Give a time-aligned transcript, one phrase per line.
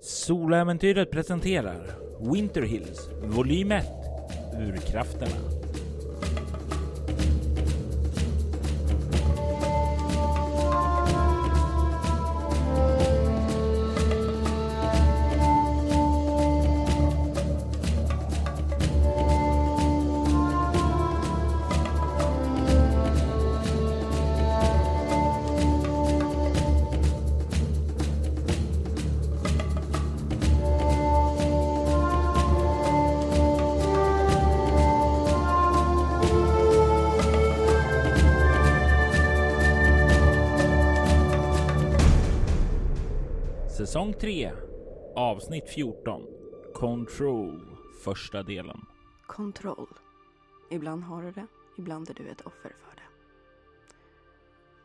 [0.00, 1.80] Soläventyret presenterar
[2.20, 3.86] Winter Hills volym 1
[4.68, 5.67] Urkrafterna.
[45.38, 46.26] Avsnitt 14
[46.74, 48.86] Control Första delen
[49.26, 49.88] Kontroll.
[50.70, 51.46] Ibland har du det,
[51.76, 53.02] ibland är du ett offer för det.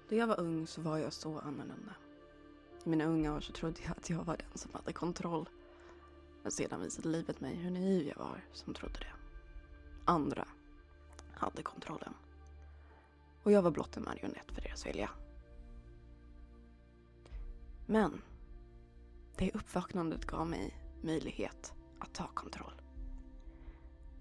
[0.10, 1.96] Då jag var ung så var jag så annorlunda.
[2.84, 5.50] I mina unga år så trodde jag att jag var den som hade kontroll.
[6.44, 9.14] Men sedan visade livet mig hur naiv jag var som trodde det.
[10.06, 10.48] Andra
[11.34, 12.14] hade kontrollen.
[13.44, 15.10] Och jag var blott en marionett för deras vilja.
[17.86, 18.22] Men
[19.38, 22.82] det uppvaknandet gav mig möjlighet att ta kontroll.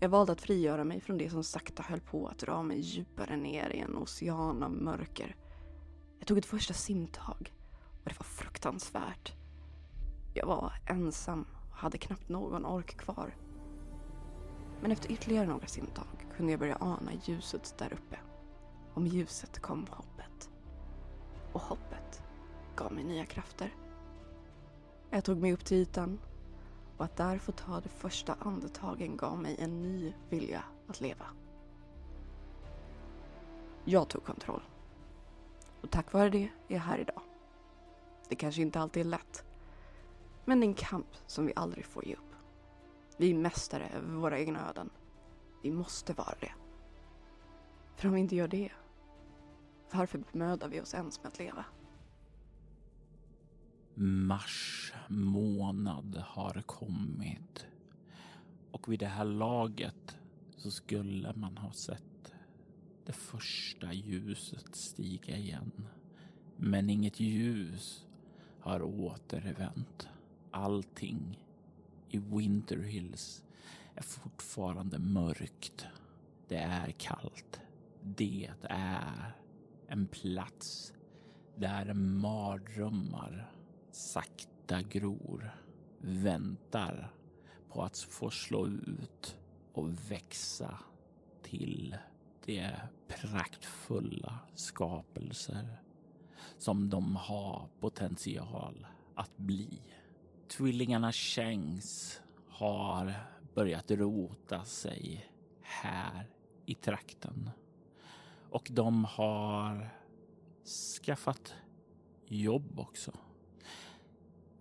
[0.00, 3.36] Jag valde att frigöra mig från det som sakta höll på att dra mig djupare
[3.36, 5.36] ner i en ocean av mörker.
[6.18, 7.52] Jag tog ett första simtag
[8.02, 9.32] och det var fruktansvärt.
[10.34, 13.36] Jag var ensam och hade knappt någon ork kvar.
[14.80, 18.18] Men efter ytterligare några simtag kunde jag börja ana ljuset där uppe.
[18.94, 20.50] Och med ljuset kom hoppet.
[21.52, 22.22] Och hoppet
[22.76, 23.74] gav mig nya krafter.
[25.14, 26.20] Jag tog mig upp till ytan
[26.96, 31.26] och att där få ta de första andetagen gav mig en ny vilja att leva.
[33.84, 34.62] Jag tog kontroll.
[35.80, 37.20] Och tack vare det är jag här idag.
[38.28, 39.44] Det kanske inte alltid är lätt.
[40.44, 42.34] Men det är en kamp som vi aldrig får ge upp.
[43.16, 44.90] Vi är mästare över våra egna öden.
[45.62, 46.52] Vi måste vara det.
[47.96, 48.72] För om vi inte gör det,
[49.90, 51.64] varför bemödar vi oss ens med att leva?
[53.94, 57.66] Mars månad har kommit
[58.70, 60.18] och vid det här laget
[60.56, 62.34] så skulle man ha sett
[63.06, 65.88] det första ljuset stiga igen.
[66.56, 68.06] Men inget ljus
[68.60, 70.08] har återvänt.
[70.50, 71.44] Allting
[72.08, 73.44] i Winter Hills
[73.94, 75.86] är fortfarande mörkt.
[76.48, 77.60] Det är kallt.
[78.02, 79.36] Det är
[79.86, 80.92] en plats
[81.56, 83.52] där mardrömmar
[83.92, 85.50] sakta gror,
[85.98, 87.14] väntar
[87.68, 89.38] på att få slå ut
[89.72, 90.78] och växa
[91.42, 91.96] till
[92.44, 92.70] de
[93.08, 95.82] praktfulla skapelser
[96.58, 99.82] som de har potential att bli.
[100.48, 103.14] Tvillingarna Shanks har
[103.54, 105.30] börjat rota sig
[105.60, 106.30] här
[106.66, 107.50] i trakten
[108.50, 109.90] och de har
[111.02, 111.54] skaffat
[112.26, 113.12] jobb också.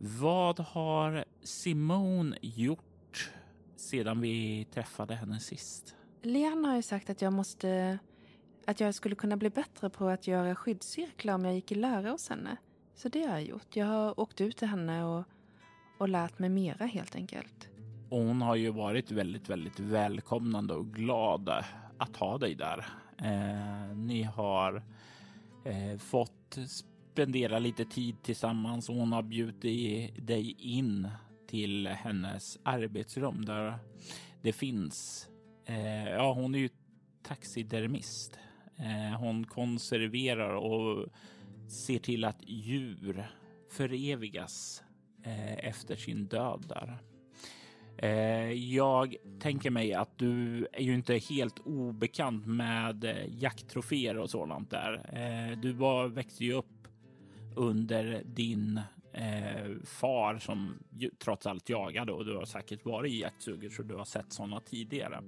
[0.04, 3.32] Vad har Simone gjort
[3.76, 5.96] sedan vi träffade henne sist?
[6.22, 8.00] Lian har ju sagt att jag måste
[8.66, 12.12] att jag skulle kunna bli bättre på att göra skyddscirklar om jag gick i lära
[12.12, 12.58] hos henne.
[12.96, 13.76] Så det har jag gjort.
[13.76, 15.24] Jag har åkt ut till henne och,
[15.98, 17.70] och lärt mig mera helt enkelt.
[18.10, 21.50] Och hon har ju varit väldigt, väldigt välkomnande och glad
[21.98, 22.88] att ha dig där.
[23.18, 24.84] Eh, ni har
[25.66, 26.58] eh, fått
[27.12, 31.08] spendera lite tid tillsammans och hon har bjudit dig in
[31.48, 33.80] till hennes arbetsrum där
[34.42, 35.28] det finns.
[35.66, 36.70] Eh, ja, hon är ju
[37.24, 38.40] taxidermist.
[38.78, 41.08] Eh, hon konserverar och
[41.68, 43.32] ser till att djur
[43.72, 44.84] förevigas
[45.24, 46.98] eh, efter sin död där.
[47.98, 54.70] Eh, jag tänker mig att du är ju inte helt obekant med jakttroféer och sådant
[54.70, 54.94] där.
[55.14, 56.81] Eh, du var, växte ju upp
[57.56, 58.82] under din
[59.14, 63.84] eh, far som ju, trots allt jagade och du har säkert varit i jaktsuget så
[63.84, 65.22] du har sett sådana tidigare.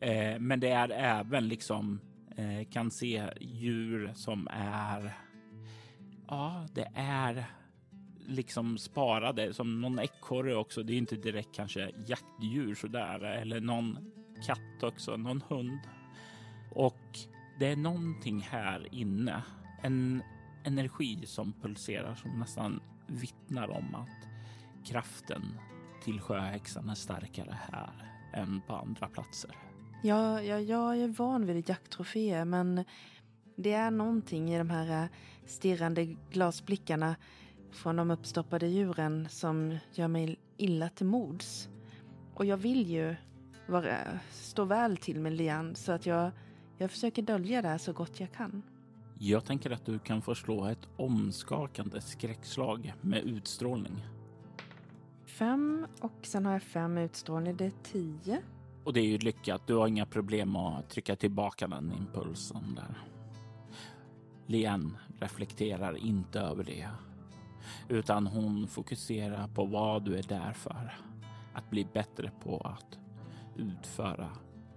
[0.00, 2.00] Eh, men det är även liksom
[2.36, 5.12] eh, kan se djur som är.
[6.28, 7.44] Ja, det är
[8.26, 10.82] liksom sparade som någon ekorre också.
[10.82, 13.98] Det är inte direkt kanske jaktdjur så där eller någon
[14.46, 15.80] katt också, någon hund.
[16.74, 17.18] Och
[17.58, 19.42] det är någonting här inne.
[19.82, 20.22] En
[20.64, 24.28] energi som pulserar som nästan vittnar om att
[24.84, 25.42] kraften
[26.04, 27.90] till sjöhäxan är starkare här
[28.32, 29.56] än på andra platser.
[30.02, 32.84] Ja, ja, jag är van vid jakttroféer men
[33.56, 35.08] det är någonting i de här eh,
[35.46, 37.16] stirrande glasblickarna
[37.72, 41.68] från de uppstoppade djuren som gör mig illa till mods.
[42.34, 43.16] Och jag vill ju
[43.66, 43.96] vara,
[44.30, 46.30] stå väl till med Lian så att jag,
[46.78, 48.62] jag försöker dölja det här så gott jag kan.
[49.22, 54.06] Jag tänker att du kan få slå ett omskakande skräckslag med utstrålning.
[55.26, 57.56] Fem och sen har jag fem utstrålning.
[57.56, 58.42] Det är tio.
[58.84, 59.66] Och det är ju lyckat.
[59.66, 62.98] Du har inga problem att trycka tillbaka den impulsen där.
[64.46, 66.88] Lian reflekterar inte över det,
[67.88, 70.94] utan hon fokuserar på vad du är där för.
[71.54, 72.98] Att bli bättre på att
[73.56, 74.28] utföra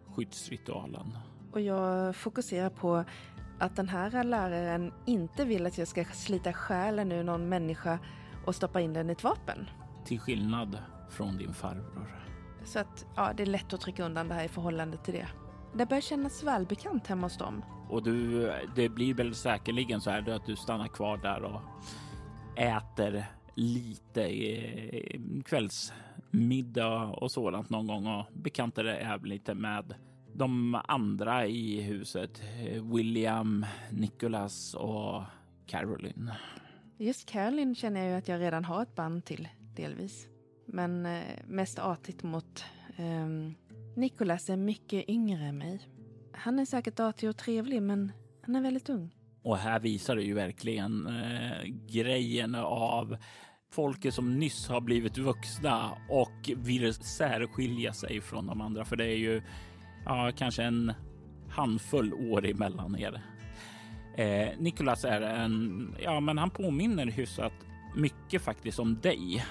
[0.06, 1.18] skyddsritualen.
[1.52, 3.04] Och jag fokuserar på
[3.60, 8.00] att den här läraren inte vill att jag ska slita själen ur någon människa
[8.46, 9.70] och stoppa in den i ett vapen.
[10.06, 10.78] Till skillnad
[11.10, 12.24] från din farbror.
[12.64, 15.28] Så att ja, det är lätt att trycka undan det här i förhållande till det.
[15.76, 17.66] Det börjar kännas välbekant hemma hos dem.
[17.90, 21.62] Och du, det blir väl säkerligen så här att du stannar kvar där och
[22.56, 29.96] äter lite i kvällsmiddag och sådant någon gång och bekantar dig även lite med
[30.34, 32.42] de andra i huset.
[32.94, 35.24] William, Nicholas och
[35.66, 36.32] Caroline.
[36.98, 40.28] Just Caroline känner jag ju att jag redan har ett band till, delvis.
[40.66, 42.66] Men eh, mest artigt mot
[42.96, 43.28] eh,
[43.96, 45.90] Nicholas är mycket yngre än mig.
[46.34, 49.16] Han är säkert artig och trevlig, men han är väldigt ung.
[49.44, 53.18] Och här visar det ju verkligen eh, grejen av
[53.72, 58.86] folket som nyss har blivit vuxna och vill särskilja sig från de andra.
[58.86, 59.42] För det är ju
[60.06, 60.94] ja, kanske en
[61.50, 63.22] handfull år emellan er.
[64.18, 67.54] Eh, Nikolas är en, ja, men han påminner hyfsat
[67.96, 69.46] mycket faktiskt om dig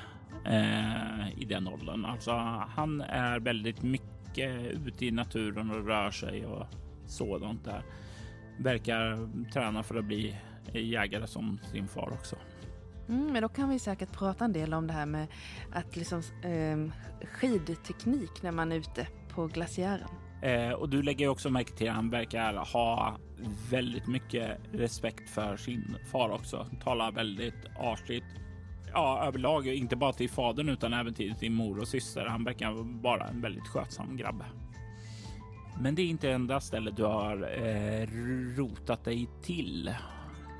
[0.44, 2.04] eh, i den åldern.
[2.04, 2.30] Alltså,
[2.68, 6.66] han är väldigt mycket ute i naturen och rör sig och
[7.06, 7.82] sådant där.
[8.58, 10.36] Verkar träna för att bli
[10.72, 12.36] jägare som sin far också.
[13.08, 15.26] Mm, men då kan vi säkert prata en del om det här med
[15.72, 16.92] att liksom eh,
[17.26, 20.08] skidteknik när man är ute på glaciären.
[20.42, 23.16] Eh, och du lägger också märke till att han verkar ha
[23.70, 26.66] väldigt mycket respekt för sin far också.
[26.84, 28.24] Talar väldigt artigt.
[28.92, 32.26] Ja, överlag inte bara till fadern utan även till sin mor och syster.
[32.26, 32.72] Han verkar
[33.02, 34.44] vara en väldigt skötsam grabb.
[35.80, 38.06] Men det är inte enda stället du har eh,
[38.56, 39.94] rotat dig till.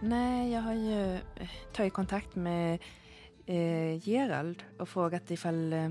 [0.02, 2.78] Nej, jag har ju eh, tagit kontakt med
[3.46, 5.90] eh, Gerald och frågat ifall eh,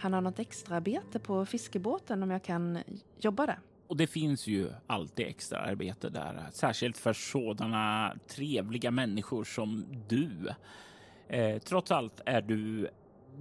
[0.00, 2.78] han har något extraarbete på fiskebåten om jag kan
[3.18, 3.58] jobba där.
[3.86, 10.48] Och det finns ju alltid extra arbete där, särskilt för sådana trevliga människor som du.
[11.28, 12.88] Eh, trots allt är du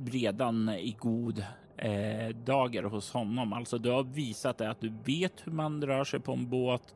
[0.06, 1.46] redan i god
[1.78, 3.54] eh, dagar hos honom.
[3.54, 6.96] Alltså, du har visat att du vet hur man rör sig på en båt.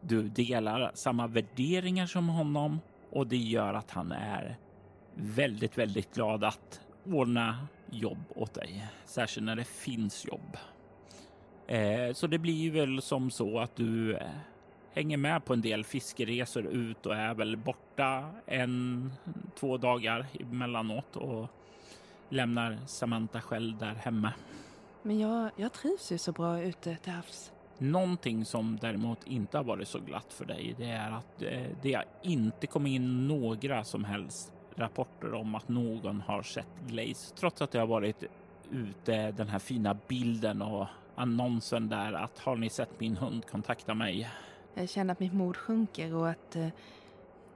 [0.00, 2.80] Du delar samma värderingar som honom
[3.10, 4.56] och det gör att han är
[5.14, 10.56] väldigt, väldigt glad att ordna jobb åt dig, särskilt när det finns jobb.
[11.66, 14.26] Eh, så det blir väl som så att du eh,
[14.92, 19.12] hänger med på en del fiskeresor ut och är väl borta en,
[19.54, 21.48] två dagar emellanåt och
[22.28, 24.32] lämnar Samantha själv där hemma.
[25.02, 27.52] Men jag, jag trivs ju så bra ute till havs.
[27.78, 31.94] Någonting som däremot inte har varit så glatt för dig, det är att eh, det
[31.94, 37.62] har inte kommit in några som helst rapporter om att någon har sett Glaze, trots
[37.62, 38.24] att det har varit
[38.70, 43.94] ute den här fina bilden och annonsen där att har ni sett min hund, kontakta
[43.94, 44.30] mig.
[44.74, 46.68] Jag känner att mitt mod sjunker och att eh,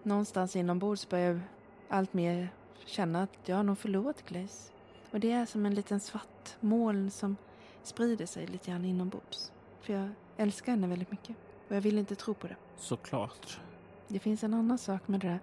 [0.03, 1.41] någonstans inombords börjar jag
[1.89, 2.49] allt mer
[2.87, 4.73] känna att jag har nog förlorat Glaze.
[5.11, 7.37] Och det är som en liten svart moln som
[7.83, 9.53] sprider sig lite grann inombords.
[9.81, 11.37] För jag älskar henne väldigt mycket.
[11.69, 12.57] Och jag vill inte tro på det.
[12.77, 13.61] Såklart.
[14.09, 15.41] Det finns en annan sak med det där.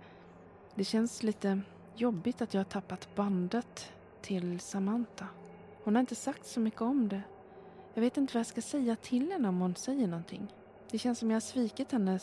[0.77, 1.62] Det känns lite
[1.96, 3.91] jobbigt att jag har tappat bandet
[4.22, 5.27] till Samantha.
[5.84, 7.22] Hon har inte sagt så mycket om det.
[7.93, 10.48] Jag vet inte vad jag ska säga till henne om hon säger någonting.
[10.91, 12.19] Det känns som jag har svikit henne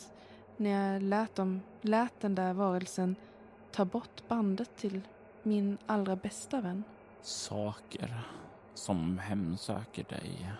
[0.56, 3.16] när jag lät, dem, lät den där varelsen
[3.72, 5.00] ta bort bandet till
[5.42, 6.84] min allra bästa vän.
[7.22, 8.20] Saker
[8.74, 10.52] som hemsöker dig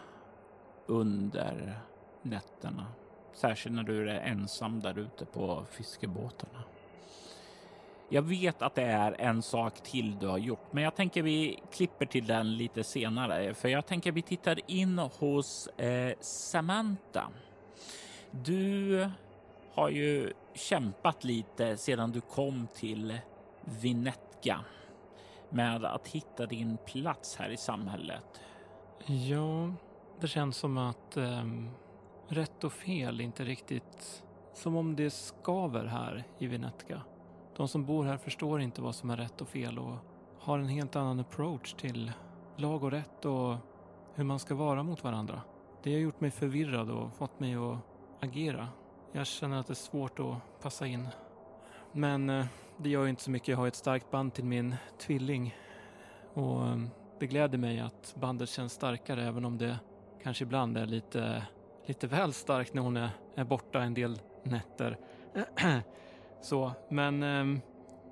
[0.87, 1.81] under
[2.23, 2.87] nätterna.
[3.33, 6.49] Särskilt när du är ensam där ute på fiskebåten.
[8.09, 11.61] Jag vet att det är en sak till du har gjort, men jag tänker vi
[11.73, 17.29] klipper till den lite senare, för jag tänker vi tittar in hos eh, Samantha.
[18.31, 19.11] Du
[19.75, 23.19] har ju kämpat lite sedan du kom till
[23.81, 24.61] Vinetka
[25.49, 28.41] med att hitta din plats här i samhället.
[29.07, 29.73] Ja,
[30.21, 31.45] det känns som att eh,
[32.29, 37.03] rätt och fel inte riktigt som om det skaver här i Vinetka.
[37.57, 39.97] De som bor här förstår inte vad som är rätt och fel och
[40.39, 42.13] har en helt annan approach till
[42.57, 43.57] lag och rätt och
[44.15, 45.43] hur man ska vara mot varandra.
[45.83, 47.79] Det har gjort mig förvirrad och fått mig att
[48.21, 48.69] agera.
[49.13, 51.09] Jag känner att det är svårt att passa in.
[51.93, 52.47] Men eh,
[52.77, 53.49] det gör ju inte så mycket.
[53.49, 55.55] Jag har ett starkt band till min tvilling.
[56.35, 56.77] Och eh,
[57.19, 59.79] det gläder mig att bandet känns starkare även om det
[60.23, 61.47] kanske ibland är lite,
[61.87, 64.99] lite väl starkt när hon är, är borta en del nätter.
[66.45, 67.61] så, men eh,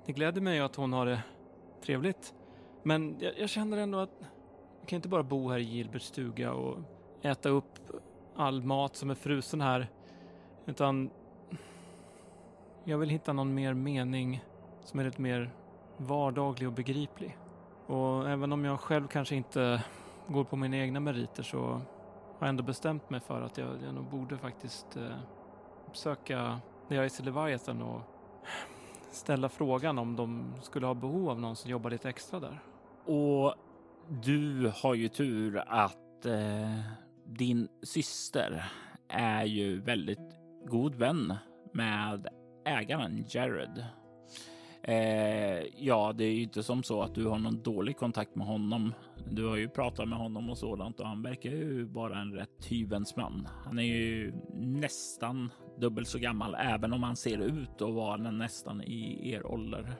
[0.05, 1.23] det gläder mig att hon har det
[1.85, 2.33] trevligt.
[2.83, 4.09] Men jag, jag känner ändå att
[4.79, 6.77] jag kan inte bara bo här i Gilberts stuga och
[7.21, 7.79] äta upp
[8.35, 9.87] all mat som är frusen här.
[10.65, 11.09] Utan
[12.83, 14.43] jag vill hitta någon mer mening
[14.83, 15.53] som är lite mer
[15.97, 17.37] vardaglig och begriplig.
[17.87, 19.83] Och även om jag själv kanske inte
[20.27, 21.81] går på mina egna meriter så har
[22.39, 25.17] jag ändå bestämt mig för att jag, jag nog borde faktiskt eh,
[25.91, 26.59] söka
[26.89, 28.01] The Ice Leviathan och
[29.11, 32.59] ställa frågan om de skulle ha behov av någon som jobbar lite extra där.
[33.05, 33.55] Och
[34.07, 36.79] du har ju tur att eh,
[37.25, 38.71] din syster
[39.09, 41.33] är ju väldigt god vän
[41.73, 42.27] med
[42.65, 43.85] ägaren Jared.
[44.83, 48.47] Eh, ja, det är ju inte som så att du har någon dålig kontakt med
[48.47, 48.93] honom.
[49.31, 52.65] Du har ju pratat med honom och sådant och han verkar ju vara en rätt
[52.65, 53.47] hyvens man.
[53.65, 55.49] Han är ju nästan
[55.79, 59.95] dubbelt så gammal, även om han ser ut att vara nästan i er ålder.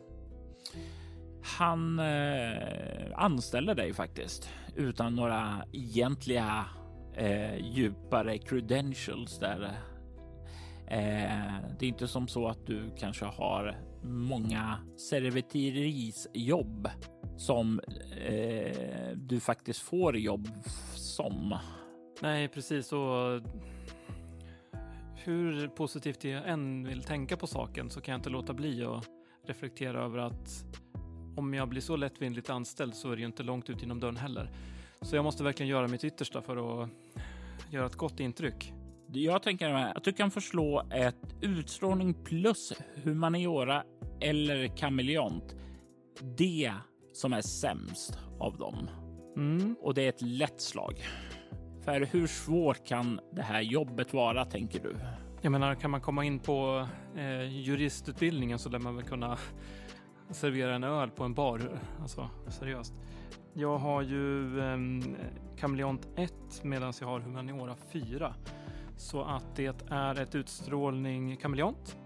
[1.44, 6.66] Han eh, anställer dig faktiskt utan några egentliga
[7.14, 9.64] eh, djupare credentials där.
[10.88, 16.90] Eh, det är inte som så att du kanske har många servitrisjobb
[17.38, 17.80] som
[18.26, 20.48] eh, du faktiskt får jobb
[20.96, 21.58] som.
[22.22, 22.94] Nej, precis.
[22.94, 23.42] Och
[25.16, 29.06] hur positivt jag än vill tänka på saken så kan jag inte låta bli att
[29.46, 30.66] reflektera över att
[31.38, 34.18] om jag blir så lättvindigt anställd så är det ju inte långt ut inom dörren
[34.18, 34.50] heller.
[35.02, 36.90] Så jag måste verkligen göra mitt yttersta för att
[37.72, 38.74] göra ett gott intryck.
[39.08, 43.84] Jag tänker att du kan förslå ett utstrålning plus humaniora
[44.24, 45.56] eller kameleont.
[46.38, 46.74] Det
[47.14, 48.90] som är sämst av dem.
[49.36, 49.76] Mm.
[49.82, 50.96] Och det är ett lätt slag.
[51.86, 54.96] För hur svårt kan det här jobbet vara, tänker du?
[55.42, 59.38] Jag menar, kan man komma in på eh, juristutbildningen så lär man väl kunna
[60.30, 61.82] servera en öl på en bar.
[62.02, 62.94] Alltså, seriöst.
[63.54, 64.78] Jag har ju eh,
[65.58, 68.36] kameleont 1 medan jag har humaniora 4.
[68.98, 71.98] Så att det är ett utstrålning kameleont.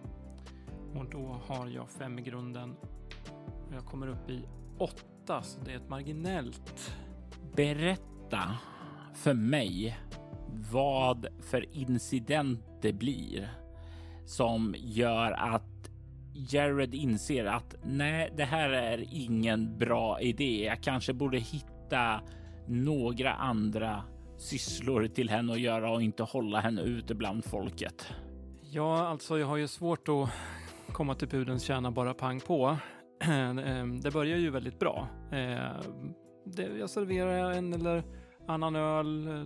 [0.96, 2.76] Och då har jag fem i grunden.
[3.72, 4.46] Jag kommer upp i
[4.78, 6.96] 8 så det är ett marginellt.
[7.56, 8.58] Berätta
[9.14, 9.98] för mig
[10.72, 13.50] vad för incident det blir
[14.26, 15.64] som gör att
[16.34, 20.64] Jared inser att nej, det här är ingen bra idé.
[20.66, 22.22] Jag kanske borde hitta
[22.68, 24.04] några andra
[24.38, 28.14] sysslor till henne att göra och inte hålla henne ute bland folket.
[28.62, 30.30] Ja, alltså jag har ju svårt att
[30.98, 32.78] komma till pudens kärna bara pang på.
[33.20, 35.08] Ehm, ehm, det börjar ju väldigt bra.
[35.32, 36.14] Ehm,
[36.80, 38.04] jag serverar en eller
[38.48, 39.44] annan öl, eh,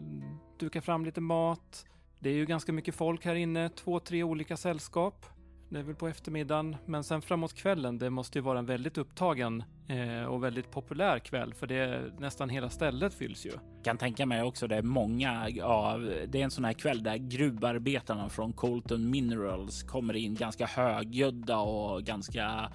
[0.59, 1.85] dukar fram lite mat.
[2.19, 5.25] Det är ju ganska mycket folk här inne, två, tre olika sällskap.
[5.71, 8.97] Det är väl på eftermiddagen, men sen framåt kvällen, det måste ju vara en väldigt
[8.97, 13.51] upptagen eh, och väldigt populär kväll, för det nästan hela stället fylls ju.
[13.83, 16.13] Kan tänka mig också det är många av.
[16.27, 21.57] Det är en sån här kväll där gruvarbetarna från Colton Minerals kommer in ganska högljudda
[21.57, 22.71] och ganska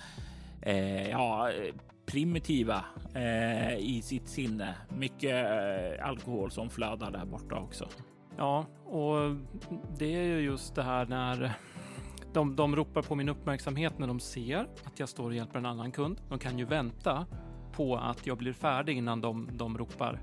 [0.63, 1.51] eh, ja,
[2.07, 2.85] primitiva
[3.15, 4.75] eh, i sitt sinne.
[4.99, 7.89] Mycket eh, alkohol som flödar där borta också.
[8.37, 9.37] Ja, och
[9.99, 11.57] det är ju just det här när
[12.37, 15.67] de, de ropar på min uppmärksamhet när de ser att jag står och hjälper en
[15.67, 16.21] annan kund.
[16.29, 17.27] De kan ju vänta
[17.73, 20.23] på att jag blir färdig innan de, de ropar.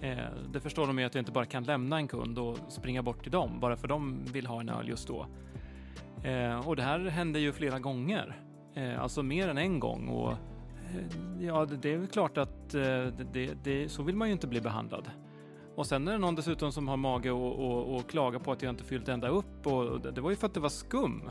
[0.00, 0.18] Eh,
[0.52, 3.22] det förstår de ju att jag inte bara kan lämna en kund och springa bort
[3.22, 5.26] till dem bara för de vill ha en öl just då.
[6.24, 8.42] Eh, och det här händer ju flera gånger,
[8.74, 10.08] eh, alltså mer än en gång.
[10.08, 14.28] Och eh, ja, det, det är väl klart att eh, det, det, så vill man
[14.28, 15.10] ju inte bli behandlad.
[15.78, 18.62] Och sen är det någon dessutom som har mage och, och, och klaga på att
[18.62, 21.30] jag inte fyllt ända upp och det var ju för att det var skum.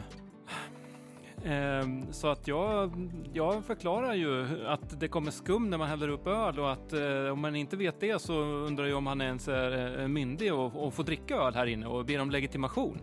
[1.45, 6.27] Ehm, så att jag, jag förklarar ju att det kommer skum när man häller upp
[6.27, 9.47] öl och att eh, om man inte vet det så undrar jag om han ens
[9.47, 13.01] är eh, myndig och, och får dricka öl här inne och ber om legitimation.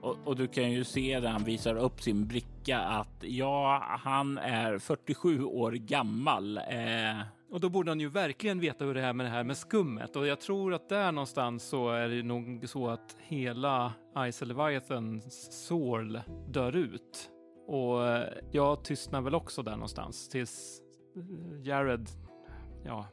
[0.00, 4.38] Och, och, du kan ju se när han visar upp sin bricka att ja, han
[4.38, 6.58] är 47 år gammal.
[6.58, 7.20] Eh,
[7.52, 10.16] och då borde han ju verkligen veta hur det är med det här med skummet.
[10.16, 13.92] Och jag tror att där någonstans så är det nog så att hela
[14.32, 17.30] Ice Leviathans Sorl dör ut.
[17.66, 20.80] Och eh, jag tystnar väl också där någonstans tills
[21.16, 22.08] eh, Jared,
[22.84, 23.06] ja,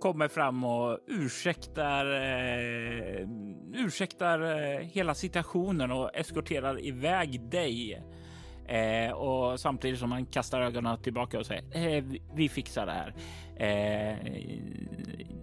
[0.00, 3.28] kommer fram och ursäktar, eh,
[3.74, 8.02] ursäktar eh, hela situationen och eskorterar iväg dig.
[8.72, 13.14] Eh, och samtidigt som han kastar ögonen tillbaka och säger eh, vi, fixar det här.
[13.56, 14.16] Eh,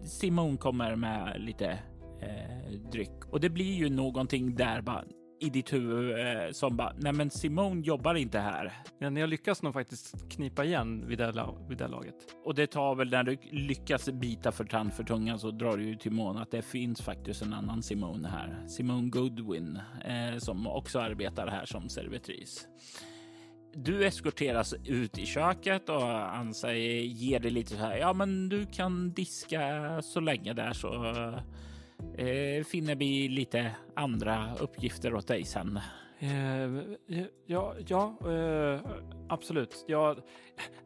[0.03, 1.79] Simon kommer med lite
[2.21, 5.03] eh, dryck och det blir ju någonting där bara
[5.41, 9.61] i ditt huvud eh, som bara nej, men Simon jobbar inte här men jag lyckas
[9.61, 12.15] nog faktiskt knipa igen vid det, vid det laget.
[12.45, 15.83] och det tar väl när du lyckas bita för tand för tungan så drar du
[15.83, 18.67] ju till mån att det finns faktiskt en annan Simon här.
[18.67, 22.67] Simon Goodwin eh, som också arbetar här som servitris.
[23.73, 27.97] Du eskorteras ut i köket och han säger, ger dig lite så här.
[27.97, 31.05] Ja, men du kan diska så länge där så
[32.17, 35.79] eh, finner vi lite andra uppgifter åt dig sen.
[36.19, 36.83] Eh,
[37.45, 38.81] ja, ja eh,
[39.29, 39.85] absolut.
[39.87, 40.15] Ja,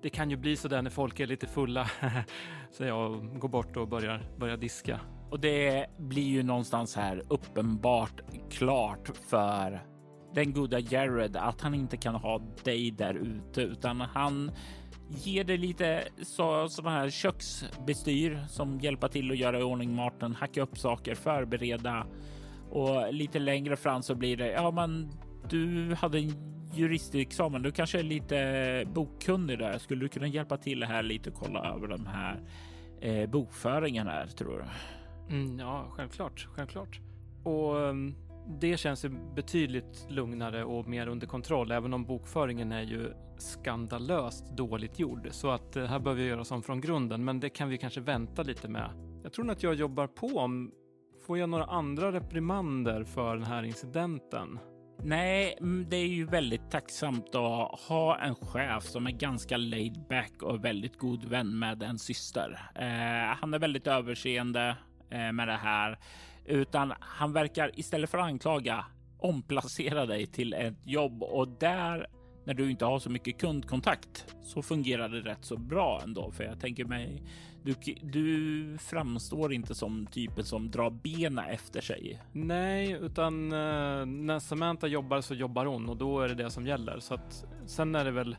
[0.01, 1.89] det kan ju bli så där när folk är lite fulla.
[2.71, 4.99] så jag går bort och börjar, börjar diska.
[5.31, 9.92] Och det blir ju någonstans här uppenbart klart för
[10.33, 14.51] den goda Jared att han inte kan ha dig där ute utan han
[15.09, 20.35] ger dig lite så, sådana här köksbestyr som hjälper till att göra i ordning maten,
[20.35, 22.07] hacka upp saker, förbereda
[22.69, 25.11] och lite längre fram så blir det ja, men
[25.49, 27.61] du hade en juristexamen.
[27.61, 29.77] Du kanske är lite bokkunnig där.
[29.77, 32.41] Skulle du kunna hjälpa till här lite och kolla över de här
[33.01, 34.65] eh, bokföringen här tror du?
[35.35, 36.99] Mm, ja, självklart, självklart.
[37.43, 38.15] Och um,
[38.47, 44.57] det känns ju betydligt lugnare och mer under kontroll, även om bokföringen är ju skandalöst
[44.57, 45.27] dåligt gjord.
[45.31, 48.01] Så att det här behöver jag göra om från grunden, men det kan vi kanske
[48.01, 48.89] vänta lite med.
[49.23, 50.71] Jag tror nog att jag jobbar på om
[51.27, 54.59] Får jag några andra reprimander för den här incidenten?
[55.03, 60.05] Nej, mm, det är ju väldigt tacksamt att ha en chef som är ganska laid
[60.09, 62.71] back och väldigt god vän med en syster.
[62.75, 64.77] Eh, han är väldigt överseende
[65.09, 65.99] eh, med det här,
[66.45, 68.85] utan han verkar istället för att anklaga
[69.17, 72.07] omplacera dig till ett jobb och där
[72.45, 76.31] när du inte har så mycket kundkontakt så fungerar det rätt så bra ändå.
[76.31, 77.23] För jag tänker mig,
[77.63, 82.19] du, du framstår inte som typen som drar benen efter sig.
[82.31, 86.67] Nej, utan eh, när Samantha jobbar så jobbar hon och då är det det som
[86.67, 86.99] gäller.
[86.99, 88.35] Så att sen är det väl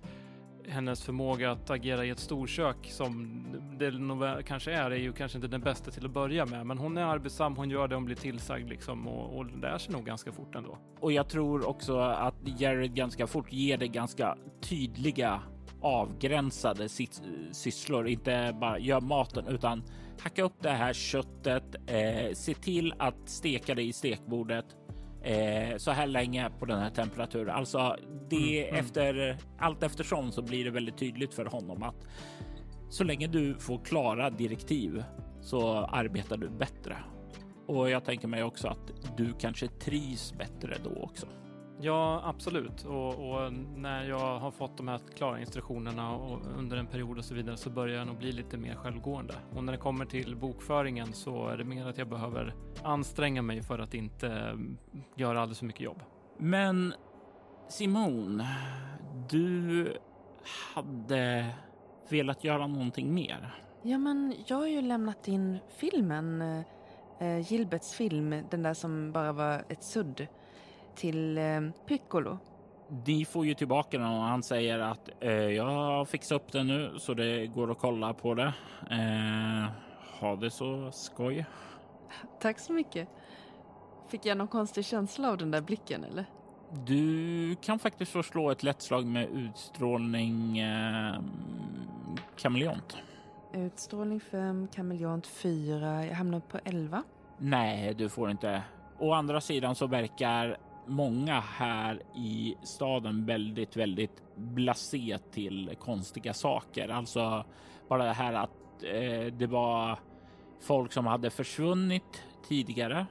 [0.68, 3.44] hennes förmåga att agera i ett storkök som
[3.78, 6.66] det nog kanske är, är ju kanske inte den bästa till att börja med.
[6.66, 9.92] Men hon är arbetsam, hon gör det hon blir tillsagd liksom och, och lär sig
[9.92, 10.78] nog ganska fort ändå.
[11.00, 15.40] Och jag tror också att Jared ganska fort ger det ganska tydliga
[15.80, 16.88] avgränsade
[17.52, 18.08] sysslor.
[18.08, 19.82] Inte bara gör maten utan
[20.20, 24.64] hacka upp det här köttet, eh, se till att steka det i stekbordet
[25.24, 27.54] eh, så här länge på den här temperaturen.
[27.54, 27.96] Alltså
[28.30, 28.84] det Mm, mm.
[28.84, 32.06] efter allt eftersom så blir det väldigt tydligt för honom att
[32.88, 35.04] så länge du får klara direktiv
[35.40, 36.96] så arbetar du bättre.
[37.66, 41.26] Och jag tänker mig också att du kanske trivs bättre då också.
[41.80, 42.84] Ja, absolut.
[42.84, 47.24] Och, och när jag har fått de här klara instruktionerna och under en period och
[47.24, 49.34] så vidare så börjar jag nog bli lite mer självgående.
[49.56, 53.62] Och när det kommer till bokföringen så är det mer att jag behöver anstränga mig
[53.62, 54.78] för att inte mm,
[55.16, 56.02] göra alldeles för mycket jobb.
[56.38, 56.94] Men
[57.68, 58.42] Simon,
[59.30, 59.92] du
[60.74, 61.46] hade
[62.08, 63.54] velat göra någonting mer.
[63.82, 66.42] Ja, men jag har ju lämnat in filmen,
[67.20, 70.26] eh, Gilberts film, den där som bara var ett sudd,
[70.96, 72.38] till eh, Piccolo.
[73.06, 76.66] Ni får ju tillbaka den och han säger att eh, jag har fixat upp den
[76.66, 78.52] nu så det går att kolla på det.
[78.90, 79.70] Eh,
[80.20, 81.46] ha det så skoj.
[82.40, 83.08] Tack så mycket.
[84.08, 86.24] Fick jag någon konstig känsla av den där blicken eller?
[86.86, 91.14] Du kan faktiskt få slå ett lätt slag med utstrålning eh,
[92.36, 92.96] kameleont.
[93.52, 97.02] Utstrålning 5, kameleont 4, jag hamnar på 11.
[97.38, 98.62] Nej, du får inte.
[98.98, 106.88] Å andra sidan så verkar många här i staden väldigt, väldigt blasé till konstiga saker.
[106.88, 107.44] Alltså
[107.88, 109.98] bara det här att eh, det var
[110.60, 113.06] folk som hade försvunnit tidigare.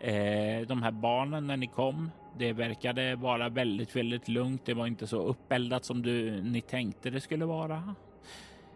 [0.00, 4.64] Eh, de här barnen när ni kom, det verkade vara väldigt, väldigt lugnt.
[4.64, 7.94] Det var inte så uppeldat som du, ni tänkte det skulle vara.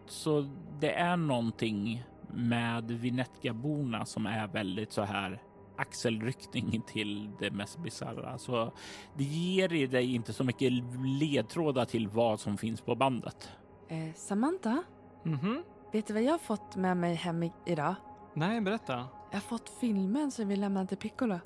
[0.06, 5.38] Så det är någonting med Vinetka-borna som är väldigt så här
[5.81, 8.38] axelryckning till det mest bisarra.
[8.38, 8.73] Så
[9.14, 10.73] det ger dig inte så mycket
[11.21, 13.51] ledtrådar till vad som finns på bandet.
[13.88, 14.83] Eh, Samantha,
[15.23, 15.62] Mhm.
[15.93, 17.95] vet du vad jag har fått med mig hem i- idag?
[18.35, 18.93] Nej, berätta.
[19.31, 21.38] Jag har fått filmen som vi lämnade till Piccolo.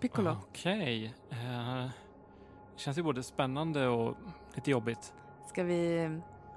[0.00, 0.36] Piccolo.
[0.48, 1.14] Okej.
[1.30, 1.86] Eh,
[2.76, 4.16] känns ju både spännande och
[4.54, 5.14] lite jobbigt.
[5.48, 6.08] Ska vi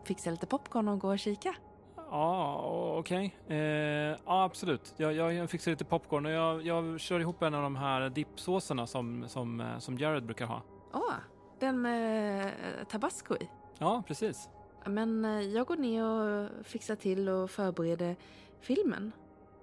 [0.04, 1.56] fixa lite popcorn och gå och kika?
[2.12, 3.36] Ja, okej.
[3.48, 4.94] Eh, ja, absolut.
[4.98, 8.88] Jag, jag, fixar lite popcorn och jag, jag kör ihop en av de här dippsåserna
[8.88, 10.62] som, som, eh, som Jared brukar ha.
[10.94, 11.14] Åh,
[11.60, 13.50] den med eh, tabasco i.
[13.80, 14.50] Ja, precis.
[14.86, 18.16] Men jag går ner och fixar till och förbereder
[18.62, 19.12] filmen.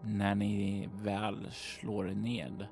[0.01, 2.67] När ni väl slår er ned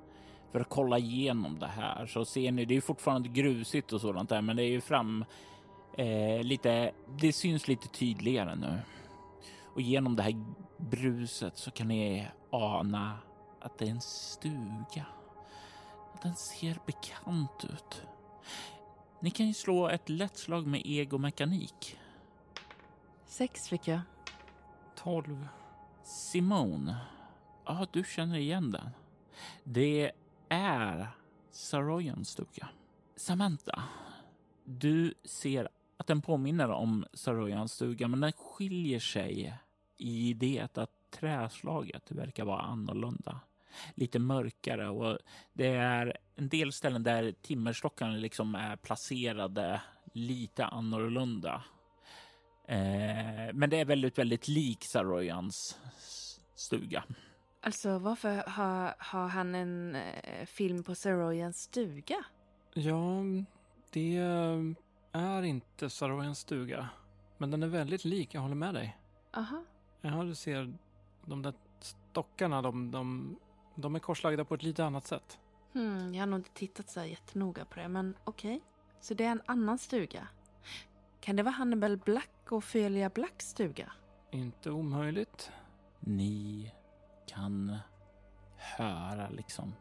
[0.53, 4.29] för att kolla igenom det här så ser ni, det är fortfarande grusigt och sådant
[4.29, 5.25] där, men det är ju fram
[5.99, 8.79] eh, lite, det syns lite tydligare nu.
[9.75, 10.45] Och genom det här
[10.77, 13.19] bruset så kan ni ana
[13.61, 15.07] att det är en stuga.
[16.15, 18.03] Att den ser bekant ut.
[19.21, 21.99] Ni kan ju slå ett lätt slag med egomekanik.
[23.27, 24.01] Sex fick jag.
[24.95, 25.49] 12.
[26.03, 26.97] Simone,
[27.65, 28.91] ja, du känner igen den.
[29.65, 30.13] Det
[30.49, 31.09] är
[31.51, 32.69] Saroyans stuga.
[33.17, 33.83] Samantha,
[34.65, 39.55] du ser att den påminner om Saroyans stuga, men den skiljer sig
[40.03, 43.41] i det att träslaget verkar vara annorlunda.
[43.95, 45.19] Lite mörkare och
[45.53, 49.81] det är en del ställen där timmerstockarna liksom är placerade
[50.13, 51.65] lite annorlunda.
[52.69, 55.79] Eh, men det är väldigt, väldigt lik Saroyans
[56.55, 57.05] stuga.
[57.61, 62.25] Alltså varför har, har han en eh, film på Saroyans stuga?
[62.75, 63.23] Ja,
[63.93, 64.17] det
[65.13, 66.89] är inte Saroyans stuga.
[67.39, 68.99] Men den är väldigt lik, jag håller med dig.
[69.37, 69.65] Aha.
[70.03, 70.75] Ja, du ser
[71.27, 73.37] de där stockarna, de, de,
[73.75, 75.39] de är korslagda på ett lite annat sätt.
[75.73, 78.61] Hmm, jag har nog inte tittat så här jättenoga på det, men okej.
[79.01, 80.29] Så det är en annan stuga.
[81.21, 83.93] Kan det vara Hannibal Black och Ophelia Blacks stuga?
[84.31, 85.51] Inte omöjligt.
[86.01, 86.73] Ni
[87.27, 87.77] kan
[88.57, 89.75] höra liksom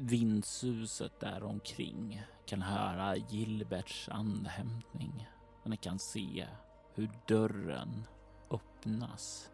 [0.00, 2.22] vindsuset där omkring.
[2.46, 5.28] Kan höra Gilberts andhämtning.
[5.64, 6.46] Ni kan se
[6.94, 8.06] hur dörren
[8.50, 9.50] öppnas.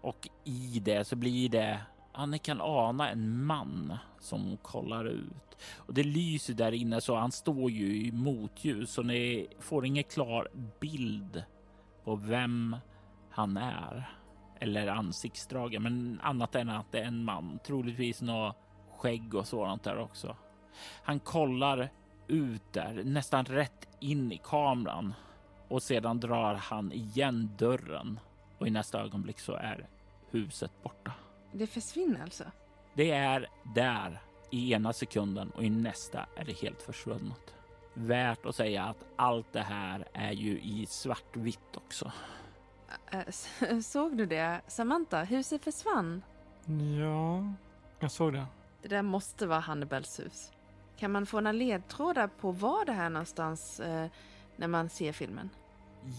[0.00, 1.80] Och i det så blir det,
[2.12, 5.56] ja, ni kan ana en man som kollar ut.
[5.76, 10.04] Och det lyser där inne så han står ju i motljus så ni får ingen
[10.04, 10.48] klar
[10.80, 11.44] bild
[12.04, 12.76] på vem
[13.30, 14.10] han är
[14.60, 18.56] eller ansiktsdragen, men annat än att det är en man, troligtvis något
[18.96, 20.36] skägg och sådant där också.
[21.02, 21.88] Han kollar
[22.28, 25.14] ut där, nästan rätt in i kameran
[25.68, 28.20] och sedan drar han igen dörren
[28.58, 29.86] och i nästa ögonblick så är
[30.30, 31.12] huset borta.
[31.52, 32.44] Det försvinner alltså?
[32.94, 37.54] Det är där i ena sekunden och i nästa är det helt försvunnet.
[37.94, 42.12] Värt att säga att allt det här är ju i svartvitt också.
[43.84, 44.60] Såg du det?
[44.66, 46.22] Samantha, huset försvann.
[47.00, 47.52] Ja,
[47.98, 48.46] jag såg det.
[48.82, 50.52] Det där måste vara Hannibals hus.
[50.96, 54.06] Kan man få några ledtrådar på var det här någonstans eh,
[54.56, 55.50] när man ser filmen?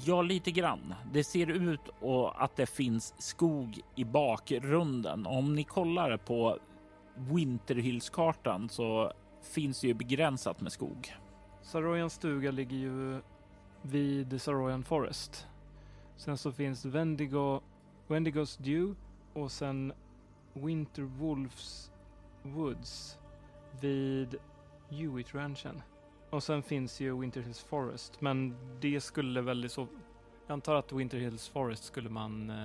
[0.06, 0.94] Ja, lite grann.
[1.12, 5.26] Det ser ut och att det finns skog i bakgrunden.
[5.26, 6.60] Om ni kollar på
[7.16, 11.16] Winterhillskartan så finns det ju begränsat med skog.
[11.62, 13.22] Saroyans stuga ligger ju
[13.82, 15.48] vid Saroyan Forest.
[16.18, 17.62] Sen så finns Wendigo,
[18.08, 18.96] Wendigos Dew
[19.34, 19.94] och sen
[20.54, 21.92] Winter Wolves
[22.44, 23.18] Woods
[23.82, 24.36] vid
[24.90, 25.82] Hewitt Ranchen.
[26.30, 29.88] Och sen finns ju Winter Hills Forest, men det skulle väl så...
[30.48, 32.56] Jag antar att Winter Hills Forest skulle man eh,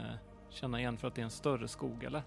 [0.51, 2.23] känna igen för att det är en större skog, eller?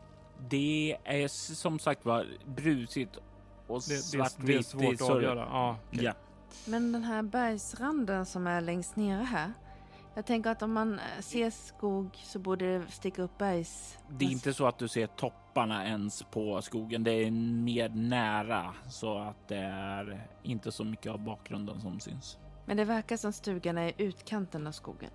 [0.50, 3.18] Det är som sagt var brusigt
[3.68, 4.48] och Det, det, är- svartvitt.
[4.48, 5.40] det är svårt att avgöra.
[5.52, 6.04] Ja, okej.
[6.04, 6.14] Ja,
[6.68, 9.54] Men den här bergsranden som är längst nere här.
[10.16, 13.98] Jag tänker att om man eh, ser skog så borde det sticka upp bergs...
[14.10, 17.04] det är inte så att du ser topparna ens på skogen.
[17.04, 22.38] Det är mer nära så att det är inte så mycket av bakgrunden som syns.
[22.66, 25.10] Men det verkar som stugan är i utkanten av skogen.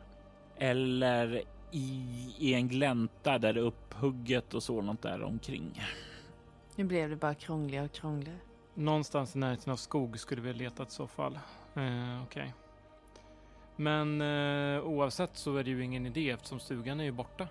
[0.57, 5.83] Eller i, i en glänta där det är upphugget och sådant där omkring.
[6.77, 8.39] Nu blev det bara krångligare och krångligare.
[8.75, 11.39] Någonstans i närheten av skog skulle vi ha letat i så fall.
[11.75, 12.55] Eh, Okej.
[13.81, 17.49] Men eh, oavsett så är det ju ingen idé eftersom stugan är ju borta.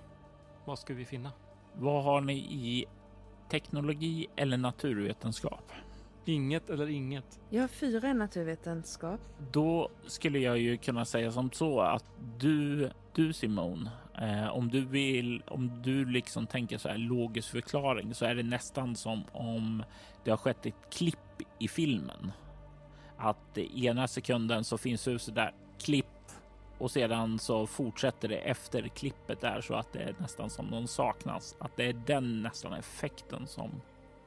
[0.65, 1.31] Vad ska vi finna?
[1.73, 2.85] Vad har ni i
[3.49, 5.71] teknologi eller naturvetenskap?
[6.25, 7.39] Inget eller inget.
[7.49, 9.19] Jag har fyra i naturvetenskap.
[9.51, 12.05] Då skulle jag ju kunna säga som så att
[12.37, 13.89] du, du Simon,
[14.21, 18.43] eh, om du vill, om du liksom tänker så här logisk förklaring så är det
[18.43, 19.83] nästan som om
[20.23, 22.31] det har skett ett klipp i filmen.
[23.17, 26.06] Att ena sekunden så finns huset där, klipp
[26.77, 30.87] och sedan så fortsätter det efter klippet där så att det är nästan som de
[30.87, 31.55] saknas.
[31.59, 33.71] Att det är den nästan effekten som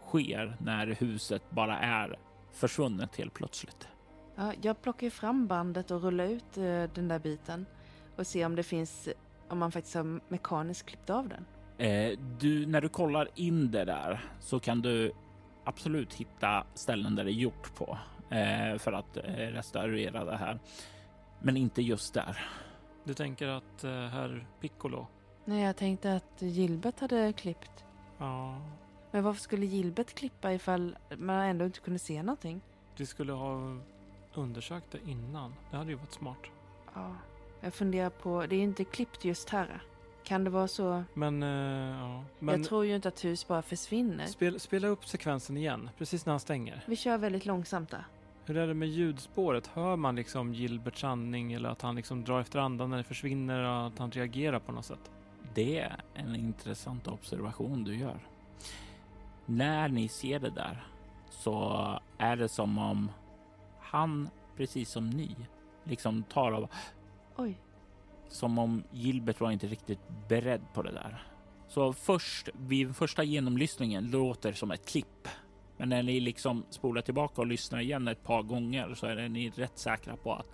[0.06, 2.18] sker när huset bara är
[2.52, 3.88] försvunnet helt plötsligt.
[4.36, 7.66] Ja, jag plockar fram bandet och rullar ut eh, den där biten
[8.16, 9.08] och ser om det finns,
[9.48, 11.44] om man faktiskt har mekaniskt klippt av den.
[11.78, 15.12] Eh, du, när du kollar in det där så kan du
[15.64, 17.98] absolut hitta ställen där det är gjort på
[18.30, 20.58] eh, för att eh, restaurera det här.
[21.40, 22.48] Men inte just där.
[23.04, 25.06] Du tänker att eh, herr Piccolo,
[25.44, 27.84] Nej, jag tänkte att Gilbert hade klippt.
[28.18, 28.60] ja,
[29.10, 32.60] Men varför skulle Gilbert klippa ifall man ändå inte kunde se någonting?
[32.96, 33.76] du skulle ha
[34.34, 35.54] undersökt det innan.
[35.70, 36.38] Det hade ju varit smart.
[36.94, 37.16] Ja,
[37.60, 39.82] jag funderar på, det är ju inte klippt just här.
[40.24, 41.04] Kan det vara så?
[41.14, 41.48] Men, eh,
[42.00, 42.24] ja.
[42.38, 44.26] Men jag tror ju inte att hus bara försvinner.
[44.26, 46.84] spel, spela upp sekvensen igen, precis när han stänger.
[46.86, 48.04] Vi kör väldigt långsamt där.
[48.50, 49.66] Hur är det med ljudspåret?
[49.66, 53.62] Hör man liksom Gilberts andning eller att han liksom drar efter andan när det försvinner
[53.62, 55.10] och att han reagerar på något sätt?
[55.54, 58.18] Det är en intressant observation du gör.
[59.46, 60.86] När ni ser det där
[61.30, 61.84] så
[62.18, 63.10] är det som om
[63.80, 65.36] han, precis som ni,
[65.84, 66.68] liksom tar av
[67.36, 67.58] Oj.
[68.28, 71.26] som om Gilbert var inte riktigt beredd på det där.
[71.68, 75.28] Så först vid första genomlyssningen låter det som ett klipp.
[75.80, 79.50] Men när ni liksom spolar tillbaka och lyssnar igen ett par gånger så är ni
[79.50, 80.46] rätt säkra på att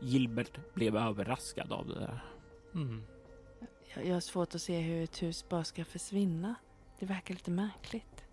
[0.00, 2.24] Gilbert blev överraskad av det där.
[2.74, 3.02] Mm.
[3.94, 6.54] Jag jag har svårt att se hur ett hus bara ska försvinna.
[6.98, 8.24] Det verkar lite märkligt.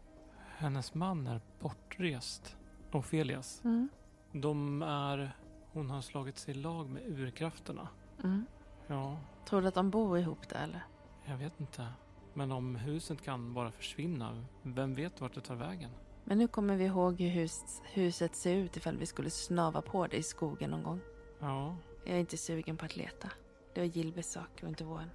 [0.58, 2.56] Hennes man är bortrest.
[2.92, 3.62] Ofelias.
[3.64, 3.90] Mm.
[4.32, 5.38] De är...
[5.72, 7.88] Hon har slagit sig i lag med urkrafterna.
[8.24, 8.46] Mm.
[8.88, 10.84] Ja, Tror du att de bor ihop där eller?
[11.26, 11.88] jag vet inte.
[12.34, 15.92] Men om huset kan bara försvinna, vem vet vart det tar vägen?
[16.28, 20.08] Men nu kommer vi ihåg hur hus, huset ser ut ifall vi skulle snava på
[20.08, 21.00] det i skogen någon gång.
[21.40, 23.30] Ja, Jag är inte sugen på att leta.
[23.74, 25.10] Det var Gilberts sak och inte vår.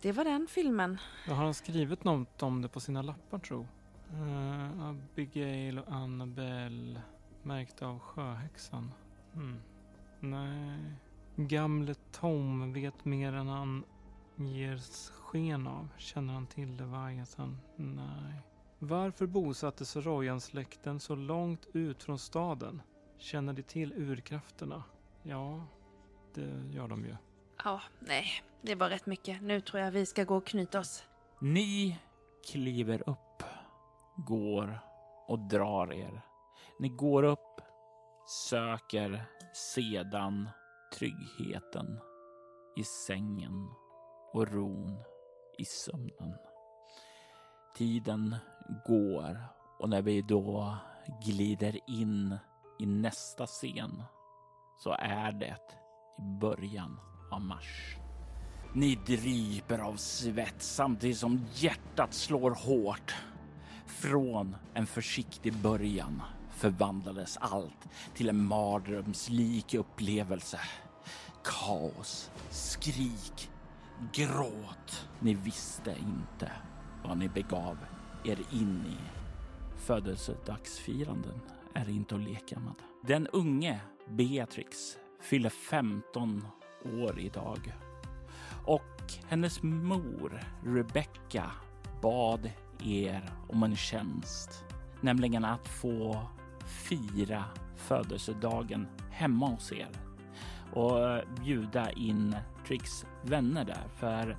[0.00, 0.98] Det var den filmen.
[1.26, 3.66] Har han skrivit något om det på sina lappar tro?
[4.12, 7.02] Uh, Abigail och Annabelle
[7.42, 8.92] märkta av sjöhäxan.
[9.32, 9.60] Hmm.
[10.20, 10.78] Nej.
[11.36, 13.84] Gamle Tom vet mer än han
[14.36, 14.78] ger
[15.12, 15.88] sken av.
[15.98, 17.60] Känner han till Leviathan?
[17.76, 18.42] Nej.
[18.84, 22.82] Varför bosatte sig Royan-släkten så långt ut från staden?
[23.18, 24.84] Känner de till urkrafterna?
[25.22, 25.66] Ja,
[26.34, 27.16] det gör de ju.
[27.64, 28.26] Ja, nej.
[28.62, 29.42] Det var rätt mycket.
[29.42, 31.04] Nu tror jag vi ska gå och knyta oss.
[31.40, 31.98] Ni
[32.52, 33.42] kliver upp,
[34.16, 34.78] går
[35.26, 36.20] och drar er.
[36.78, 37.60] Ni går upp,
[38.26, 39.24] söker
[39.74, 40.48] sedan
[40.98, 42.00] tryggheten
[42.76, 43.68] i sängen
[44.32, 45.02] och ron
[45.58, 46.34] i sömnen.
[47.74, 48.36] Tiden
[48.86, 49.38] går
[49.78, 50.76] och när vi då
[51.24, 52.38] glider in
[52.78, 54.02] i nästa scen
[54.78, 55.56] så är det
[56.18, 57.96] i början av mars.
[58.74, 63.14] Ni dryper av svett samtidigt som hjärtat slår hårt.
[63.86, 70.60] Från en försiktig början förvandlades allt till en mardrömslik upplevelse.
[71.44, 73.50] Kaos, skrik,
[74.12, 75.08] gråt.
[75.20, 76.52] Ni visste inte
[77.04, 77.76] vad ni begav
[78.24, 78.96] er in i.
[79.76, 81.40] Födelsedagsfiranden
[81.74, 82.74] är inte att leka med.
[83.02, 86.46] Den unge Beatrix fyller 15
[86.84, 87.74] år idag
[88.64, 91.50] och hennes mor Rebecca
[92.02, 92.50] bad
[92.82, 94.64] er om en tjänst,
[95.00, 96.26] nämligen att få
[96.66, 97.44] fira
[97.76, 99.88] födelsedagen hemma hos er
[100.72, 102.36] och bjuda in
[102.66, 104.36] Tricks vänner där, för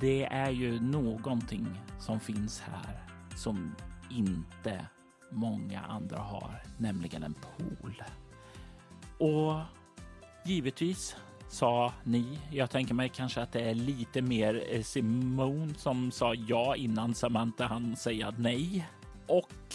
[0.00, 1.66] det är ju någonting
[1.98, 3.04] som finns här
[3.36, 3.74] som
[4.10, 4.86] inte
[5.30, 8.02] många andra har, nämligen en pool.
[9.18, 9.60] Och
[10.44, 11.16] givetvis
[11.48, 12.38] sa ni.
[12.50, 17.14] Jag tänker mig kanske att det är lite mer eh, Simon som sa ja innan
[17.14, 18.88] Samantha hann säga nej.
[19.26, 19.74] Och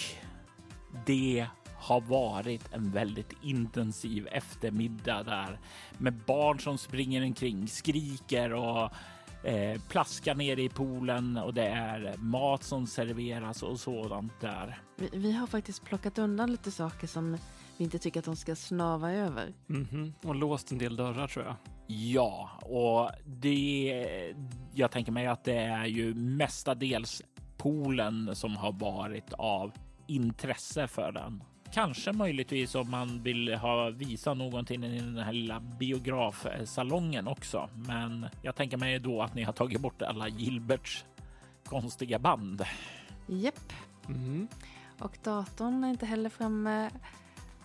[1.05, 5.60] det har varit en väldigt intensiv eftermiddag där
[5.97, 8.91] med barn som springer omkring, skriker och
[9.43, 14.82] eh, plaskar ner i poolen och det är mat som serveras och sådant där.
[14.95, 17.38] Vi, vi har faktiskt plockat undan lite saker som
[17.78, 19.54] vi inte tycker att de ska snava över.
[19.67, 21.56] Mhm, och låst en del dörrar tror jag.
[21.88, 24.34] Ja, och det.
[24.73, 27.21] Jag tänker mig att det är ju mestadels
[27.58, 29.71] poolen som har varit av
[30.08, 31.43] intresse för den.
[31.73, 37.69] Kanske möjligtvis om man vill ha visa någonting i den här lilla biografsalongen också.
[37.75, 41.05] Men jag tänker mig då att ni har tagit bort alla Gilberts
[41.65, 42.63] konstiga band.
[43.27, 43.73] Japp.
[44.08, 44.47] Mhm.
[44.99, 46.89] Och datorn är inte heller framme.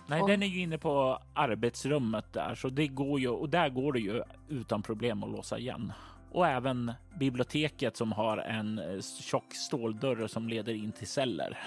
[0.07, 3.69] Nej, Och- den är ju inne på arbetsrummet där, så det går ju och där
[3.69, 5.93] går det ju utan problem att låsa igen.
[6.31, 11.57] Och även biblioteket som har en eh, tjock ståldörr som leder in till celler.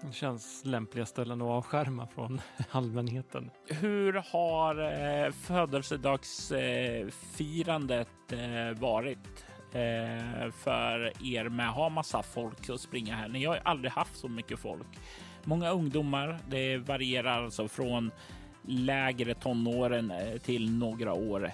[0.00, 3.50] Det känns lämpliga ställen att avskärma från allmänheten.
[3.68, 4.82] Hur har
[5.24, 13.28] eh, födelsedagsfirandet eh, varit eh, för er med att ha massa folk att springa här?
[13.28, 14.86] Ni har ju aldrig haft så mycket folk.
[15.44, 16.38] Många ungdomar.
[16.48, 18.10] Det varierar alltså från
[18.62, 21.52] lägre tonåren eh, till några år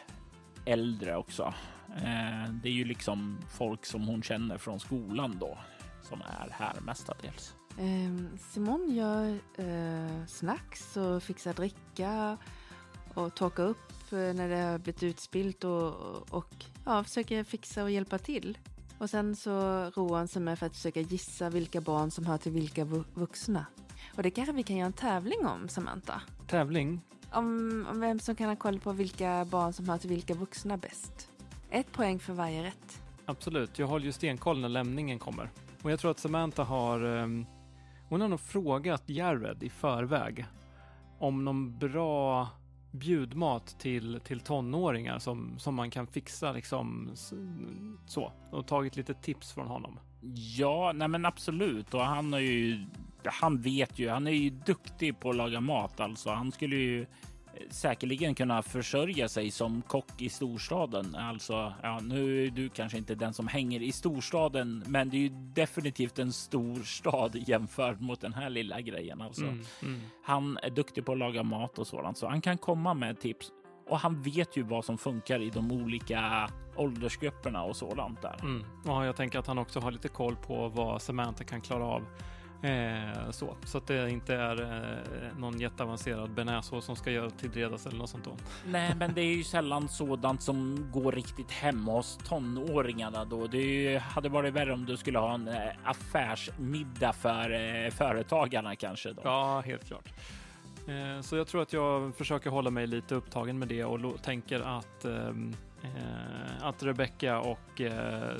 [0.64, 1.54] äldre också.
[1.96, 5.58] Eh, det är ju liksom folk som hon känner från skolan då
[6.02, 7.54] som är här mestadels.
[7.78, 12.36] Ehm, Simon gör eh, snacks och fixar dricka
[13.14, 15.92] och torkar upp eh, när det har blivit utspilt och,
[16.32, 16.54] och
[16.84, 18.58] ja, försöker fixa och hjälpa till.
[18.98, 19.50] Och sen så
[19.90, 23.04] roar han sig med för att försöka gissa vilka barn som hör till vilka vu-
[23.14, 23.66] vuxna.
[24.16, 26.22] Och det kanske vi kan göra en tävling om, Samantha.
[26.46, 27.00] Tävling?
[27.32, 30.76] Om, om vem som kan ha koll på vilka barn som hör till vilka vuxna
[30.76, 31.28] bäst.
[31.70, 33.02] Ett poäng för varje rätt.
[33.26, 35.50] Absolut, jag håller ju stenkoll när lämningen kommer.
[35.82, 37.00] Och jag tror att Samantha har...
[37.04, 37.46] ehm,
[38.12, 40.46] hon har nog frågat Jared i förväg
[41.18, 42.48] om någon bra
[42.90, 47.10] bjudmat till, till tonåringar som, som man kan fixa liksom
[48.06, 48.32] så.
[48.50, 49.98] Och tagit lite tips från honom.
[50.56, 51.94] Ja, nej men absolut.
[51.94, 52.86] Och han har ju,
[53.24, 56.30] han vet ju, han är ju duktig på att laga mat alltså.
[56.30, 57.06] Han skulle ju
[57.70, 61.14] säkerligen kunna försörja sig som kock i storstaden.
[61.14, 65.20] Alltså, ja, nu är du kanske inte den som hänger i storstaden, men det är
[65.20, 69.20] ju definitivt en stor stad jämfört mot den här lilla grejen.
[69.20, 69.44] Alltså.
[69.44, 70.00] Mm, mm.
[70.24, 73.52] Han är duktig på att laga mat och sådant, så han kan komma med tips
[73.88, 78.36] och han vet ju vad som funkar i de olika åldersgrupperna och sådant där.
[78.42, 78.64] Mm.
[78.84, 82.02] Ja, jag tänker att han också har lite koll på vad Samantha kan klara av.
[82.62, 83.56] Eh, så.
[83.64, 88.10] så att det inte är eh, någon jätteavancerad bearnaisesås som ska göra tillredas eller något
[88.10, 88.24] sånt.
[88.24, 88.36] Då.
[88.66, 93.46] Nej, men det är ju sällan sådant som går riktigt hem hos tonåringarna då.
[93.46, 97.50] Det ju- hade varit värre om du skulle ha en eh, affärsmiddag för
[97.84, 99.12] eh, företagarna kanske.
[99.12, 99.22] Då.
[99.24, 100.12] Ja, helt klart.
[100.88, 104.60] Eh, så jag tror att jag försöker hålla mig lite upptagen med det och tänker
[104.78, 107.80] att, ehm, eh, att Rebecca och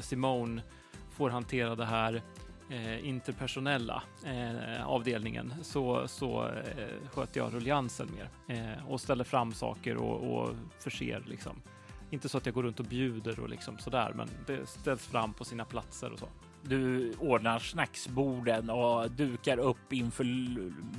[0.00, 0.62] Simone
[1.10, 2.22] får hantera det här
[2.70, 9.52] eh, interpersonella eh, avdelningen så, så eh, sköter jag rulliansen mer eh, och ställer fram
[9.52, 11.62] saker och, och förser liksom.
[12.10, 15.32] Inte så att jag går runt och bjuder och liksom sådär, men det ställs fram
[15.32, 16.28] på sina platser och så.
[16.62, 20.24] Du ordnar snacksborden och dukar upp inför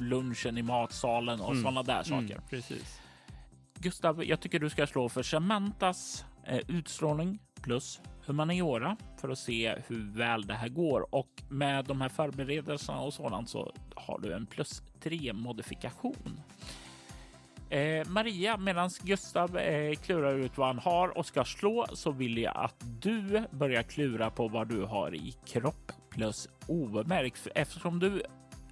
[0.02, 1.64] lunchen i matsalen och Mm.
[1.64, 2.42] sådana där saker.
[2.50, 3.02] precis.
[3.80, 9.76] Gustav, jag tycker du ska slå för Samantas eh, utstrålning plus humaniora för att se
[9.88, 11.16] hur väl det här går.
[11.16, 16.40] Och med de här förberedelserna och sådant så har du en plus tre modifikation.
[17.70, 22.38] Eh, Maria, medan Gustav eh, klurar ut vad han har och ska slå så vill
[22.38, 27.48] jag att du börjar klura på vad du har i kropp plus omärkt.
[27.56, 28.22] Eftersom du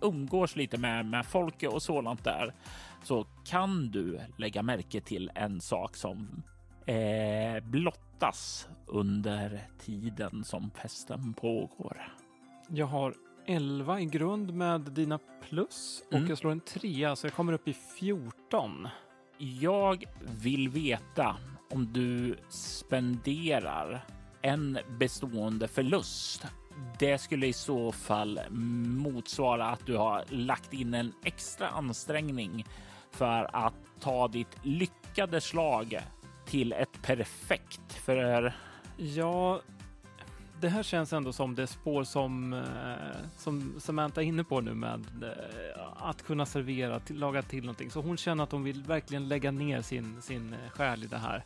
[0.01, 2.53] umgås lite med, med folk och sådant där
[3.03, 6.43] så kan du lägga märke till en sak som
[6.85, 7.63] eh,
[8.21, 12.13] blottas under tiden som festen pågår.
[12.67, 13.13] Jag har
[13.45, 16.29] 11 i grund med dina plus och Mm.
[16.29, 18.87] jag slår en trea så jag kommer upp i 14.
[19.37, 20.03] Jag
[20.41, 21.37] vill veta
[21.71, 24.05] om du spenderar
[24.41, 26.45] en bestående förlust.
[26.99, 32.65] Det skulle i så fall motsvara att du har lagt in en extra ansträngning
[33.11, 36.01] för att ta ditt lyckade slag
[36.51, 37.93] till ett perfekt.
[37.93, 38.53] För
[38.97, 39.61] Ja,
[40.61, 44.73] det här känns ändå som det spår som, eh, som Samantha är inne på nu
[44.73, 47.91] med eh, att kunna servera, till, laga till någonting.
[47.91, 51.17] Så hon känner att hon vill verkligen lägga ner sin, sin eh, själ i det
[51.17, 51.43] här.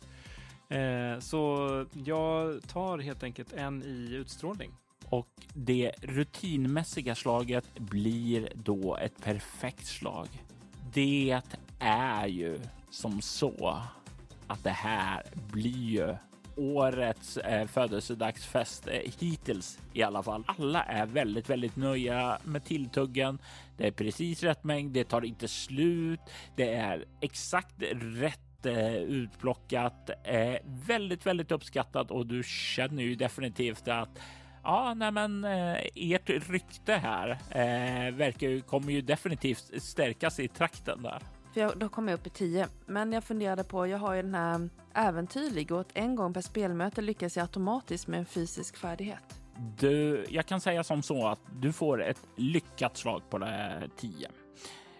[1.20, 4.70] Så jag tar helt enkelt en i utstrålning.
[5.08, 10.28] och det rutinmässiga slaget blir då ett perfekt slag.
[10.92, 11.40] Det
[11.78, 13.82] är ju som så
[14.46, 16.16] att det här blir ju
[16.56, 20.44] årets eh, födelsedagsfest eh, hittills i alla fall.
[20.46, 23.38] Alla är väldigt, väldigt nöjda med tilltuggen.
[23.76, 24.92] Det är precis rätt mängd.
[24.92, 26.20] Det tar inte slut.
[26.56, 30.10] Det är exakt rätt eh, utplockat.
[30.24, 34.18] Eh, väldigt, väldigt uppskattat och du känner ju definitivt att
[34.62, 40.48] Ja, nej men eh, ert rykte här eh, verkar ju, kommer ju definitivt stärkas i
[40.48, 41.18] trakten där.
[41.56, 42.68] För jag, då kom jag upp i 10.
[42.86, 47.00] Men jag funderade på, jag har ju den här äventyrlig och en gång per spelmöte
[47.02, 49.40] lyckas jag automatiskt med en fysisk färdighet.
[49.78, 54.28] Du, jag kan säga som så att du får ett lyckat slag på det 10.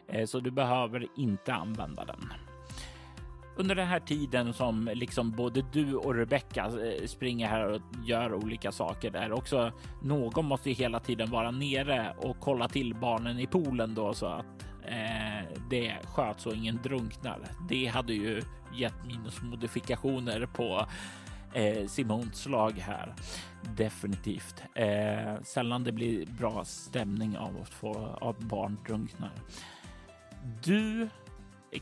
[0.09, 2.33] Eh, så du behöver inte använda den.
[3.57, 8.35] under den här tiden som liksom både du och Rebecca eh, springer här och gör
[8.35, 9.73] olika saker där också.
[10.03, 14.27] Någon måste ju hela tiden vara nere och kolla till barnen i poolen då så
[14.27, 14.47] att
[14.89, 17.39] eh, det sköts och ingen drunknar.
[17.68, 18.43] Det hade ju
[18.74, 20.87] gett minusmodifikationer på
[21.53, 23.14] eh, Simons slag här.
[23.76, 24.62] Definitivt.
[24.74, 29.32] Eh, sällan det blir bra stämning av att få av barn drunknar.
[30.64, 31.09] Du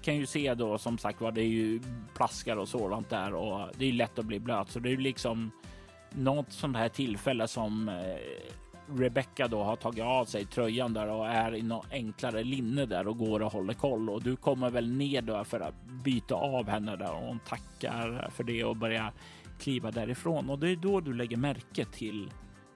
[0.03, 1.81] kan ju se då som sagt var, det är ju
[2.15, 4.71] plaskar och sådant där och det är lätt att bli blöt.
[4.71, 5.51] Så det är liksom
[6.11, 8.17] något sånt här tillfälle som eh,
[8.87, 13.09] Rebecca då har tagit av sig tröjan där och är i något enklare linne där
[13.09, 16.69] och går och håller koll och du kommer väl ner då för att byta av
[16.69, 19.13] henne där och hon tackar för det och börjar
[19.59, 22.31] kliva därifrån och det är då du lägger märke till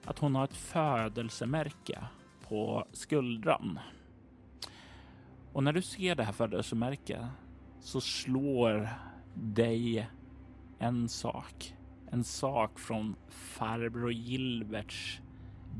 [0.05, 1.99] att hon har ett födelsemärke
[2.47, 3.79] på skuldran.
[5.53, 7.21] Och när du ser det här födelsemärket
[7.81, 8.89] så slår
[9.33, 10.09] dig
[10.79, 11.75] en sak.
[12.11, 15.21] En sak från farbror Gilberts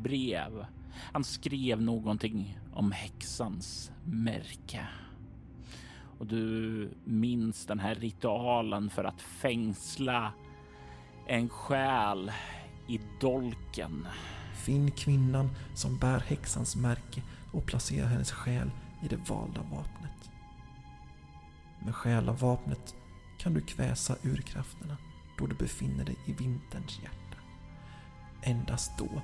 [0.01, 0.65] brev.
[1.13, 4.87] Han skrev någonting om häxans märke.
[6.19, 10.33] Och du minns den här ritualen för att fängsla
[11.27, 12.31] en själ
[12.87, 14.07] i dolken.
[14.53, 17.21] Finn kvinnan som bär häxans märke
[17.51, 18.71] och placera hennes själ
[19.03, 20.31] i det valda vapnet.
[21.79, 22.95] Med själavapnet
[23.37, 24.97] kan du kväsa urkrafterna
[25.37, 27.37] då du befinner dig i vinterns hjärta.
[28.41, 29.21] Endast då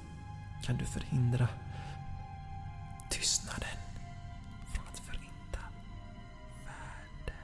[0.63, 1.47] kan du förhindra
[3.09, 3.77] tystnaden
[4.73, 5.59] från att förinta
[6.65, 7.41] världen.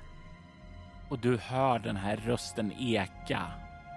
[1.10, 3.42] Och du hör den här rösten eka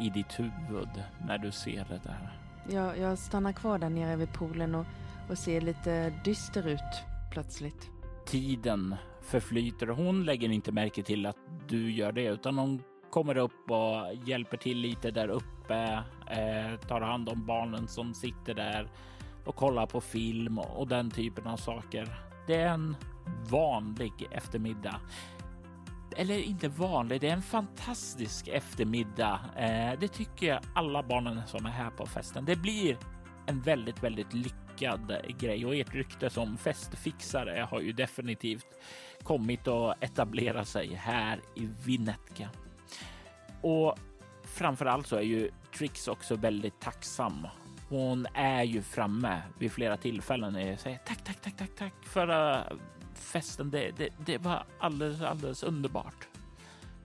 [0.01, 2.39] i ditt huvud när du ser det där.
[2.71, 4.87] Jag, jag stannar kvar där nere vid poolen och,
[5.31, 7.91] och ser lite dyster ut plötsligt.
[8.27, 11.37] Tiden förflyter och hon lägger inte märke till att
[11.69, 17.01] du gör det utan hon kommer upp och hjälper till lite där uppe, eh, tar
[17.01, 18.89] hand om barnen som sitter där
[19.45, 22.09] och kollar på film och den typen av saker.
[22.47, 22.97] Det är en
[23.51, 25.01] vanlig eftermiddag.
[26.17, 29.41] Eller inte vanlig, det är en fantastisk eftermiddag.
[29.57, 32.45] Eh, det tycker jag alla barnen som är här på festen.
[32.45, 32.99] Det blir
[33.47, 38.67] en väldigt, väldigt lyckad grej och ert rykte som festfixare har ju definitivt
[39.23, 42.49] kommit att etablera sig här i Vinetka.
[43.63, 43.99] Och
[44.55, 47.47] framför allt så är ju Trix också väldigt tacksam.
[47.89, 52.31] Hon är ju framme vid flera tillfällen och säger tack, tack, tack, tack, tack för
[52.31, 52.79] uh,
[53.15, 53.71] festen.
[53.71, 56.29] Det, det, det, var alldeles, alldeles underbart.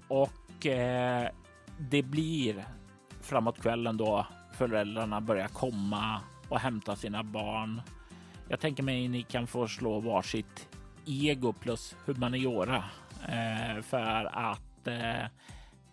[0.08, 1.30] Och eh,
[1.78, 2.66] det blir
[3.22, 7.82] framåt kvällen då föräldrarna börjar komma och hämta sina barn.
[8.47, 10.70] Jag tänker mig ni kan få slå varsitt
[11.06, 12.84] ego plus humaniora
[13.28, 15.26] eh, för att eh,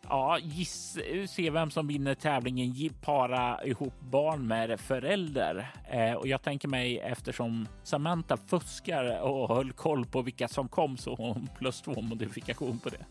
[0.08, 0.98] ja, giss,
[1.28, 2.74] se vem som vinner tävlingen.
[3.00, 5.72] Para ihop barn med förälder.
[5.90, 10.96] Eh, och jag tänker mig eftersom Samantha fuskar och höll koll på vilka som kom
[10.96, 13.04] så hon plus två modifikation på det.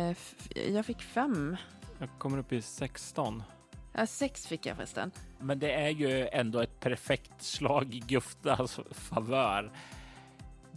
[0.00, 1.56] Eh, f- jag fick fem.
[1.98, 3.42] Jag kommer upp i 16.
[3.92, 5.10] Ja, sex fick jag förresten.
[5.40, 9.70] Men det är ju ändå ett perfekt slag i Guftas favör.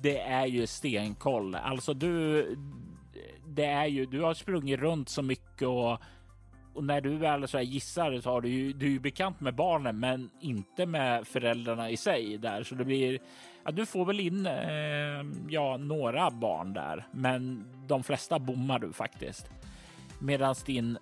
[0.01, 1.55] Det är ju stenkoll.
[1.55, 2.45] Alltså du,
[3.59, 6.01] det är ju, du har sprungit runt så mycket och,
[6.73, 9.39] och när du väl så här gissar så har du ju, du är ju bekant
[9.39, 12.63] med barnen, men inte med föräldrarna i sig där.
[12.63, 13.19] Så det blir,
[13.63, 18.93] ja, du får väl in, eh, ja, några barn där, men de flesta bommar du
[18.93, 19.49] faktiskt.
[20.19, 20.97] Medan din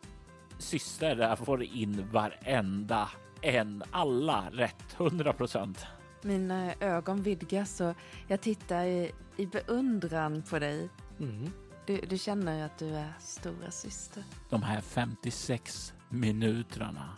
[0.60, 3.10] syster där får in varenda
[3.42, 5.86] en, alla rätt, 100 procent.
[6.22, 7.94] Mina ögon vidgas och
[8.28, 10.90] jag tittar i, i beundran på dig.
[11.20, 11.52] Mm.
[11.88, 14.24] Du, du känner att du är stora syster.
[14.50, 17.10] De här 56 minuterna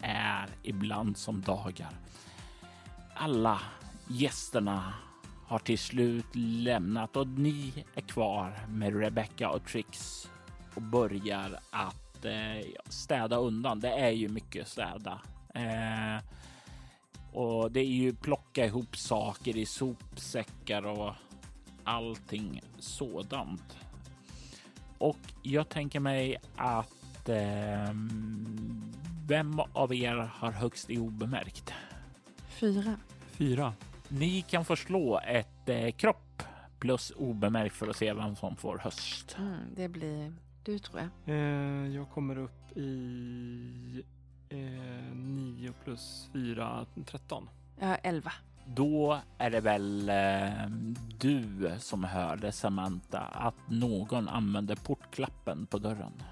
[0.00, 1.90] är ibland som dagar.
[3.14, 3.60] Alla
[4.08, 4.94] gästerna
[5.46, 10.28] har till slut lämnat och ni är kvar med Rebecca och Trix
[10.74, 13.80] och börjar att eh, städa undan.
[13.80, 15.20] Det är ju mycket städa.
[15.54, 16.24] Eh,
[17.32, 21.14] och det är ju plocka ihop saker i sopsäckar och
[21.84, 23.76] allting sådant.
[25.02, 27.94] Och jag tänker mig att eh,
[29.26, 31.72] vem av er har högst i obemärkt?
[32.48, 32.96] Fyra.
[33.30, 33.74] Fyra.
[34.08, 36.42] Ni kan få slå ett eh, kropp
[36.78, 39.36] plus obemärkt för att se vem som får höst.
[39.38, 40.32] Mm, det blir
[40.64, 41.36] du tror jag.
[41.36, 44.02] Eh, jag kommer upp i
[44.48, 47.48] eh, 9 plus 4, 13.
[47.78, 48.32] Jag har elva.
[48.66, 50.66] Då är det väl eh,
[51.20, 56.22] du som hörde Samantha att någon använder port klappen på dörren.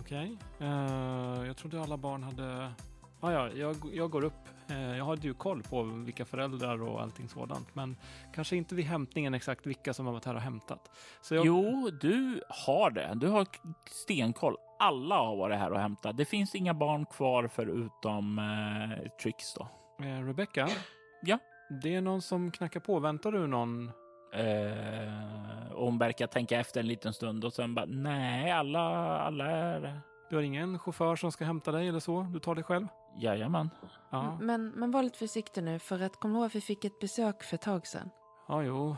[0.00, 0.38] Okej.
[0.60, 2.72] Eh, jag trodde alla barn hade...
[3.20, 4.48] Ah, ja, jag, jag går upp.
[4.68, 7.96] Eh, jag hade ju koll på vilka föräldrar och allting sådant, men
[8.34, 10.90] kanske inte vid hämtningen exakt vilka som har varit här och hämtat.
[11.20, 13.12] Så jag, Jo, du har det.
[13.14, 13.46] Du har
[13.90, 14.56] stenkoll.
[14.78, 16.16] Alla har varit här och hämtat.
[16.16, 19.68] Det finns inga barn kvar förutom eh, Trix då.
[20.26, 20.68] Rebecca?
[21.22, 21.38] Ja?
[21.68, 22.98] Det är någon som knackar på.
[22.98, 23.90] Väntar du någon?
[24.34, 28.80] Eh, och hon verkar tänka efter en liten stund och sen bara nej, alla,
[29.20, 30.00] alla är...
[30.30, 32.22] Du har ingen chaufför som ska hämta dig eller så?
[32.32, 32.86] Du tar det själv?
[33.18, 33.70] Jajamän.
[34.10, 36.98] Ja, Men, men var lite försiktig nu, för att kom ihåg att vi fick ett
[37.00, 38.10] besök för ett tag sedan.
[38.48, 38.96] ja jo,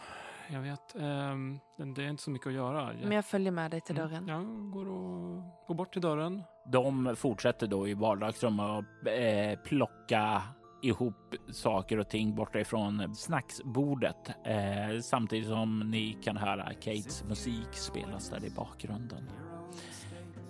[0.48, 0.94] jag vet.
[0.96, 1.58] Ehm,
[1.94, 2.92] det är inte så mycket att göra.
[3.02, 4.28] Men jag följer med dig till dörren.
[4.28, 6.42] Mm, Jag går, och, går bort till dörren.
[6.66, 10.42] De fortsätter då i vardagsrummet och eh, plocka
[10.82, 17.68] ihop saker och ting borta ifrån snacksbordet eh, samtidigt som ni kan höra Kates musik
[17.72, 19.30] spelas där i bakgrunden.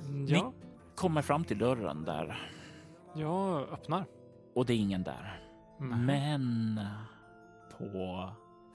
[0.09, 0.53] Mm, Ni- Ja,
[0.95, 2.49] Kommer fram till dörren där
[3.15, 4.05] jag öppnar.
[4.55, 5.41] och det är ingen där.
[5.81, 6.07] Mhm.
[6.07, 6.81] Men
[7.79, 8.29] på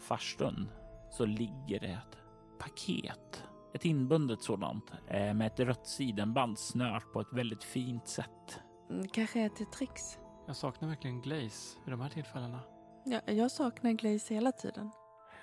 [0.08, 0.70] farstun
[1.12, 2.18] så ligger det ett
[2.60, 3.44] paket.
[3.74, 8.60] Ett inbundet sådant eh, med ett rött sidenband snört på ett väldigt fint sätt.
[8.90, 10.18] Mm, Kanske är till tricks.
[10.48, 12.60] Jag saknar verkligen Glaze vid de här tillfällena.
[13.06, 14.92] Ja, jag saknar Glaze hela tiden.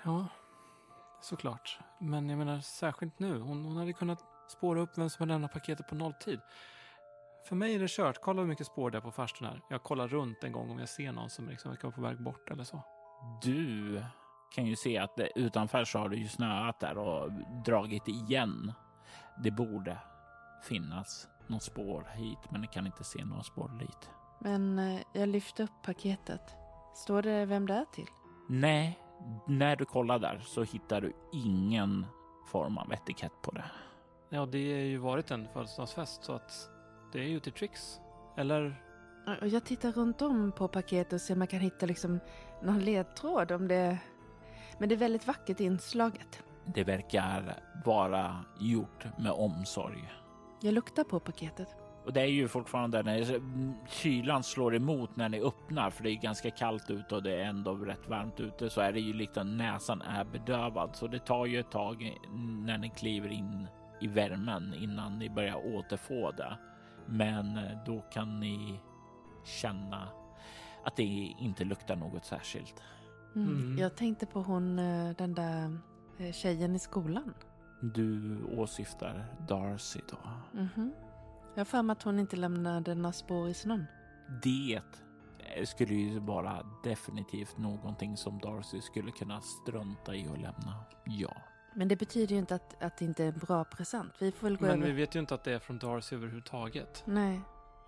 [0.03, 0.27] Ja,
[1.21, 1.79] såklart.
[1.99, 3.39] Men jag menar särskilt nu.
[3.39, 6.39] Hon, hon hade kunnat spåra upp vem som har lämnat paketet på nolltid.
[7.47, 8.21] För mig är det kört.
[8.21, 9.61] Kolla hur mycket spår det är på farstun här.
[9.69, 12.23] Jag kollar runt en gång om jag ser någon som liksom verkar vara på väg
[12.23, 12.83] bort eller så.
[13.41, 14.03] Du
[14.55, 17.31] kan ju se att det, utanför så har det ju snöat där och
[17.65, 18.73] dragit igen.
[19.43, 19.97] Det borde
[20.63, 24.09] finnas något spår hit, men jag kan inte se några spår dit.
[24.43, 26.55] Men eh, jag lyfte upp paketet.
[26.95, 28.07] Står det vem det är till?
[28.49, 28.99] Nej,
[29.47, 32.05] när du kollar där så hittar du ingen
[32.47, 33.65] form av etikett på det.
[34.29, 36.69] Ja, det har ju varit en födelsedagsfest så att
[37.13, 37.99] det är ju till Trix.
[38.37, 38.83] Eller?
[39.41, 42.19] Jag tittar runt om på paketet och ser om jag kan hitta liksom
[42.63, 43.97] någon ledtråd om det...
[44.77, 46.43] Men det är väldigt vackert inslaget.
[46.65, 50.13] Det verkar vara gjort med omsorg.
[50.61, 51.82] Jag luktar på paketet.
[52.05, 53.41] Och det är ju fortfarande när
[53.89, 57.45] kylan slår emot när ni öppnar, för det är ganska kallt ute och det är
[57.45, 60.95] ändå rätt varmt ute, så är det ju liksom näsan är bedövad.
[60.95, 62.17] Så det tar ju ett tag
[62.65, 63.67] när ni kliver in
[64.01, 66.57] i värmen innan ni börjar återfå det.
[67.05, 68.79] Men eh, då kan ni
[69.43, 70.07] känna
[70.83, 71.03] att det
[71.39, 72.83] inte luktar något särskilt.
[73.35, 73.49] Mm.
[73.49, 73.77] Mm.
[73.77, 75.77] Jag tänkte på hon, eh, den där
[76.17, 77.33] eh, tjejen i skolan.
[77.81, 80.17] Du åsyftar Darcy då?
[80.59, 80.93] Mhm.
[81.53, 83.85] Jag har för mig att hon inte lämnade några spår i snön.
[84.43, 84.81] Det
[85.55, 90.83] eh, skulle ju vara definitivt någonting som Darcy skulle kunna strunta i och lämna.
[91.05, 91.35] Ja.
[91.75, 94.13] Men det betyder ju inte att, att det inte är en bra present.
[94.19, 94.85] Vi får väl gå Men över.
[94.85, 97.03] vi vet ju inte att det är från Darcy överhuvudtaget.
[97.05, 97.41] Nej,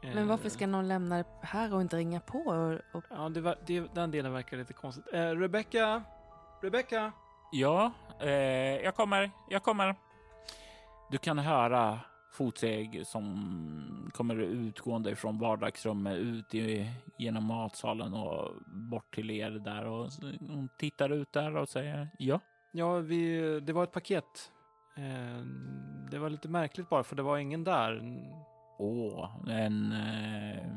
[0.03, 2.37] men Eh, varför ska någon lämna det här och inte ringa på?
[2.39, 3.03] Och, och...
[3.09, 5.05] Ja, det, var- det, den delen verkar lite konstigt.
[5.13, 6.03] Eh, Rebecca!
[6.61, 7.11] Rebecca!
[7.51, 8.29] Ja, eh,
[8.83, 9.31] jag kommer.
[9.49, 9.95] Jag kommer.
[11.11, 11.99] Du kan höra
[12.35, 19.85] fotsteg som kommer utgående från vardagsrummet ut i, genom matsalen och bort till er där
[19.85, 20.09] och
[20.39, 22.39] hon tittar ut där och säger ja.
[22.71, 24.51] Ja, vi, det var ett paket.
[24.97, 25.45] Eh,
[26.11, 28.21] det var lite märkligt bara, för det var ingen där.
[28.77, 30.71] Åh, en eh,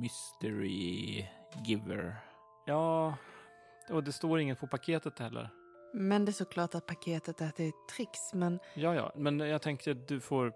[0.00, 1.26] mystery
[1.64, 2.16] giver.
[2.66, 3.14] Ja,
[3.90, 5.50] och det står inget på paketet heller.
[5.96, 9.90] Men det är såklart att paketet är till tricks, men Ja, ja, men jag tänkte
[9.90, 10.46] att du får...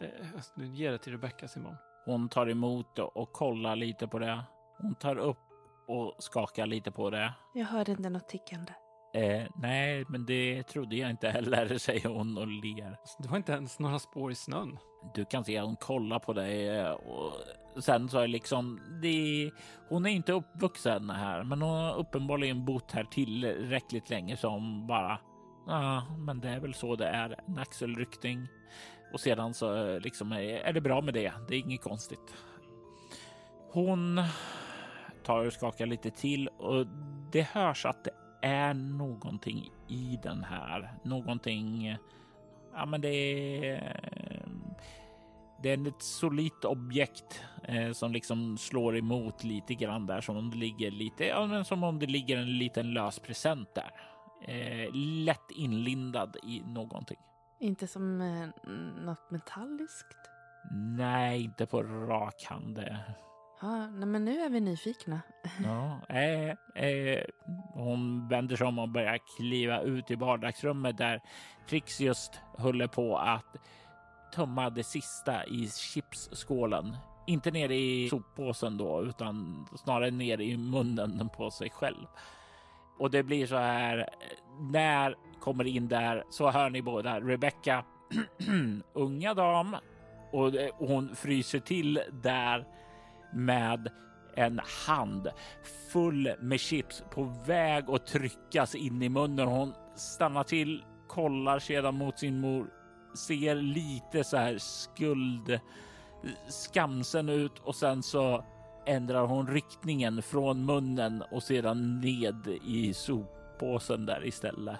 [0.00, 0.08] eh,
[0.56, 1.76] Du ger det till Rebecca, Simon.
[2.04, 4.44] Hon tar emot det och kollar lite på det.
[4.78, 5.38] Hon tar upp
[5.88, 7.34] och skakar lite på det.
[7.54, 8.72] jag hörde inte något tickande.
[9.14, 12.96] Eh, nej, men det trodde jag inte heller, säger hon och ler.
[13.18, 14.78] Det var inte ens några spår i snön.
[15.14, 17.32] Du kan se att hon kollar på dig eh, och
[17.84, 19.50] sen så är det liksom det.
[19.88, 25.18] Hon är inte uppvuxen här, men hon har uppenbarligen bott här tillräckligt länge som bara.
[25.66, 27.40] Ja, men det är väl så det är.
[27.46, 28.48] En axelryckning
[29.12, 31.32] och sedan så eh, liksom är, är det bra med det.
[31.48, 32.34] Det är inget konstigt.
[33.72, 34.22] Hon
[35.24, 36.86] tar och skakar lite till och
[37.32, 38.10] det hörs att det
[38.40, 40.94] är någonting i den här.
[41.02, 41.96] Någonting.
[42.74, 43.08] Ja, men det
[43.68, 44.00] är.
[45.62, 50.50] Det är ett solitt objekt eh, som liksom slår emot lite grann där som om
[50.50, 53.90] det ligger lite, ja, men som om det ligger en liten lös present där.
[54.42, 57.18] Eh, lätt inlindad i någonting.
[57.60, 58.48] Inte som eh,
[59.04, 60.16] något metalliskt?
[60.72, 62.84] Nej, inte på rak hand.
[63.60, 65.20] Ja, nej, men nu är vi nyfikna.
[65.64, 67.24] Ja, eh, eh,
[67.74, 71.22] hon vänder sig om och börjar kliva ut i vardagsrummet där
[71.68, 73.56] Trix just håller på att
[74.34, 76.96] tömma det sista i chipsskålen.
[77.26, 82.06] Inte ner i soppåsen då, utan snarare ner i munnen på sig själv.
[82.98, 84.08] Och det blir så här.
[84.60, 87.84] När kommer in där så hör ni båda Rebecca,
[88.92, 89.76] unga dam,
[90.32, 92.66] och eh, hon fryser till där
[93.32, 93.90] med
[94.34, 95.28] en hand
[95.92, 99.48] full med chips på väg att tryckas in i munnen.
[99.48, 102.66] Hon stannar till, kollar sedan mot sin mor,
[103.14, 105.60] ser lite så här skuld
[106.48, 108.44] skamsen ut och sen så
[108.86, 114.76] ändrar hon riktningen från munnen och sedan ned i soppåsen där istället.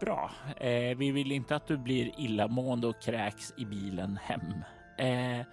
[0.00, 0.30] Bra.
[0.56, 4.64] Eh, vi vill inte att du blir illamående och kräks i bilen hem.
[4.98, 5.46] Eh,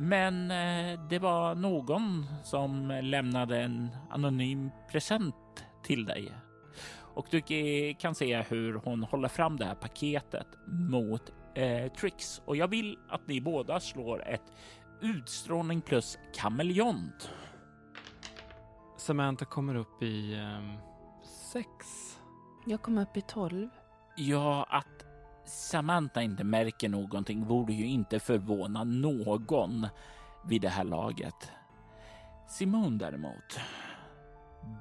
[0.00, 6.32] men eh, det var någon som lämnade en anonym present till dig.
[7.14, 7.42] Och du
[7.94, 12.42] kan se hur hon håller fram det här paketet mot eh, Trix.
[12.44, 14.52] Och jag vill att ni båda slår ett
[15.00, 17.30] utstrålning plus kameleont.
[18.96, 20.72] Samantha kommer upp i um,
[21.52, 21.68] sex.
[22.66, 23.68] Jag kommer upp i tolv.
[24.16, 24.97] Ja, att
[25.48, 29.86] Samantha inte märker någonting borde ju inte förvåna någon
[30.44, 31.52] vid det här laget.
[32.48, 33.60] Simon däremot.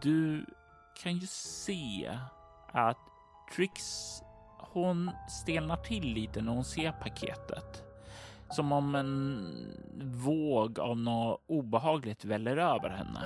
[0.02, 0.46] Du
[1.04, 2.18] kan ju se
[2.72, 2.98] att
[3.56, 3.82] Trix
[4.58, 7.84] hon stelnar till lite när hon ser paketet.
[8.50, 9.48] Som om en
[10.02, 13.22] våg av något obehagligt väller över henne.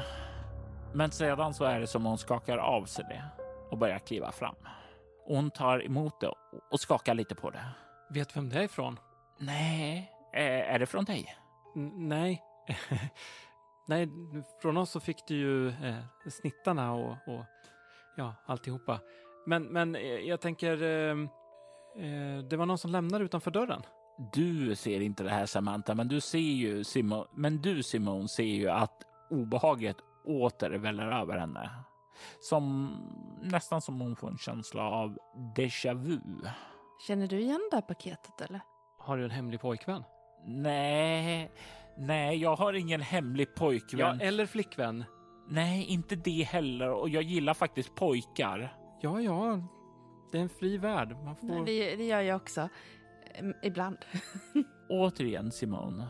[0.93, 3.23] Men sedan så är det som hon skakar av sig det
[3.71, 4.55] och börjar kliva fram.
[5.31, 6.33] Hon tar emot det
[6.71, 7.65] och skakar lite på det.
[8.09, 8.99] Vet vem det är ifrån?
[9.37, 11.35] Nej, är det från dig?
[11.75, 12.41] N nej.
[13.87, 14.09] nej,
[14.61, 15.95] från oss så fick du ju eh,
[16.29, 17.45] snittarna och, och
[18.17, 18.99] ja, alltihopa.
[19.45, 21.17] Men, men eh, jag tänker, eh,
[22.05, 23.81] eh, det var någon som lämnade utanför dörren.
[24.33, 28.43] Du ser inte det här Samantha, men du ser ju Simon, men du Simon ser
[28.43, 31.69] ju att obehaget åter väller över henne.
[32.39, 32.95] Som
[33.41, 35.17] nästan som hon får en känsla av
[35.55, 36.19] déjà vu.
[37.07, 38.61] Känner du igen det här paketet eller?
[38.97, 40.03] Har du en hemlig pojkvän?
[40.45, 41.51] Nej,
[41.97, 44.19] nej, jag har ingen hemlig pojkvän.
[44.19, 45.03] Ja, eller flickvän.
[45.49, 46.89] Nej, inte det heller.
[46.91, 48.77] Och jag gillar faktiskt pojkar.
[49.01, 49.59] Ja, ja,
[50.31, 51.17] det är en fri värld.
[51.23, 51.47] Man får...
[51.47, 52.69] Nej, det, det gör jag också.
[53.63, 53.97] Ibland.
[54.89, 56.07] Återigen Simone,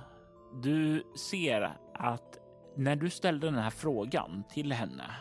[0.64, 2.38] du ser att
[2.78, 5.16] när du ställde den här frågan till henne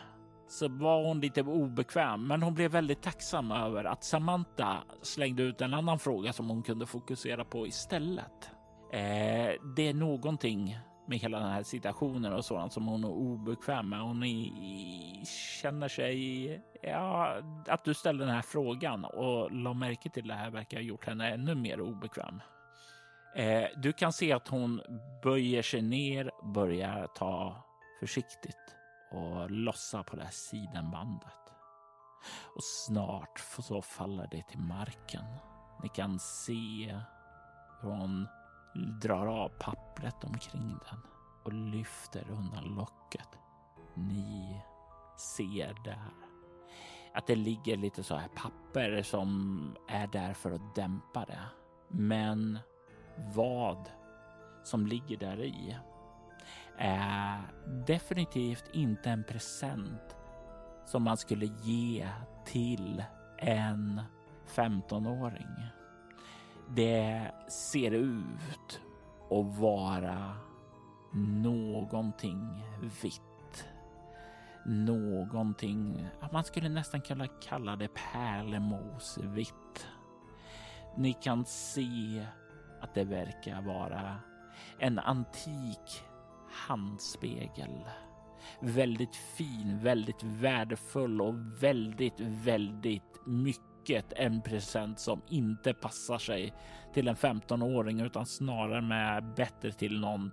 [0.51, 5.61] så var hon lite obekväm, men hon blev väldigt tacksam över att Samantha slängde ut
[5.61, 8.49] en annan fråga som hon kunde fokusera på istället.
[8.93, 10.77] Eh, det är någonting
[11.07, 14.01] med hela den här situationen och sådant som hon är obekväm med.
[14.01, 15.25] Hon är,
[15.61, 17.37] känner sig, ja,
[17.67, 21.05] att du ställde den här frågan och la märke till det här verkar ha gjort
[21.05, 22.41] henne ännu mer obekväm.
[23.35, 24.81] Eh, du kan se att hon
[25.23, 27.63] böjer sig ner, börjar ta
[27.99, 28.80] försiktigt
[29.11, 31.53] och lossar på det här sidenbandet.
[32.55, 35.25] Och snart så faller det till marken.
[35.83, 36.99] Ni kan se
[37.81, 38.27] hur hon
[39.01, 40.99] drar av pappret omkring den
[41.43, 43.29] och lyfter undan locket.
[43.93, 44.61] Ni
[45.17, 46.13] ser där
[47.13, 51.43] att det ligger lite så här papper som är där för att dämpa det.
[51.87, 52.59] Men
[53.35, 53.89] vad
[54.63, 55.77] som ligger där i
[56.83, 60.15] är definitivt inte en present
[60.85, 62.07] som man skulle ge
[62.45, 63.03] till
[63.37, 64.01] en
[64.47, 65.67] 15-åring.
[66.69, 68.81] Det ser ut
[69.29, 70.35] att vara
[71.13, 72.63] någonting
[73.03, 73.67] vitt.
[74.65, 79.87] Någonting, man skulle nästan kunna kalla det pärlemosvitt.
[80.97, 82.25] Ni kan se
[82.81, 84.15] att det verkar vara
[84.79, 86.03] en antik
[86.53, 87.85] handspegel.
[88.59, 96.53] Väldigt fin, väldigt värdefull och väldigt, väldigt mycket en present som inte passar sig
[96.93, 100.31] till en 15-åring utan snarare med bättre till någon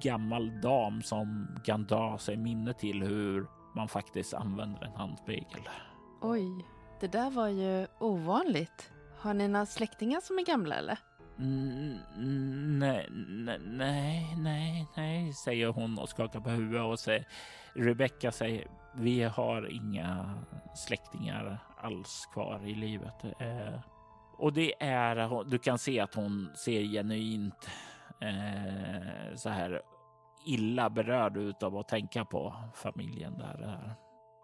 [0.00, 5.68] gammal dam som kan dra sig minne till hur man faktiskt använder en handspegel.
[6.20, 6.66] Oj,
[7.00, 8.92] det där var ju ovanligt.
[9.18, 10.98] Har ni några släktingar som är gamla eller?
[11.40, 13.06] Nej,
[13.66, 17.26] nej, nej, nej, säger hon och skakar på huvudet och säger
[17.74, 20.34] Rebecca säger vi har inga
[20.74, 23.24] släktingar alls kvar i livet.
[23.24, 23.80] Eh,
[24.38, 27.70] och det är, du kan se att hon ser genuint
[28.20, 29.82] eh, så här
[30.46, 33.94] illa berörd ut av att tänka på familjen där.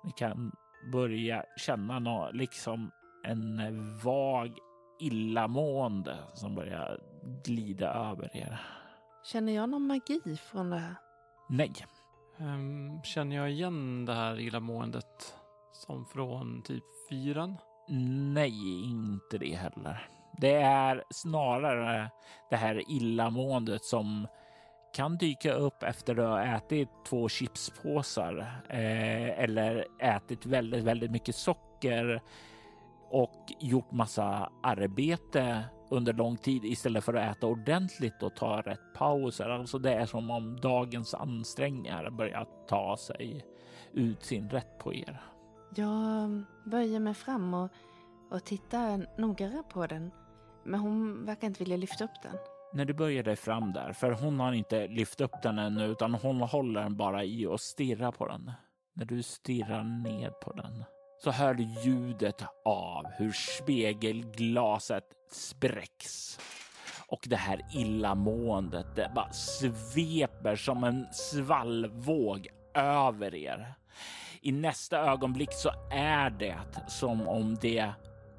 [0.04, 0.52] Ni kan
[0.92, 2.90] börja känna något, liksom
[3.24, 3.58] en
[3.98, 4.58] vag
[5.00, 6.98] illamående som börjar
[7.44, 8.60] glida över er.
[9.24, 10.20] Känner jag någon magi
[10.50, 10.94] från det här?
[11.48, 11.72] Nej,
[12.38, 15.34] Ehm, känner jag igen det här illamåendet
[15.72, 17.56] som från typ fyran?
[18.34, 20.08] nej, inte det heller.
[20.40, 22.10] Det är snarare
[22.50, 24.26] det här illamåendet som
[24.94, 28.38] kan dyka upp efter att ha ätit två chipspåsar
[28.68, 32.22] eh, eller ätit väldigt, väldigt mycket socker
[33.14, 38.94] och gjort massa arbete under lång tid istället för att äta ordentligt och ta rätt
[38.94, 39.48] pauser.
[39.48, 43.44] Alltså det är som om dagens ansträngningar börjar ta sig
[43.92, 45.20] ut sin rätt på er.
[45.76, 47.70] Jag böjer mig fram och,
[48.30, 50.10] och tittar noggrannare på den.
[50.64, 52.36] Men hon verkar inte vilja lyfta upp den.
[52.72, 56.14] när du böjer dig fram där, för hon har inte lyft upp den ännu, utan
[56.14, 58.52] hon håller den bara i och stirrar på den.
[58.94, 60.84] När du stirrar ned på den
[61.24, 66.38] så hör du ljudet av hur spegelglaset spräcks.
[67.08, 73.74] Och det här illamåendet, det bara sveper som en svallvåg över er.
[74.40, 76.58] I nästa ögonblick så är det
[76.88, 77.92] som om det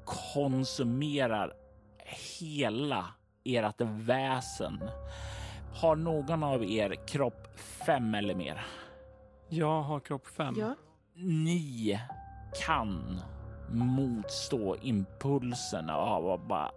[0.04, 1.52] konsumerar
[2.40, 3.06] hela
[3.44, 4.90] ert väsen.
[5.74, 8.66] Har någon av er kropp fem eller mer?
[9.48, 10.54] Jag har kropp fem.
[10.58, 10.74] Ja.
[11.14, 12.00] Ni
[12.64, 13.20] kan
[13.68, 16.70] motstå impulserna av att bara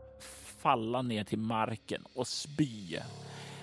[0.58, 3.00] falla ner till marken och spy.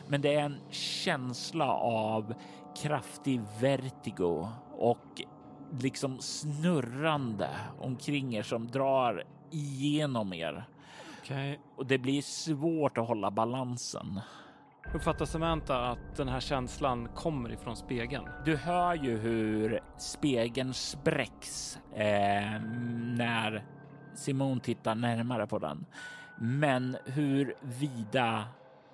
[0.08, 2.34] Men det är en känsla av
[2.82, 5.22] kraftig vertigo och
[5.80, 7.50] liksom snurrande
[7.80, 10.64] omkring er som drar igenom er
[11.22, 11.60] Okej.
[11.76, 14.20] och det blir svårt att hålla balansen.
[14.94, 18.28] Uppfattar Samantha att den här känslan kommer ifrån spegeln?
[18.44, 22.60] Du hör ju hur spegeln spräcks eh,
[23.16, 23.64] när
[24.14, 25.86] Simon tittar närmare på den.
[26.38, 28.44] Men hur vida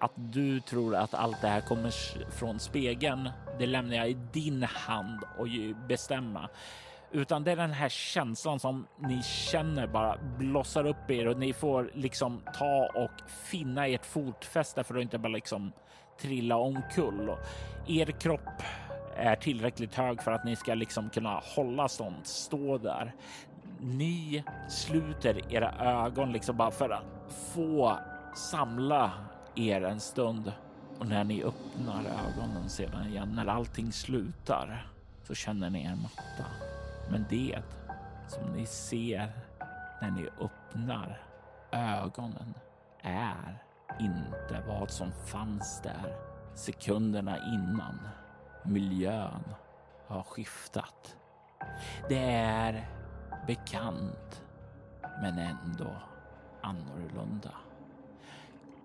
[0.01, 1.91] att du tror att allt det här kommer
[2.31, 5.47] från spegeln, det lämnar jag i din hand och
[5.89, 6.49] bestämma.
[7.15, 11.39] Utan det är den här känslan som ni känner bara blossar upp i er och
[11.39, 15.73] ni får liksom ta och finna ert fotfäste för att inte bara liksom
[16.21, 17.29] trilla omkull.
[17.29, 17.39] Och
[17.87, 18.63] er kropp
[19.17, 23.15] är tillräckligt hög för att ni ska liksom kunna hålla sånt, stå där.
[23.81, 27.99] Ni sluter era ögon liksom bara för att få
[28.35, 29.13] samla
[29.55, 30.53] er en stund
[30.99, 34.87] och när ni öppnar ögonen sedan igen, när allting slutar
[35.25, 36.72] så känner ni er matta.
[37.11, 37.63] Men det
[38.29, 39.33] som ni ser
[40.03, 41.23] när ni öppnar
[41.71, 42.55] ögonen
[43.01, 43.63] är
[44.01, 46.17] inte vad som fanns där
[46.55, 48.09] sekunderna innan.
[48.65, 49.45] Miljön
[50.07, 51.17] har skiftat.
[52.09, 52.89] Det är
[53.47, 54.43] bekant,
[55.21, 55.91] men ändå
[56.63, 57.55] annorlunda.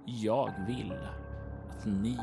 [0.06, 0.94] Jag vill
[1.70, 2.20] att ni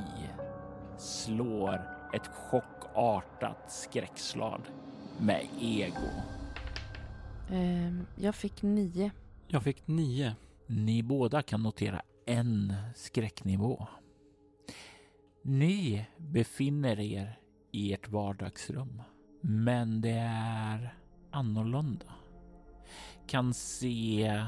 [0.97, 1.81] slår
[2.13, 4.61] ett chockartat skräckslag
[5.21, 6.11] med ego.
[7.51, 9.11] Ehm, jag fick nio.
[9.49, 10.37] Jag fick nio.
[10.67, 13.87] Ni båda kan notera en skräcknivå.
[15.43, 17.39] Ni befinner er
[17.73, 19.03] i ert vardagsrum,
[19.41, 20.95] men det är
[21.31, 22.07] annorlunda.
[23.27, 24.47] Kan se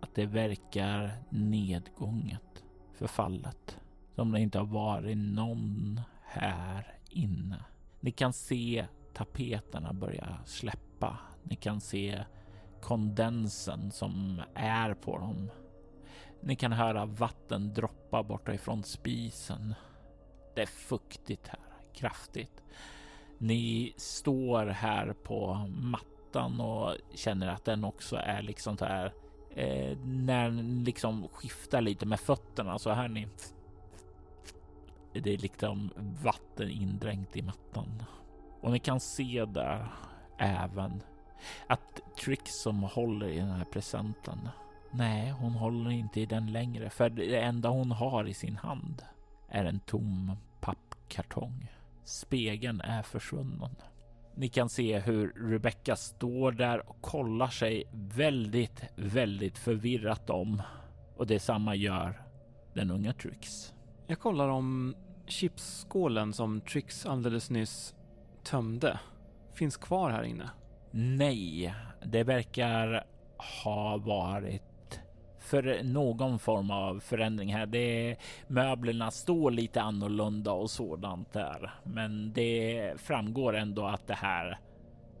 [0.00, 3.78] att det verkar nedgånget, förfallet,
[4.14, 7.64] som det inte har varit någon här inne.
[8.00, 8.86] Ni kan se
[9.20, 11.18] tapeterna börja släppa.
[11.42, 12.24] Ni kan se
[12.80, 15.50] kondensen som är på dem.
[16.40, 19.74] Ni kan höra vatten droppa borta ifrån spisen.
[20.54, 21.60] Det är fuktigt här,
[21.94, 22.62] kraftigt.
[23.38, 29.12] Ni står här på mattan och känner att den också är liksom så här.
[29.54, 33.28] Eh, när den liksom skiftar lite med fötterna så hör ni.
[35.12, 35.90] Det är liksom
[36.22, 38.02] vatten indränkt i mattan.
[38.60, 39.92] Och ni kan se där
[40.38, 41.02] även
[41.66, 44.48] att Trix som håller i den här presenten.
[44.90, 49.02] Nej, hon håller inte i den längre, för det enda hon har i sin hand
[49.48, 51.72] är en tom pappkartong.
[52.04, 53.76] Spegeln är försvunnen.
[54.34, 60.62] Ni kan se hur Rebecca står där och kollar sig väldigt, väldigt förvirrat om.
[61.16, 62.22] Och detsamma gör
[62.74, 63.74] den unga Trix.
[64.06, 64.94] Jag kollar om
[65.26, 67.94] chipsskålen som Trix alldeles nyss
[68.44, 68.98] tömde
[69.54, 70.50] finns kvar här inne.
[70.90, 71.74] Nej,
[72.04, 73.04] det verkar
[73.64, 74.62] ha varit
[75.38, 77.66] för någon form av förändring här.
[77.66, 78.16] Det
[78.46, 84.58] möblerna står lite annorlunda och sådant där, men det framgår ändå att det här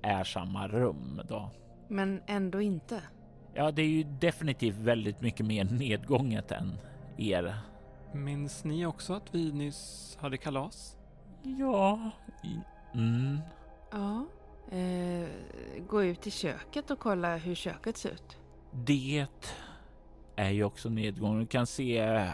[0.02, 1.50] är samma rum då.
[1.88, 3.02] Men ändå inte.
[3.54, 6.72] Ja, det är ju definitivt väldigt mycket mer nedgånget än
[7.16, 7.54] er.
[8.12, 10.96] Minns ni också att vi nyss hade kalas?
[11.42, 12.10] Ja.
[12.94, 13.38] Mm.
[13.90, 14.26] Ja.
[14.70, 15.28] Eh,
[15.88, 18.38] gå ut i köket och kolla hur köket ser ut.
[18.72, 19.26] Det
[20.36, 21.40] är ju också nedgången.
[21.40, 22.24] Du kan se.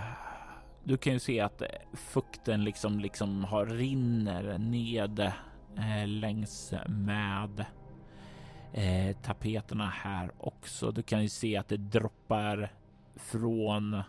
[0.84, 5.32] Du kan ju se att fukten liksom liksom har rinner ned
[5.76, 7.64] eh, längs med
[8.72, 10.90] eh, tapeterna här också.
[10.90, 12.72] Du kan ju se att det droppar
[13.16, 14.02] från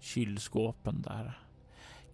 [0.00, 1.43] kylskåpen där.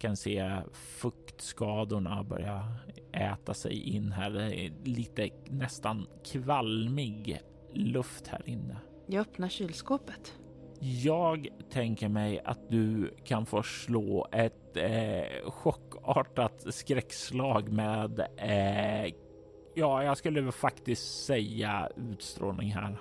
[0.01, 2.75] Kan se fuktskadorna börja
[3.13, 4.29] äta sig in här.
[4.29, 7.41] Det är lite nästan kvalmig
[7.73, 8.77] luft här inne.
[9.07, 10.33] Jag öppnar kylskåpet.
[10.79, 19.13] Jag tänker mig att du kan få slå ett eh, chockartat skräckslag med eh,
[19.75, 22.97] Ja, jag skulle faktiskt säga utstrålning här.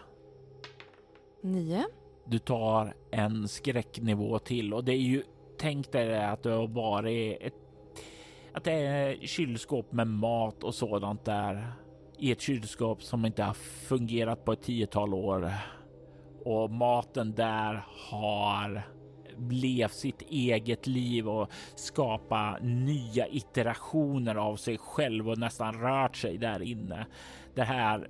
[1.42, 1.84] Nio.
[2.26, 5.22] Du tar en skräcknivå till och det är ju
[5.60, 7.54] tänk dig att du har varit ett,
[8.52, 11.72] att det är kylskåp med mat och sådant där
[12.18, 13.54] i ett kylskåp som inte har
[13.88, 15.52] fungerat på ett tiotal år
[16.44, 18.82] och maten där har
[19.50, 26.38] levt sitt eget liv och skapa nya iterationer av sig själv och nästan rört sig
[26.38, 27.06] där inne.
[27.54, 28.08] Det här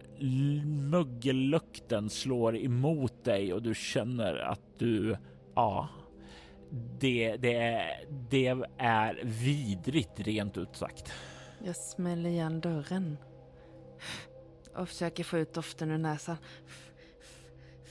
[0.90, 5.16] mögellukten muggellukten slår emot dig och du känner att du,
[5.54, 5.88] ja,
[6.98, 8.46] det, det, är, det
[8.78, 11.12] är vidrigt rent ut sagt.
[11.64, 13.16] Jag smäller igen dörren.
[14.76, 16.36] Och försöker få ut doften ur näsan.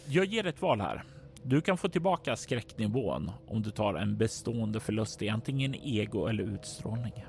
[0.06, 1.04] Jag ger ett val här.
[1.44, 6.44] Du kan få tillbaka skräcknivån om du tar en bestående förlust i antingen ego eller
[6.44, 7.26] utstrålning.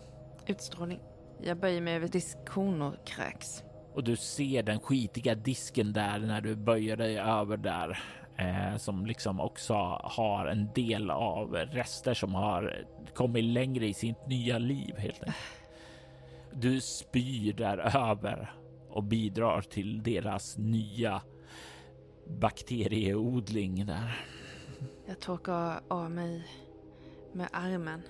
[0.47, 1.01] Utstrålning.
[1.43, 3.63] Jag böjer mig över diskon och kräks.
[3.95, 7.99] Och du ser den skitiga disken där när du böjer dig över där
[8.41, 14.27] eh, som liksom också har en del av rester som har kommit längre i sitt
[14.27, 15.37] nya liv helt enkelt.
[16.53, 17.79] Du spyr där
[18.11, 18.53] över
[18.91, 21.23] och bidrar till deras nya
[22.27, 24.19] bakterieodling där.
[25.07, 26.47] Jag torkar av mig
[27.33, 28.03] med armen.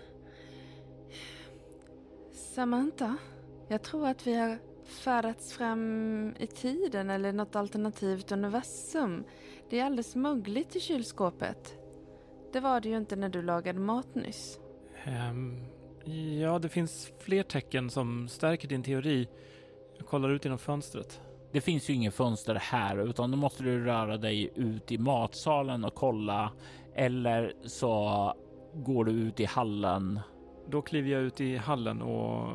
[2.32, 3.16] Samantha,
[3.68, 9.24] jag tror att vi har färdats fram i tiden eller något alternativt universum.
[9.70, 11.78] Det är alldeles mögligt i kylskåpet.
[12.52, 14.60] Det var det ju inte när du lagade mat nyss.
[15.04, 15.64] Ehm,
[16.40, 19.28] ja, det finns fler tecken som stärker din teori.
[19.96, 21.20] Jag kollar ut genom fönstret.
[21.52, 25.84] Det finns ju inget fönster här utan då måste du röra dig ut i matsalen
[25.84, 26.52] och kolla
[26.94, 28.34] eller så
[28.74, 30.20] går du ut i hallen.
[30.68, 32.48] Då kliver jag ut i hallen och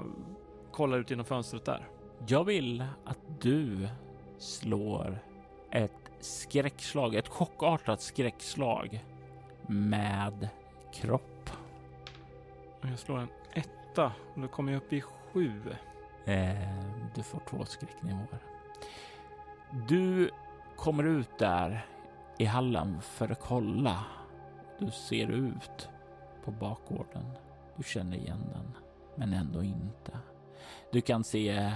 [0.71, 1.87] kollar ut genom fönstret där.
[2.27, 3.87] Jag vill att du
[4.37, 5.19] slår
[5.71, 9.05] ett skräckslag, ett chockartat skräckslag
[9.67, 10.49] med
[10.93, 11.49] kropp.
[12.81, 15.61] Jag slår en etta och då kommer jag upp i sju.
[16.25, 16.55] Eh,
[17.15, 18.39] du får två skräcknivåer.
[19.87, 20.31] Du
[20.75, 21.85] kommer ut där
[22.37, 24.03] i hallen för att kolla.
[24.79, 25.89] Du ser ut
[26.43, 27.31] på bakgården.
[27.75, 28.77] Du känner igen den,
[29.15, 30.19] men ändå inte.
[30.91, 31.71] Du kan se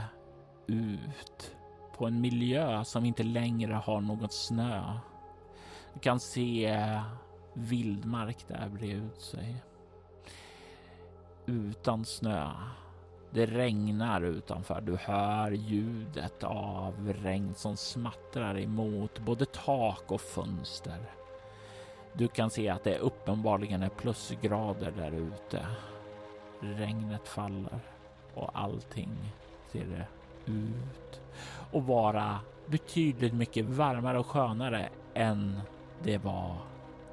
[0.67, 1.55] ut
[1.99, 4.99] på en miljö som inte längre har något snö.
[5.93, 7.01] Du kan se eh,
[7.53, 9.55] vildmark där breda ut sig.
[11.45, 12.51] Utan snö.
[13.31, 14.81] Det regnar utanför.
[14.81, 20.99] Du hör ljudet av regn som smattrar emot både tak och fönster.
[22.13, 25.65] Du kan se att det uppenbarligen är plusgrader där ute.
[26.59, 27.79] Regnet faller
[28.33, 29.33] och allting
[29.71, 30.07] ser
[30.45, 31.21] ut
[31.71, 35.61] och vara betydligt mycket varmare och skönare än
[36.03, 36.55] det var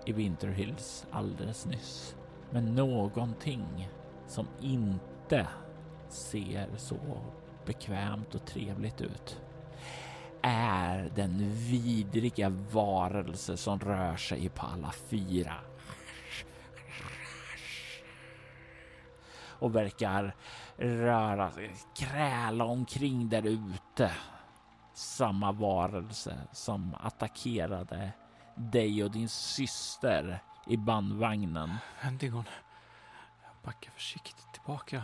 [0.05, 2.17] i Winter Hills alldeles nyss.
[2.51, 3.89] Men någonting
[4.27, 5.47] som inte
[6.09, 6.99] ser så
[7.67, 9.41] bekvämt och trevligt ut
[10.43, 15.55] är den vidriga varelse som rör sig på alla fyra.
[19.59, 20.35] Och verkar
[20.77, 24.11] röra sig, kräla omkring där ute.
[24.95, 28.13] Samma varelse som attackerade
[28.55, 31.75] dig och din syster i bandvagnen.
[32.03, 32.45] Vendigon.
[33.43, 35.03] Jag backar försiktigt tillbaka.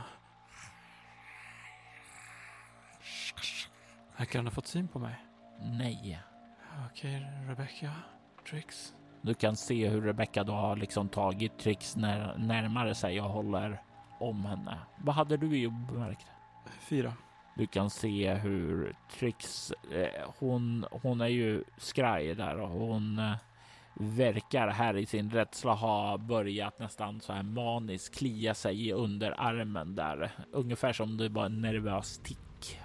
[4.17, 5.25] Verkar han ha fått syn på mig?
[5.61, 6.23] Nej.
[6.91, 7.93] Okej, Rebecca.
[8.51, 8.95] Trix.
[9.23, 13.83] Du kan se hur Rebecca då har liksom tagit Trix när, närmare sig och håller
[14.23, 14.79] om henne.
[14.99, 16.27] Vad hade du i obemärkt?
[16.81, 17.13] Fyra.
[17.55, 23.35] Du kan se hur Trix, eh, hon, hon är ju skraj där och hon eh,
[23.95, 29.95] verkar här i sin rädsla ha börjat nästan så här maniskt klia sig i underarmen
[29.95, 32.81] där, ungefär som det var en nervös tick.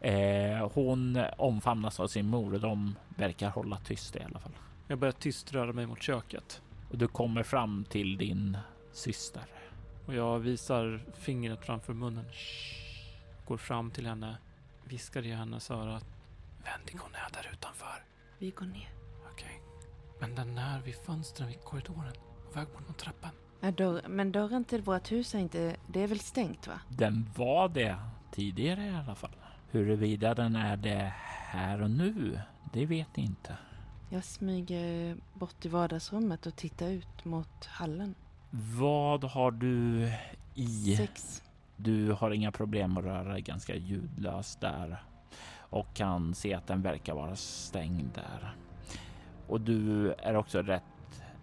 [0.00, 4.52] Eh, hon omfamnas av sin mor och de verkar hålla tyst i alla fall.
[4.86, 8.58] Jag börjar tyst röra mig mot köket Och du kommer fram till din
[8.92, 9.42] syster.
[10.08, 12.24] Och jag visar fingret framför munnen.
[12.32, 12.78] Shh.
[13.46, 14.38] Går fram till henne,
[14.84, 16.06] viskar i hennes öra att
[16.64, 18.04] Wendy hon är där utanför.
[18.38, 18.88] Vi går ner.
[19.32, 19.62] Okej.
[20.20, 22.12] Men den är vid fönstren vid korridoren,
[22.44, 23.30] på väg mot mot trappan.
[23.60, 25.76] Ja, dörr, men dörren till vårt hus är inte...
[25.86, 26.80] Det är väl stängt va?
[26.88, 27.98] Den var det
[28.32, 29.36] tidigare i alla fall.
[29.70, 32.40] Huruvida den är det här och nu,
[32.72, 33.56] det vet ni inte.
[34.10, 38.14] Jag smyger bort i vardagsrummet och tittar ut mot hallen.
[38.50, 40.08] Vad har du
[40.54, 40.96] i?
[40.96, 41.42] Sex.
[41.76, 45.02] Du har inga problem att röra dig ganska ljudlöst där
[45.58, 48.54] och kan se att den verkar vara stängd där.
[49.48, 50.82] Och du är också rätt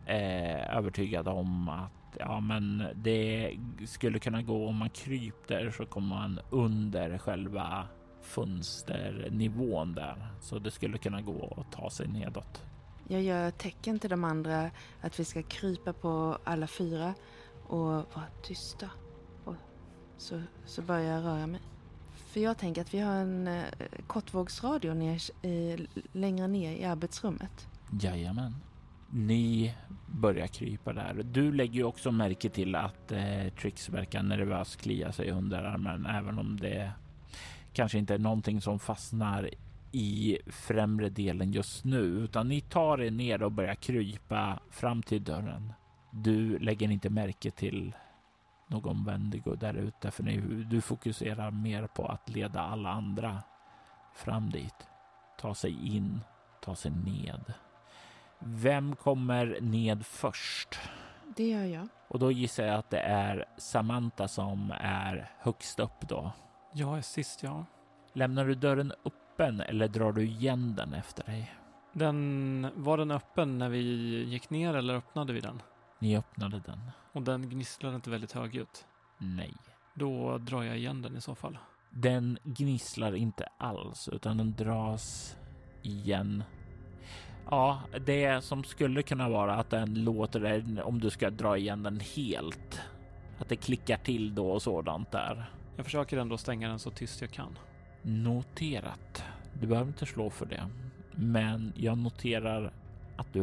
[0.06, 3.52] eh, övertygad om att ja, men det
[3.86, 7.88] skulle kunna gå om man kryper så kommer man under själva
[8.22, 12.64] fönsternivån där, så det skulle kunna gå att ta sig nedåt.
[13.08, 17.14] Jag gör tecken till de andra att vi ska krypa på alla fyra
[17.68, 18.90] och vara tysta.
[19.44, 19.56] Och
[20.18, 21.62] så, så börjar jag röra mig.
[22.16, 23.64] För jag tänker att vi har en eh,
[24.08, 25.80] kortvågsradio ner, eh,
[26.12, 27.68] längre ner i arbetsrummet.
[28.02, 28.56] Jajamän.
[29.10, 29.76] Ni
[30.08, 31.24] börjar krypa där.
[31.24, 36.06] Du lägger ju också märke till att eh, Trix verkar nervös klia sig under armen,
[36.06, 36.92] även om det
[37.74, 39.50] kanske inte är någonting som fastnar
[39.96, 45.24] i främre delen just nu, utan ni tar er ner och börjar krypa fram till
[45.24, 45.74] dörren.
[46.12, 47.96] Du lägger inte märke till
[48.68, 53.44] någon Wendigo där ute, för ni, du fokuserar mer på att leda alla andra
[54.16, 54.88] fram dit.
[55.40, 56.20] Ta sig in,
[56.62, 57.54] ta sig ned.
[58.40, 60.80] Vem kommer ned först?
[61.36, 61.88] Det gör jag.
[62.08, 66.32] Och då gissar jag att det är Samantha som är högst upp då.
[66.74, 67.66] Jag är sist, ja.
[68.14, 68.94] Lämnar du dörren
[69.36, 71.56] öppen eller drar du igen den efter dig?
[71.94, 73.80] Den, var den öppen när vi
[74.24, 75.62] gick ner eller öppnade vi den?
[76.00, 76.80] Ni öppnade den.
[77.14, 78.86] Och den gnisslade inte väldigt högljutt.
[79.18, 79.54] Nej.
[79.94, 81.58] Då drar jag igen den i så fall.
[81.90, 85.38] Den gnisslar inte alls, utan den dras
[85.82, 86.44] igen.
[87.50, 92.00] Ja, det som skulle kunna vara att den låter om du ska dra igen den
[92.00, 92.82] helt.
[93.40, 95.46] Att det klickar till då och sådant där.
[95.76, 97.58] Jag försöker ändå stänga den så tyst jag kan.
[98.08, 99.24] Noterat.
[99.54, 100.68] Du behöver inte slå för det,
[101.12, 102.72] men jag noterar
[103.16, 103.42] att du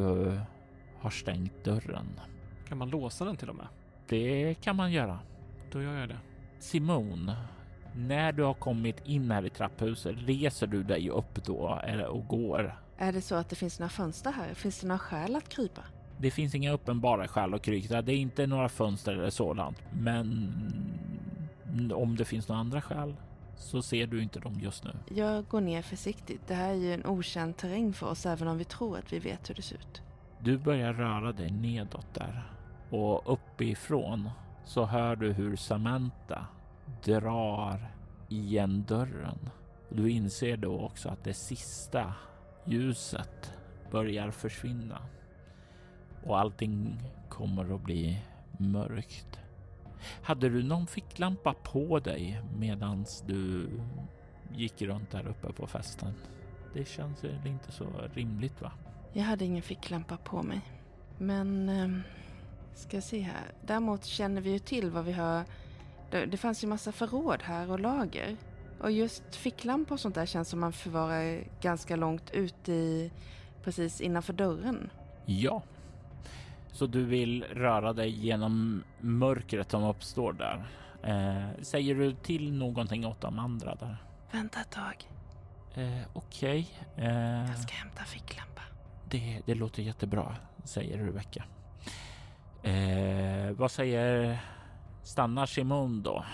[1.00, 2.20] har stängt dörren.
[2.68, 3.66] Kan man låsa den till och med?
[4.08, 5.18] Det kan man göra.
[5.72, 6.18] Då gör jag det.
[6.58, 7.32] Simon,
[7.94, 12.26] när du har kommit in här i trapphuset, reser du dig upp då eller, och
[12.26, 12.76] går?
[12.98, 14.54] Är det så att det finns några fönster här?
[14.54, 15.82] Finns det några skäl att krypa?
[16.18, 18.02] Det finns inga uppenbara skäl att krypa.
[18.02, 20.52] Det är inte några fönster eller sådant, men
[21.94, 23.14] om det finns några andra skäl
[23.56, 24.90] så ser du inte dem just nu.
[25.08, 26.40] Jag går ner försiktigt.
[26.46, 29.18] Det här är ju en okänd terräng för oss även om vi tror att vi
[29.18, 30.02] vet hur det ser ut.
[30.38, 32.52] Du börjar röra dig nedåt där
[32.90, 34.30] och uppifrån
[34.64, 36.46] så hör du hur Samantha
[37.04, 37.90] drar
[38.28, 39.38] igen dörren.
[39.88, 42.14] Du inser då också att det sista
[42.64, 43.52] ljuset
[43.90, 44.98] börjar försvinna
[46.24, 48.22] och allting kommer att bli
[48.58, 49.41] mörkt.
[50.22, 53.70] Hade du någon ficklampa på dig medans du
[54.54, 56.14] gick runt där uppe på festen?
[56.74, 58.72] Det känns inte så rimligt va?
[59.12, 60.60] Jag hade ingen ficklampa på mig.
[61.18, 61.68] Men...
[61.68, 61.88] Eh,
[62.74, 63.52] ska se här.
[63.66, 65.44] Däremot känner vi ju till vad vi har...
[66.10, 68.36] Det, det fanns ju massa förråd här och lager.
[68.80, 73.10] Och just ficklampa och sånt där känns som man förvarar ganska långt ut i...
[73.64, 74.90] Precis innanför dörren.
[75.26, 75.62] Ja.
[76.72, 80.64] Så du vill röra dig genom mörkret som uppstår där.
[81.02, 83.96] Eh, säger du till någonting åt de andra där?
[84.32, 85.08] Vänta ett tag.
[85.74, 86.68] Eh, Okej.
[86.96, 87.06] Eh,
[87.48, 88.62] Jag ska hämta ficklampa.
[89.10, 91.44] det, det låter jättebra, säger Rebecka.
[92.62, 94.38] Eh, vad säger
[95.02, 96.24] stannar Simon då?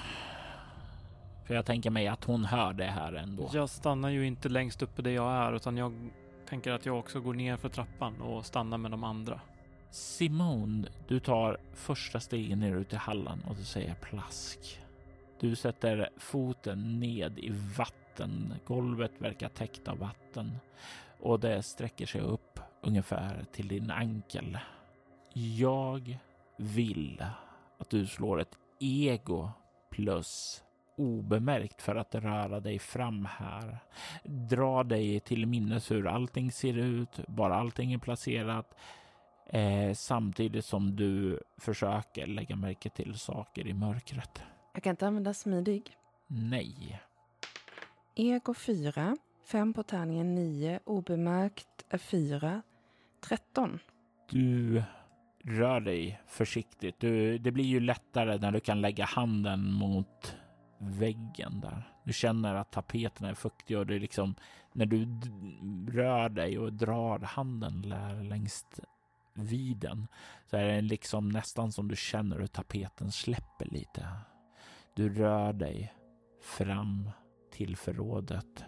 [1.45, 3.51] För jag tänker mig att hon hör det här ändå.
[3.53, 6.11] Jag stannar ju inte längst uppe där jag är utan jag
[6.49, 9.41] tänker att jag också går ner för trappan och stannar med de andra.
[9.91, 14.81] Simon, du tar första stegen ner ut i hallen och du säger plask.
[15.41, 18.55] Du sätter foten ned i vatten.
[18.67, 20.59] Golvet verkar täckt av vatten
[21.21, 24.59] och det sträcker sig upp ungefär till din ankel.
[25.33, 26.19] Jag
[26.57, 27.25] vill
[27.79, 29.51] att du slår ett ego
[29.91, 30.63] plus
[30.97, 33.79] obemärkt för att röra dig fram här.
[34.25, 38.75] Dra dig till minnes hur allting ser ut, bara allting är placerat.
[39.49, 44.43] Eh, samtidigt som du försöker lägga märke till saker i mörkret.
[44.73, 45.97] Jag kan inte använda smidig.
[46.27, 47.01] Nej.
[48.15, 52.63] Ego 4, 5 på tärningen 9, obemärkt är 4,
[53.21, 53.79] 13.
[54.31, 54.83] Du
[55.45, 57.01] rör dig försiktigt.
[57.01, 60.37] Du, det blir ju lättare när du kan lägga handen mot
[60.79, 61.93] väggen där.
[62.05, 64.35] Du känner att tapeten är fuktig och det är liksom
[64.73, 65.07] när du
[65.93, 67.95] rör dig och drar handen
[68.29, 68.67] längs
[69.39, 70.09] vid den
[70.47, 74.09] så är det liksom nästan som du känner hur tapeten släpper lite.
[74.95, 75.95] Du rör dig
[76.43, 77.11] fram
[77.53, 78.65] till förrådet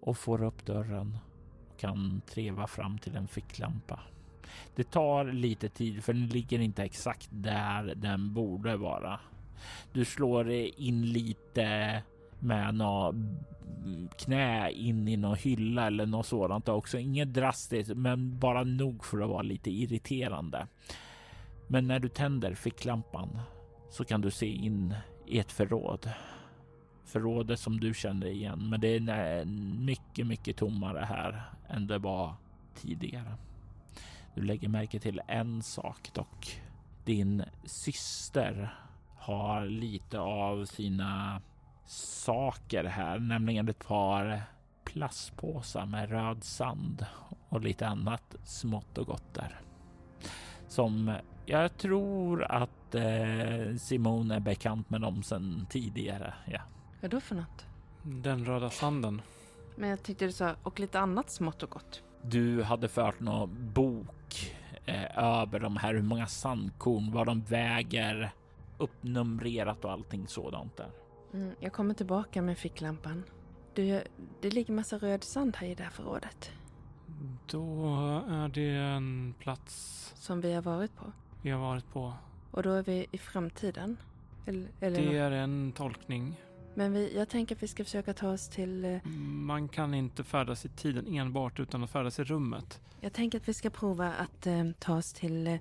[0.00, 1.18] och får upp dörren
[1.70, 4.00] och kan treva fram till en ficklampa.
[4.74, 9.20] Det tar lite tid för den ligger inte exakt där den borde vara.
[9.92, 12.02] Du slår in lite
[12.40, 13.14] med något
[14.18, 16.98] knä in i någon hylla eller något sådant också.
[16.98, 20.66] Inget drastiskt, men bara nog för att vara lite irriterande.
[21.66, 23.38] Men när du tänder ficklampan
[23.90, 24.94] så kan du se in
[25.26, 26.10] i ett förråd.
[27.04, 29.44] Förrådet som du känner igen, men det är
[29.78, 32.34] mycket, mycket tommare här än det var
[32.74, 33.34] tidigare.
[34.34, 36.60] Du lägger märke till en sak dock.
[37.04, 38.74] Din syster
[39.16, 41.40] har lite av sina
[41.90, 44.42] saker här, nämligen ett par
[44.84, 47.06] plastpåsar med röd sand
[47.48, 49.60] och lite annat smått och gott där.
[50.68, 51.12] Som
[51.46, 56.34] jag tror att eh, Simone är bekant med dem sedan tidigare.
[56.46, 56.60] Ja.
[57.00, 57.66] Vad då för något?
[58.02, 59.22] Den röda sanden.
[59.76, 62.02] Men jag tyckte du sa, och lite annat smått och gott.
[62.22, 68.30] Du hade fört någon bok eh, över de här, hur många sandkorn, vad de väger,
[68.78, 70.90] uppnumrerat och allting sådant där.
[71.32, 73.24] Mm, jag kommer tillbaka med ficklampan.
[73.74, 74.02] Du,
[74.40, 76.50] det ligger massa röd sand här i det här förrådet.
[77.46, 77.84] Då
[78.28, 81.12] är det en plats Som vi har varit på.
[81.42, 82.12] vi har varit på.
[82.50, 83.96] Och då är vi i framtiden.
[84.46, 86.34] Eller, eller Det är en tolkning.
[86.74, 88.84] Men vi, jag tänker att vi ska försöka ta oss till...
[88.84, 89.06] eh,
[89.46, 92.80] Man kan inte färdas i tiden enbart utan att färdas i rummet.
[93.00, 95.56] Jag tänker att vi ska prova att eh, ta oss till, eh,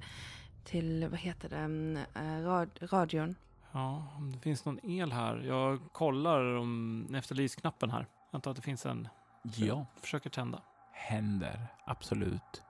[0.63, 3.35] till vad heter det, mm, eh, rad, radion.
[3.77, 5.37] Ja, om det finns någon el här.
[5.37, 7.99] Jag kollar om, efter lysknappen här.
[7.99, 9.07] Jag antar att det finns en.
[9.43, 10.61] Ja, Försöker tända.
[10.91, 12.63] händer absolut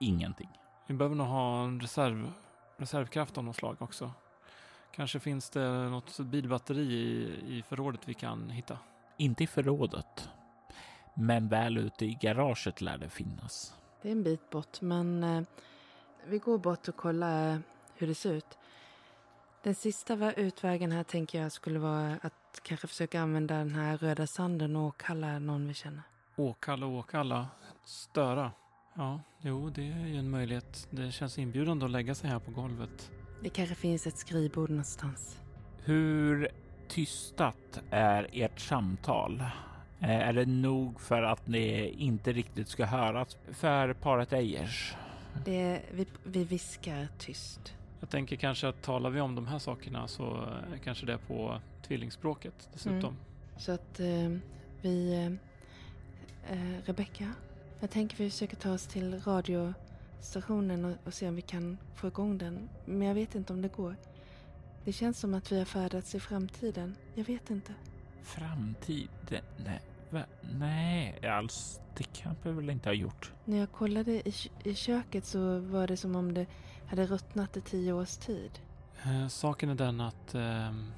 [0.00, 0.48] ingenting.
[0.86, 2.32] Vi behöver nog ha en reserv,
[2.76, 4.12] reservkraft av något slag också.
[4.94, 8.78] Kanske finns det något bilbatteri i, i förrådet vi kan hitta.
[9.16, 10.28] Inte i förrådet,
[11.14, 13.74] men väl ute i garaget lär det finnas.
[14.02, 15.42] Det är en bit bort, men eh,
[16.26, 17.62] vi går bort och kollar
[17.94, 18.58] hur det ser ut.
[19.62, 23.96] Den sista vä- utvägen här tänker jag skulle vara att kanske försöka använda den här
[23.96, 26.02] röda sanden och kalla någon vi känner.
[26.36, 27.46] Åkalla, åkalla,
[27.84, 28.50] störa.
[28.94, 30.88] Ja, jo, det är ju en möjlighet.
[30.90, 33.10] Det känns inbjudande att lägga sig här på golvet.
[33.42, 35.38] Det kanske finns ett skrivbord någonstans.
[35.84, 36.48] Hur
[36.88, 39.40] tystat är ert samtal?
[40.00, 44.94] Eh, Är det nog för att ni inte riktigt ska höras för paret Eijers?
[45.44, 47.74] Det, vi, vi viskar tyst.
[48.02, 51.18] Jag tänker kanske att talar vi om de här sakerna så eh, kanske det är
[51.18, 53.16] på tvillingspråket dessutom.
[53.56, 54.36] Så att eh,
[54.80, 55.14] vi...
[55.14, 55.32] Eh,
[56.52, 57.32] eh, Rebecka,
[57.80, 62.06] jag tänker vi försöker ta oss till radiostationen och, och se om vi kan få
[62.06, 62.68] igång den.
[62.84, 63.96] Men jag vet inte om det går.
[64.84, 66.96] Det känns som att vi har färdats i framtiden.
[67.14, 67.74] Jag vet inte.
[68.22, 69.08] Framtid?
[69.64, 69.80] Nej,
[70.10, 70.22] va?
[70.58, 71.80] nej alls.
[71.96, 73.32] Det kan vi väl inte ha gjort.
[73.44, 76.46] När jag kollade i, i köket så var det som om det
[76.92, 78.50] hade ruttnat i tio års tid.
[79.04, 80.92] Eh, saken är den att ehm,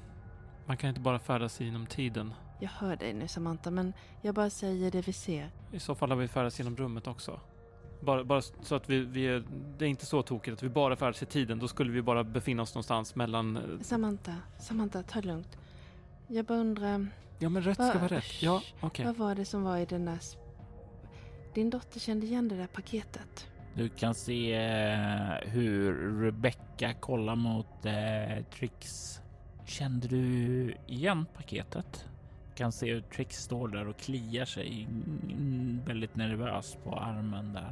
[0.65, 2.33] man kan inte bara färdas inom tiden.
[2.59, 5.49] Jag hör dig nu Samantha, men jag bara säger det vi ser.
[5.71, 7.39] I så fall har vi färdats genom rummet också.
[8.01, 9.43] Bara, bara så att vi, vi är,
[9.77, 11.59] det är inte så tokigt att vi bara färdas i tiden.
[11.59, 13.57] Då skulle vi bara befinna oss någonstans mellan...
[13.57, 15.57] eh, Samantha, Samantha, ta det lugnt.
[16.27, 17.07] Jag bara undrar,
[17.39, 18.41] Ja, men rätt ska Va- vara rätt.
[18.41, 19.05] Ja, okej.
[19.05, 20.15] vad var det som var i den där...
[20.15, 20.37] sp-
[21.53, 23.47] Din dotter kände igen det där paketet.
[23.75, 29.21] Du kan se eh, hur Rebecca kollar mot eh, Trix.
[29.65, 32.05] Kände du igen paketet?
[32.49, 37.53] Du Kan se hur Trix står där och kliar sig mm, väldigt nervös på armen
[37.53, 37.71] där.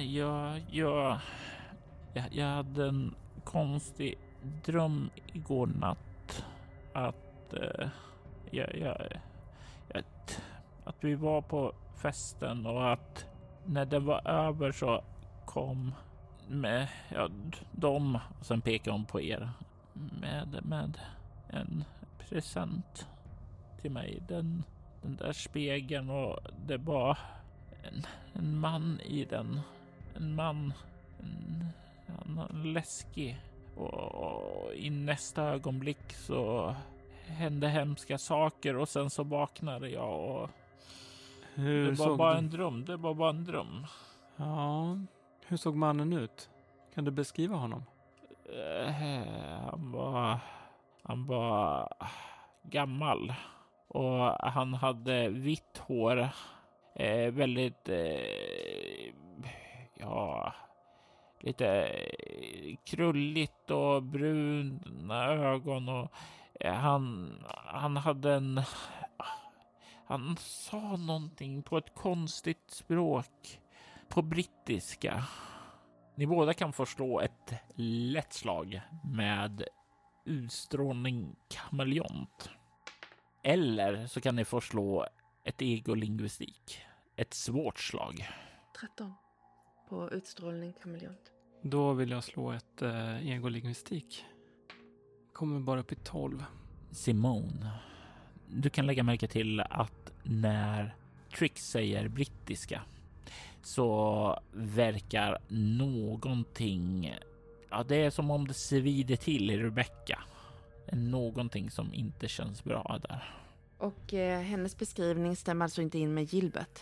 [0.00, 1.18] Jag, jag,
[2.14, 3.14] jag, jag hade en
[3.44, 4.18] konstig
[4.64, 6.44] dröm igår natt
[6.92, 7.88] att eh,
[8.50, 8.96] jag, jag,
[9.94, 10.42] att,
[10.84, 11.72] att vi var på
[12.06, 13.26] festen och att
[13.64, 15.04] när det var över så
[15.44, 15.94] kom
[16.48, 17.28] med ja,
[17.72, 18.18] dem.
[18.40, 19.50] Och sen pekade hon på er
[20.20, 20.98] med, med
[21.48, 21.84] en
[22.18, 23.06] present
[23.80, 24.22] till mig.
[24.28, 24.62] Den,
[25.02, 27.18] den där spegeln och det var
[27.82, 29.60] en, en man i den.
[30.16, 30.72] En man.
[31.20, 31.66] En,
[32.08, 33.38] en läskig.
[33.76, 36.74] Och, och i nästa ögonblick så
[37.26, 40.50] hände hemska saker och sen så vaknade jag och
[41.56, 42.38] hur det var såg bara du?
[42.38, 42.84] en dröm.
[42.84, 43.86] Det var bara en dröm.
[44.36, 44.96] Ja,
[45.46, 46.50] hur såg mannen ut?
[46.94, 47.84] Kan du beskriva honom?
[48.44, 48.92] Eh,
[49.70, 50.38] Han var,
[51.02, 51.88] han var
[52.62, 53.34] gammal
[53.88, 56.28] och han hade vitt hår.
[56.94, 59.14] Eh, väldigt, eh,
[59.98, 60.52] ja,
[61.40, 66.12] lite eh, krulligt och bruna ögon och
[66.60, 67.34] eh, han,
[67.64, 68.60] han hade en,
[70.06, 73.60] han sa någonting på ett konstigt språk
[74.08, 75.24] på brittiska.
[76.14, 79.64] Ni båda kan få slå ett lätt slag med
[80.24, 82.50] utstrålning kameleont.
[83.42, 85.06] Eller så kan ni få slå
[85.44, 86.78] ett egolingvistik.
[87.16, 88.28] Ett svårt slag.
[88.80, 89.14] 13
[89.88, 91.32] på utstrålning kameleont.
[91.62, 94.24] Då vill jag slå ett eh, egolingvistik.
[95.32, 96.44] Kommer bara upp i 12.
[96.90, 97.70] Simone,
[98.48, 100.94] du kan lägga märke till att när
[101.38, 102.82] Trix säger brittiska
[103.62, 107.14] så verkar någonting,
[107.70, 110.18] ja det är som om det svider till i Rebecca.
[110.92, 113.34] Någonting som inte känns bra där.
[113.78, 116.80] Och eh, hennes beskrivning stämmer alltså inte in med Gilbert.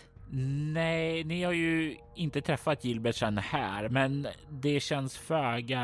[0.73, 5.83] Nej, ni har ju inte träffat Gilbert sen här, men det känns föga.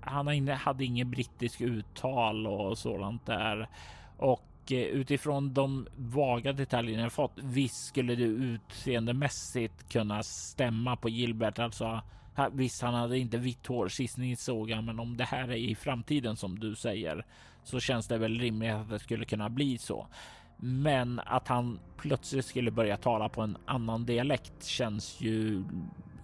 [0.00, 3.68] Han hade inget brittiskt uttal och sådant där.
[4.16, 11.08] Och eh, utifrån de vaga detaljerna jag fått, visst skulle det utseendemässigt kunna stämma på
[11.08, 11.58] Gilbert.
[11.58, 12.02] Alltså,
[12.52, 15.56] visst, han hade inte vitt hår sist ni såg han, men om det här är
[15.56, 17.24] i framtiden som du säger
[17.64, 20.06] så känns det väl rimligt att det skulle kunna bli så.
[20.56, 25.64] Men att han plötsligt skulle börja tala på en annan dialekt känns ju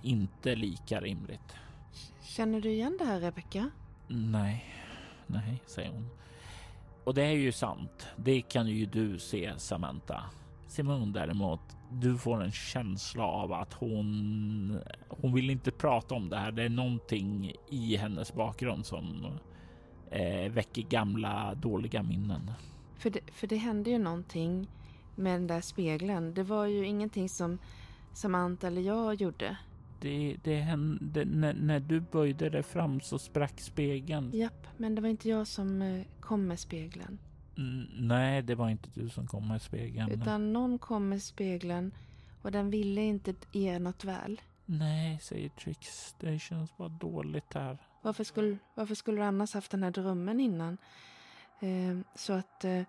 [0.03, 1.55] inte lika rimligt.
[2.23, 3.71] Känner du igen det här Rebecca?
[4.09, 4.65] Nej,
[5.27, 6.09] nej, säger hon.
[7.05, 8.07] Och det är ju sant.
[8.17, 10.25] Det kan ju du se, Samantha.
[10.67, 11.61] Simon däremot,
[11.91, 14.79] du får en känsla av att hon,
[15.09, 16.53] hon vill inte prata om det här.
[16.53, 19.27] Det är någonting i hennes bakgrund som
[20.11, 22.51] eh, väcker gamla dåliga minnen.
[22.99, 24.69] För det, för det hände ju någonting
[25.15, 26.35] med den där spegeln.
[26.35, 27.59] Det var ju ingenting som
[28.13, 29.57] Samantha eller jag gjorde.
[30.01, 34.31] Det, det hände när, när du böjde dig fram så sprack spegeln.
[34.35, 37.19] Japp, men det var inte jag som eh, kom med spegeln.
[37.57, 40.11] Mm, nej, det var inte du som kom med spegeln.
[40.11, 41.93] Utan någon kom med spegeln
[42.43, 44.41] och den ville inte er något väl.
[44.67, 46.15] Nej, säger Trix.
[46.21, 47.79] Det känns bara dåligt här.
[48.03, 50.79] Varför skulle, varför skulle du annars haft den här drömmen innan?
[51.61, 52.83] Eh, så att eh,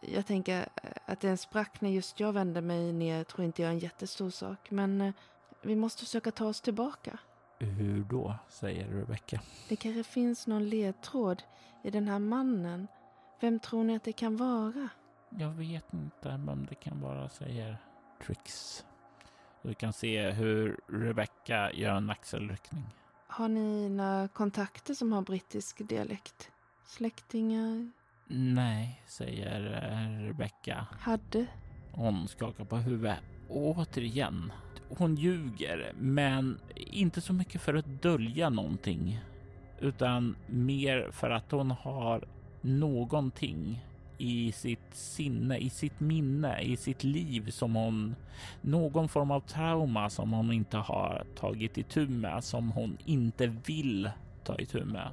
[0.00, 0.68] jag tänker
[1.04, 4.30] att den sprack när just jag vände mig ner tror inte jag är en jättestor
[4.30, 4.70] sak.
[4.70, 5.12] Men eh,
[5.62, 7.18] vi måste försöka ta oss tillbaka.
[7.58, 8.34] Hur då?
[8.48, 9.40] säger Rebecca.
[9.68, 11.42] Det kanske finns någon ledtråd
[11.84, 12.88] i den här mannen.
[13.40, 14.88] Vem tror ni att det kan vara?
[15.30, 17.76] Jag vet inte vem det kan vara, säger
[18.26, 18.84] Trix.
[19.62, 22.84] Du kan se hur Rebecca gör en axelryckning.
[23.26, 26.50] Har ni några kontakter som har brittisk dialekt?
[26.86, 27.90] Släktingar?
[28.26, 30.86] Nej, säger eh, Rebecca.
[31.00, 31.46] Hade?
[31.92, 33.18] Hon skakar på huvudet.
[33.48, 34.52] Återigen.
[34.98, 39.20] Hon ljuger, men inte så mycket för att dölja någonting,
[39.80, 42.24] utan mer för att hon har
[42.60, 43.84] någonting
[44.18, 48.14] i sitt sinne, i sitt minne, i sitt liv som hon,
[48.60, 54.10] någon form av trauma som hon inte har tagit itu med, som hon inte vill
[54.44, 55.08] ta itu med.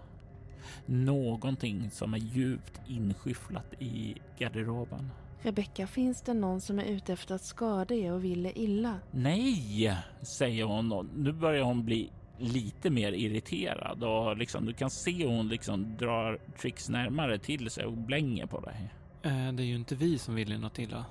[0.85, 5.09] Någonting som är djupt inskyfflat i garderoben.
[5.41, 8.99] Rebecka, finns det någon som är ute efter att skada er och vill er illa?
[9.11, 9.93] Nej,
[10.37, 15.27] säger hon och nu börjar hon bli lite mer irriterad och liksom du kan se
[15.27, 18.93] hon liksom drar Trix närmare till sig och blänger på dig.
[19.23, 21.05] Eh, det är ju inte vi som vill er något illa.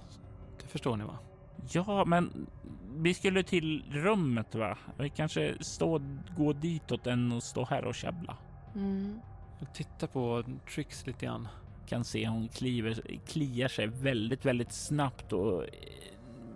[0.62, 1.18] Det förstår ni va?
[1.72, 2.46] Ja, men
[2.96, 4.78] vi skulle till rummet va?
[4.98, 6.00] Vi kanske stå,
[6.36, 8.36] gå ditåt än att stå här och käbbla.
[8.74, 9.20] Mm.
[9.58, 10.44] Jag tittar på
[10.74, 11.48] Trix lite grann.
[11.86, 15.68] Kan se hon kliver, kliar sig väldigt, väldigt snabbt och eh,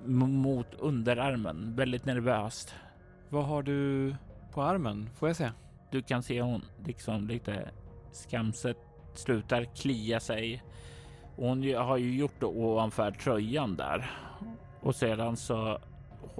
[0.07, 2.75] mot underarmen, väldigt nervöst.
[3.29, 4.15] Vad har du
[4.53, 5.11] på armen?
[5.19, 5.51] Får jag se?
[5.91, 7.71] Du kan se hon liksom lite
[8.13, 8.77] skamset
[9.15, 10.63] slutar klia sig.
[11.37, 14.11] Och hon har ju gjort det ovanför tröjan där.
[14.81, 15.79] Och sedan så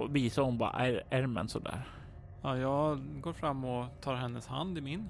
[0.09, 1.87] visar hon bara är, ärmen sådär.
[2.41, 5.09] Ja, jag går fram och tar hennes hand i min.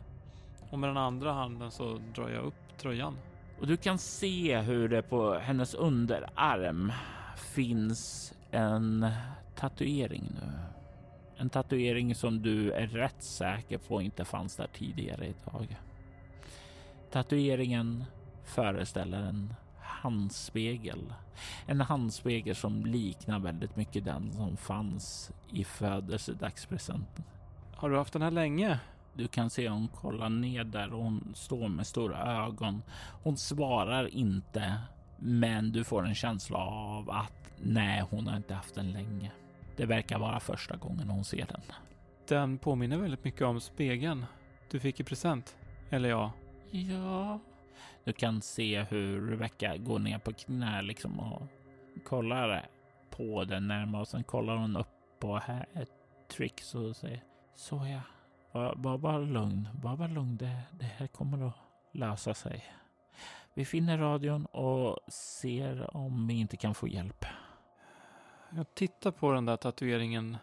[0.70, 3.18] Och med den andra handen så drar jag upp tröjan.
[3.62, 6.92] Och du kan se hur det på hennes underarm
[7.36, 9.08] finns en
[9.56, 10.60] tatuering nu.
[11.38, 15.78] En tatuering som du är rätt säker på inte fanns där tidigare idag.
[17.12, 18.04] Tatueringen
[18.44, 21.14] föreställer en handspegel.
[21.66, 27.24] En handspegel som liknar väldigt mycket den som fanns i födelsedagspresenten.
[27.76, 28.80] Har du haft den här länge?
[29.14, 32.84] Du kan se hon kollar ner där och hon står med stora ögon.
[33.24, 34.78] Hon svarar inte,
[35.20, 39.32] men du får en känsla av att nej, hon har inte haft den länge.
[39.76, 41.62] Det verkar vara första gången hon ser den.
[42.28, 44.26] Den påminner väldigt mycket om spegeln
[44.72, 45.58] du fick i present.
[45.90, 46.32] Eller ja,
[46.72, 47.40] Ja.
[48.04, 51.42] Du kan se hur Rebecca går ner på knä liksom och
[52.06, 52.68] kollar
[53.10, 54.88] på den närmare och sen kollar hon upp
[55.20, 55.92] på här ett
[56.28, 57.24] trick och säger
[57.56, 58.02] så ja.
[58.52, 60.38] Var, var bara lugn, var bara lugn.
[60.38, 61.56] Det, det här kommer att
[61.92, 62.64] lösa sig.
[63.54, 67.26] Vi finner radion och ser om vi inte kan få hjälp.
[68.56, 70.38] Jag tittar på den där tatueringen.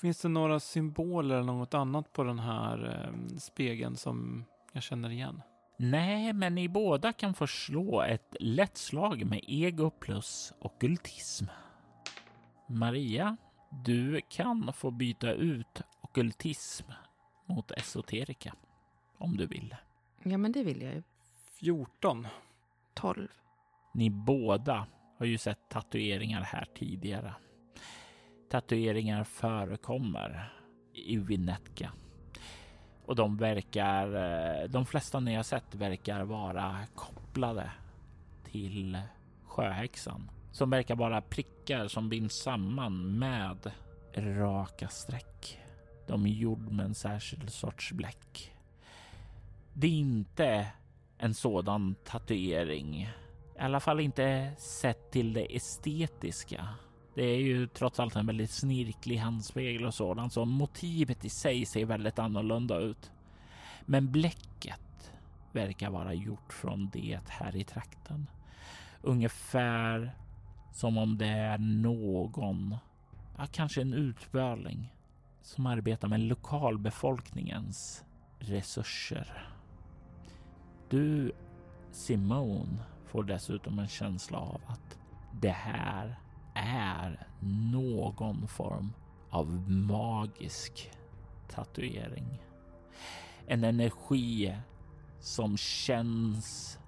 [0.00, 5.10] Finns det några symboler eller något annat på den här eh, spegeln som jag känner
[5.10, 5.42] igen?
[5.78, 11.44] Nej, men ni båda kan få slå ett lätt slag med ego plus ockultism.
[12.68, 13.36] Maria,
[13.70, 16.90] du kan få byta ut ockultism
[17.46, 18.54] mot esoterika
[19.18, 19.74] om du vill.
[20.22, 21.02] Ja, men det vill jag ju.
[21.60, 22.26] 14.
[22.94, 23.28] 12.
[23.92, 24.86] Ni båda
[25.18, 27.34] har ju sett tatueringar här tidigare.
[28.50, 30.52] Tatueringar förekommer
[30.92, 31.92] i Vinetka.
[33.04, 37.70] Och de verkar, eh, de flesta ni har sett verkar vara kopplade
[38.44, 38.98] till
[39.46, 40.30] sjöhäxan.
[40.52, 43.70] Som verkar vara prickar som binds samman med
[44.16, 45.65] raka streck.
[46.06, 48.52] De är gjord med en särskild sorts bläck.
[49.72, 50.66] Det är inte
[51.18, 53.02] en sådan tatuering.
[53.56, 56.68] I alla fall inte sett till det estetiska.
[57.14, 61.66] Det är ju trots allt en väldigt snirklig handspegel och sådant, så motivet i sig
[61.66, 63.10] ser väldigt annorlunda ut.
[63.82, 65.12] Men bläcket
[65.52, 68.26] verkar vara gjort från det här i trakten.
[69.02, 70.12] Ungefär
[70.72, 72.76] som om det är någon,
[73.38, 74.92] ja, kanske en utbörling
[75.46, 78.04] som arbetar med lokalbefolkningens
[78.38, 79.48] resurser.
[80.88, 81.32] Du,
[81.92, 84.98] Simone, får dessutom en känsla av att
[85.32, 86.18] det här
[86.54, 87.26] är
[87.72, 88.92] någon form
[89.30, 90.92] av magisk
[91.48, 92.42] tatuering.
[93.46, 94.56] En energi
[95.20, 96.78] som känns...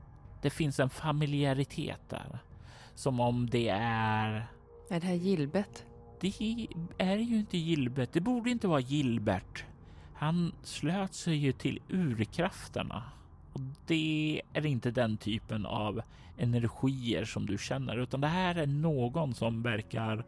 [0.42, 2.38] Det finns en familjäritet där.
[2.94, 4.46] Som om det är...
[4.90, 5.84] Är det här Gilbert?
[6.20, 6.32] Det
[6.98, 8.08] är ju inte Gilbert.
[8.12, 9.64] Det borde inte vara Gilbert.
[10.14, 13.02] Han slöt sig ju till urkrafterna.
[13.52, 16.02] Och det är inte den typen av
[16.36, 20.24] energier som du känner, utan det här är någon som verkar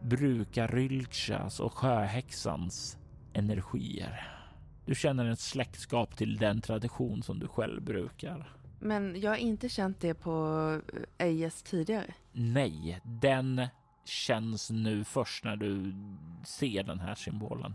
[0.00, 2.98] bruka Rylchas och sjöhäxans
[3.32, 4.38] energier.
[4.86, 8.52] Du känner ett släktskap till den tradition som du själv brukar.
[8.80, 10.80] Men jag har inte känt det på
[11.18, 12.14] Ejes tidigare.
[12.32, 13.66] Nej, den
[14.04, 15.94] känns nu först när du
[16.44, 17.74] ser den här symbolen.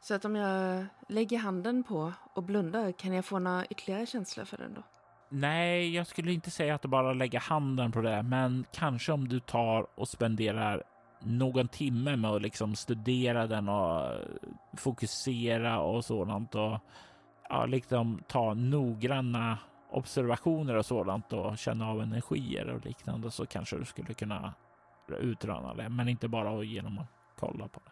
[0.00, 4.44] Så att om jag lägger handen på och blundar, kan jag få några ytterligare känslor
[4.44, 4.82] för den då?
[5.28, 9.28] Nej, jag skulle inte säga att du bara lägger handen på det, men kanske om
[9.28, 10.82] du tar och spenderar
[11.20, 14.12] någon timme med att liksom studera den och
[14.76, 16.78] fokusera och sådant och
[17.48, 19.58] ja, liksom ta noggranna
[19.90, 24.54] observationer och sådant och känna av energier och liknande så kanske du skulle kunna
[25.08, 27.06] utröna det, men inte bara genom att
[27.38, 27.90] kolla på det.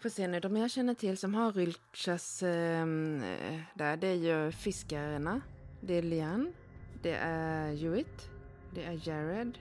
[0.00, 2.86] Får se nu, de jag känner till som har Rylchas eh,
[3.74, 5.40] där, det är ju fiskarna.
[5.80, 6.52] Det är Lian,
[7.02, 8.30] det är Hewitt,
[8.74, 9.58] det är Jared.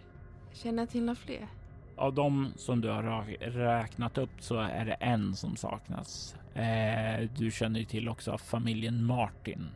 [0.53, 1.47] Känner jag till några fler?
[1.95, 6.35] Av de som du har räknat upp så är det en som saknas.
[6.53, 9.69] Eh, du känner ju till också familjen Martin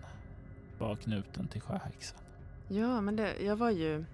[0.80, 2.20] var knuten till sjöhäxan.
[2.68, 4.06] Ja, men det, jag var ju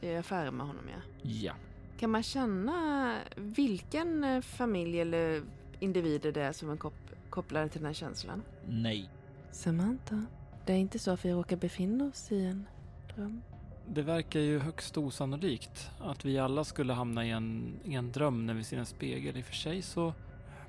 [0.00, 1.00] i affären med honom, ja.
[1.22, 1.54] Ja,
[1.98, 5.42] Kan man känna vilken eh, familj eller
[5.80, 8.42] individer det är som är kop- kopplade till den här känslan?
[8.68, 9.10] nej.
[9.50, 10.26] Samantha,
[10.66, 12.66] det är inte så att vi råkar befinna oss i en
[13.14, 13.42] dröm.
[13.88, 18.46] Det verkar ju högst osannolikt att vi alla skulle hamna i en, i en dröm
[18.46, 19.36] när vi ser en spegel.
[19.36, 20.14] I och för sig så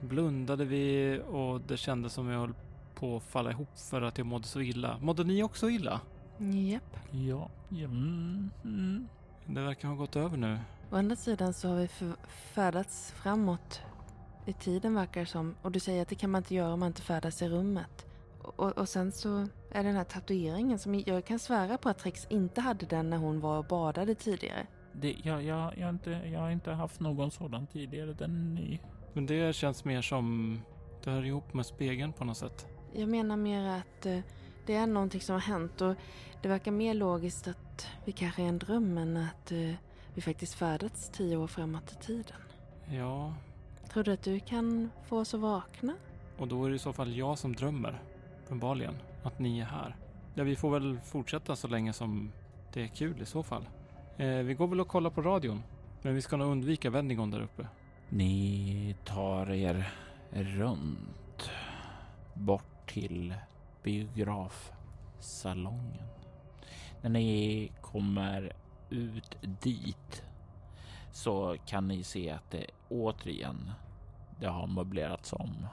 [0.01, 2.53] blundade vi och det kändes som jag höll
[2.95, 4.97] på att falla ihop för att jag mådde så illa.
[5.01, 6.01] Mådde ni också illa?
[6.71, 6.97] Japp.
[7.11, 9.07] Ja, ja mm, mm.
[9.45, 10.59] Det verkar ha gått över nu.
[10.91, 11.87] Å andra sidan så har vi
[12.27, 13.81] färdats framåt
[14.45, 15.55] i tiden verkar det som.
[15.61, 18.05] Och du säger att det kan man inte göra om man inte färdas i rummet.
[18.41, 19.37] Och, och sen så
[19.71, 23.09] är det den här tatueringen som jag kan svära på att Trix inte hade den
[23.09, 24.67] när hon var och badade tidigare.
[24.93, 28.13] Det, jag, jag, jag, har inte, jag har inte haft någon sådan tidigare.
[28.13, 28.79] Den är ny.
[29.13, 30.59] Men det känns mer som
[31.03, 32.67] det hör ihop med spegeln på något sätt.
[32.93, 34.19] Jag menar mer att eh,
[34.65, 35.95] det är någonting som har hänt och
[36.41, 39.73] det verkar mer logiskt att vi kanske är en dröm än att eh,
[40.17, 42.37] vi faktiskt färdats tio år framåt i tiden.
[42.89, 43.33] Ja,
[43.93, 45.93] Tror du att du kan få oss att vakna?
[46.37, 48.01] och då är det i så fall jag som drömmer.
[48.45, 48.93] Uppenbarligen.
[49.23, 49.95] Att ni är här.
[50.35, 52.31] Ja, vi får väl fortsätta så länge som
[52.73, 53.65] det är kul i så fall.
[54.17, 55.63] Eh, vi går väl och kollar på radion.
[56.01, 57.67] Men vi ska nog undvika Wendigon där uppe.
[58.09, 59.89] Ni tar er
[60.31, 61.49] runt
[62.33, 63.33] bort till
[63.83, 66.03] biografsalongen.
[67.01, 68.53] När ni kommer
[68.89, 70.23] ut dit
[71.11, 73.71] så kan ni se att det återigen
[74.39, 75.67] det har möblerats om.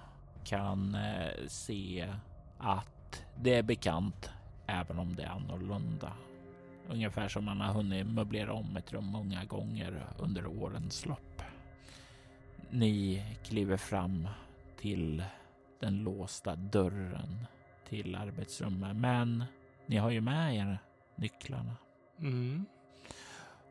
[0.45, 2.13] Kan eh, se
[2.59, 4.31] att det är bekant
[4.67, 6.13] även om det är annorlunda.
[6.89, 11.43] Ungefär som man har hunnit möblera om ett rum många gånger under årens lopp.
[12.71, 14.29] Ni kliver fram
[14.81, 15.25] till
[15.81, 17.47] den låsta dörren
[17.89, 19.45] till arbetsrummet, men
[19.87, 20.79] ni har ju med er
[21.17, 21.77] nycklarna
[22.19, 22.67] Mm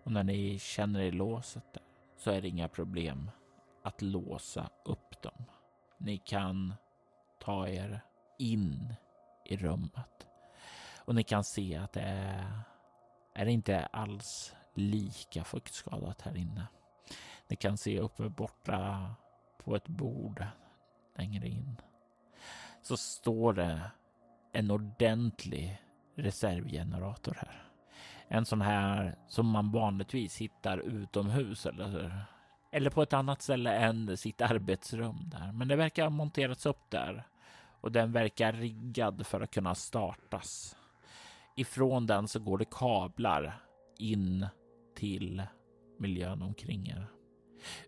[0.03, 1.83] och när ni känner i låset där,
[2.17, 3.31] så är det inga problem
[3.83, 5.43] att låsa upp dem.
[5.97, 6.73] Ni kan
[7.39, 8.01] ta er
[8.37, 8.93] in
[9.45, 10.27] i rummet
[10.97, 12.59] och ni kan se att det är,
[13.33, 16.67] är inte alls lika fuktskadat här inne.
[17.47, 19.15] Ni kan se uppe borta
[19.57, 20.45] på ett bord
[21.15, 21.81] längre in
[22.81, 23.81] så står det
[24.51, 25.81] en ordentlig
[26.15, 27.72] reservgenerator här.
[28.27, 32.25] En sån här som man vanligtvis hittar utomhus eller,
[32.71, 35.51] eller på ett annat ställe än sitt arbetsrum där.
[35.51, 37.23] Men det verkar ha monterats upp där
[37.81, 40.75] och den verkar riggad för att kunna startas.
[41.55, 43.61] Ifrån den så går det kablar
[43.97, 44.47] in
[44.95, 45.43] till
[45.99, 47.07] miljön omkring er.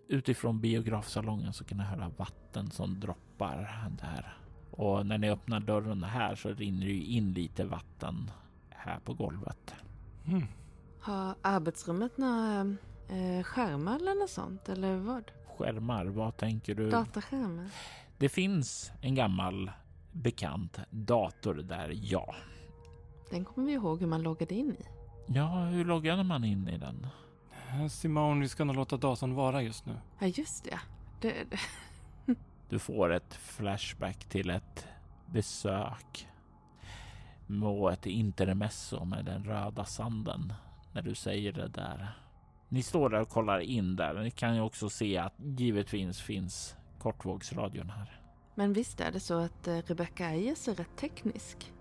[0.07, 4.37] Utifrån biografsalongen så kan ni höra vatten som droppar där.
[4.71, 8.31] Och när ni öppnar dörren här så rinner det ju in lite vatten
[8.69, 9.75] här på golvet.
[10.27, 10.43] Mm.
[10.99, 12.75] Har arbetsrummet några
[13.09, 14.69] eh, skärmar eller något sånt?
[14.69, 15.31] Eller vad?
[15.57, 16.89] Skärmar, vad tänker du?
[16.89, 17.69] Dataskärmar?
[18.17, 19.71] Det finns en gammal
[20.11, 22.35] bekant dator där, ja.
[23.29, 24.85] Den kommer vi ihåg hur man loggade in i.
[25.27, 27.07] Ja, hur loggade man in i den?
[27.69, 29.95] Eh, Simone, vi ska nog låta datorn vara just nu.
[30.19, 30.79] Ja, just det.
[31.21, 31.59] det, det.
[32.69, 34.87] Du får ett flashback till ett
[35.25, 36.27] besök
[37.47, 40.53] med ett intermezzo med den röda sanden
[40.91, 42.19] när du säger det där.
[42.69, 44.13] Ni står där och kollar in där.
[44.13, 48.21] Ni kan ju också se att givetvis finns kortvågsradion här.
[48.55, 51.71] Men visst är det så att eh, Rebecca Ayers är rätt teknisk?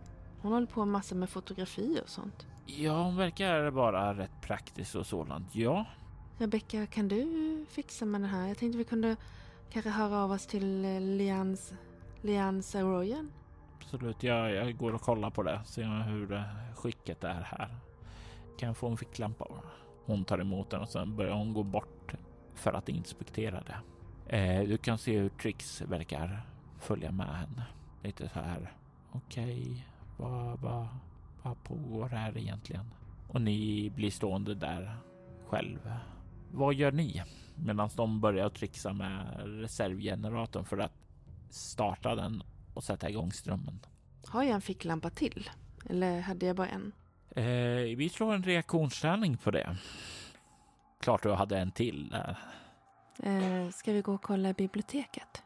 [0.40, 2.46] Hon håller på massor med fotografi och sånt.
[2.66, 5.54] Ja, hon verkar vara rätt praktisk och sådant.
[5.54, 5.86] Ja,
[6.38, 8.48] Rebecca, kan du fixa med det här?
[8.48, 9.16] Jag tänkte vi kunde
[9.70, 11.72] kanske höra av oss till eh, Lians,
[12.22, 13.32] Lians Saroyan
[13.84, 14.22] absolut.
[14.22, 15.60] Jag, jag går och kollar på det.
[15.64, 16.44] Ser hur
[16.74, 17.68] skicket är här.
[18.58, 19.46] Kan jag få en ficklampa?
[20.06, 22.14] Hon tar emot den och sen börjar hon gå bort
[22.54, 23.76] för att inspektera det.
[24.36, 26.42] Eh, du kan se hur Trix verkar
[26.78, 27.66] följa med henne.
[28.02, 28.72] Lite så här.
[29.12, 29.86] Okej,
[30.16, 30.86] vad, vad,
[31.42, 32.90] vad pågår här egentligen?
[33.28, 34.96] Och ni blir stående där
[35.48, 35.92] själv.
[36.50, 37.22] Vad gör ni?
[37.54, 40.92] Medan de börjar trixa med reservgeneratorn för att
[41.50, 42.42] starta den
[42.74, 43.80] och sätta igång strömmen.
[44.26, 45.50] Har jag en ficklampa till?
[45.90, 46.92] Eller hade jag bara en?
[47.30, 49.76] Eh, vi slår en reaktionstärning på det.
[51.00, 52.16] Klart du hade en till.
[53.22, 55.42] Eh, ska vi gå och kolla biblioteket?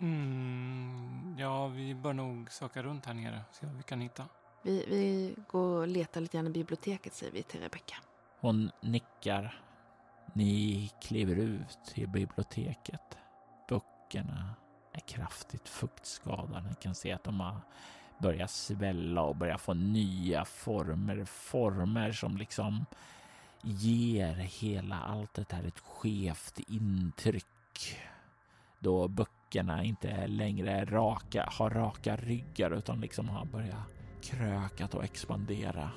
[0.00, 3.40] Mm, ja, vi bör nog söka runt här nere.
[3.52, 4.24] Se vad vi kan hitta.
[4.62, 7.94] Vi, vi går och letar lite grann i biblioteket säger vi till Rebecca.
[8.40, 9.62] Hon nickar.
[10.34, 13.18] Ni kliver ut till biblioteket.
[13.68, 14.54] Böckerna
[14.92, 16.68] är kraftigt fuktskadade.
[16.68, 17.60] Ni kan se att de har
[18.18, 21.24] börjat svälla och börjat få nya former.
[21.24, 22.86] Former som liksom
[23.62, 27.98] ger hela allt det här ett skevt intryck.
[28.78, 33.86] Då böckerna inte längre är raka, har raka ryggar utan liksom har börjat
[34.22, 35.90] krökat och expandera.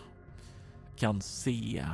[0.97, 1.85] Kan se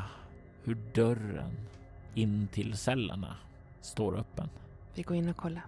[0.64, 1.68] hur dörren
[2.14, 3.36] in till cellerna
[3.82, 4.50] står öppen.
[4.96, 5.66] Vi går in och kollar.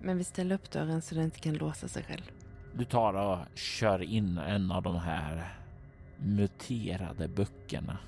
[0.00, 2.30] Men vi ställer upp dörren så den inte kan låsa sig själv.
[2.74, 5.54] Du tar och kör in en av de här
[6.18, 7.98] muterade böckerna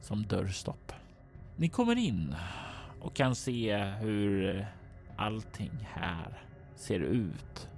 [0.00, 0.92] som dörrstopp.
[1.56, 2.34] Ni kommer in
[3.00, 4.66] och kan se hur
[5.16, 6.42] allting här
[6.74, 7.68] ser ut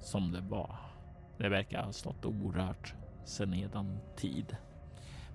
[0.00, 0.76] som det var.
[1.38, 2.94] Det verkar ha stått orört
[3.24, 4.56] sedan nedan tid.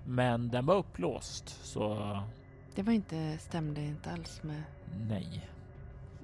[0.06, 2.18] Men den var upplåst, så
[2.74, 4.62] Det var inte, stämde inte alls med...
[5.08, 5.48] nej.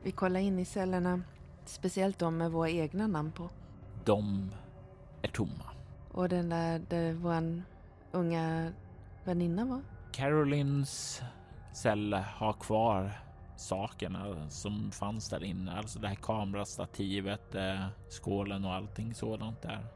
[0.03, 1.23] Vi kollade in i cellerna,
[1.65, 3.49] speciellt de med våra egna namn på.
[4.05, 4.51] De
[5.23, 5.65] är tomma.
[6.13, 7.63] Och den där, där vår
[8.13, 8.73] unga
[9.25, 9.81] väninna var.
[10.13, 11.23] Carolines
[11.73, 13.21] cell har kvar
[13.57, 19.87] sakerna som fanns där inne, alltså det här kamerastativet, eh, skålen och allting sådant där.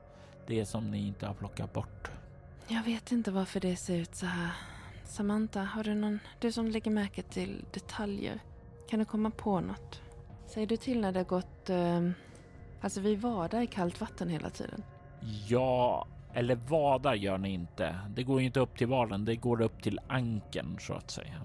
[0.47, 2.11] Det som ni inte har plockat bort.
[2.69, 4.51] Jag vet inte varför det ser ut så här.
[5.05, 6.19] Samantha, har du någon...
[6.39, 8.41] Du som lägger märke till detaljer.
[8.93, 10.01] Kan du komma på något?
[10.47, 11.71] Säger du till när det har gått...
[11.71, 12.11] Eh,
[12.81, 14.83] alltså vi vadar i kallt vatten hela tiden.
[15.49, 17.99] Ja, eller vadar gör ni inte.
[18.09, 21.41] Det går ju inte upp till valen, det går upp till anken så att säga.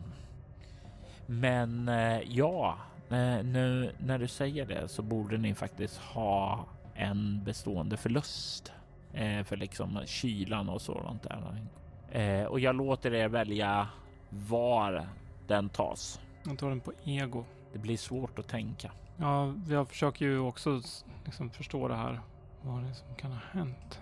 [1.25, 2.77] Men eh, ja,
[3.09, 8.71] eh, nu när du säger det så borde ni faktiskt ha en bestående förlust
[9.13, 11.65] eh, för liksom kylan och sådant där.
[12.11, 13.87] Eh, och jag låter er välja
[14.29, 15.07] var
[15.47, 16.19] den tas.
[16.47, 17.45] Jag tar den på ego.
[17.73, 18.91] Det blir svårt att tänka.
[19.17, 20.81] Ja, jag försöker ju också
[21.25, 22.19] liksom förstå det här.
[22.61, 23.99] Vad det är som kan ha hänt.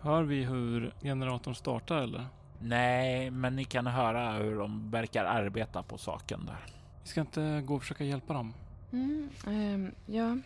[0.00, 2.26] Hör vi hur generatorn startar eller?
[2.58, 6.66] Nej, men ni kan höra hur de verkar arbeta på saken där.
[7.02, 8.54] Vi ska inte gå och försöka hjälpa dem.
[8.92, 10.38] Mm, ehm, ja.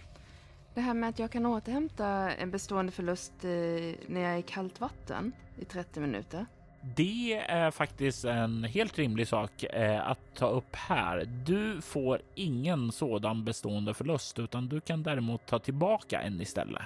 [0.74, 3.51] Det här med att jag kan återhämta en bestående förlust eh,
[4.06, 6.47] när jag är i kallt vatten i 30 minuter.
[6.94, 11.24] Det är faktiskt en helt rimlig sak eh, att ta upp här.
[11.46, 16.82] Du får ingen sådan bestående förlust, utan du kan däremot ta tillbaka en istället.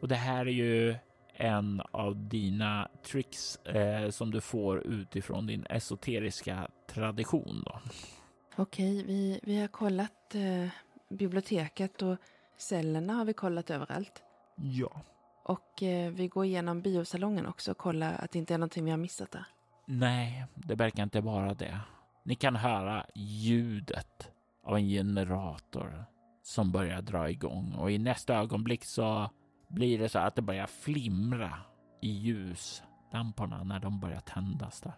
[0.00, 0.94] Och det här är ju
[1.34, 7.62] en av dina tricks eh, som du får utifrån din esoteriska tradition.
[7.66, 7.78] Då.
[8.56, 10.68] Okej, vi, vi har kollat eh,
[11.08, 12.16] biblioteket och
[12.56, 14.22] cellerna har vi kollat överallt.
[14.56, 15.02] Ja.
[15.44, 18.90] Och eh, vi går igenom biosalongen också och kollar att det inte är någonting vi
[18.90, 19.44] har missat där.
[19.86, 21.80] Nej, det verkar inte vara det.
[22.24, 24.30] Ni kan höra ljudet
[24.64, 26.04] av en generator
[26.42, 29.30] som börjar dra igång och i nästa ögonblick så
[29.68, 31.58] blir det så att det börjar flimra
[32.00, 34.94] i ljuslamporna när de börjar tändas där.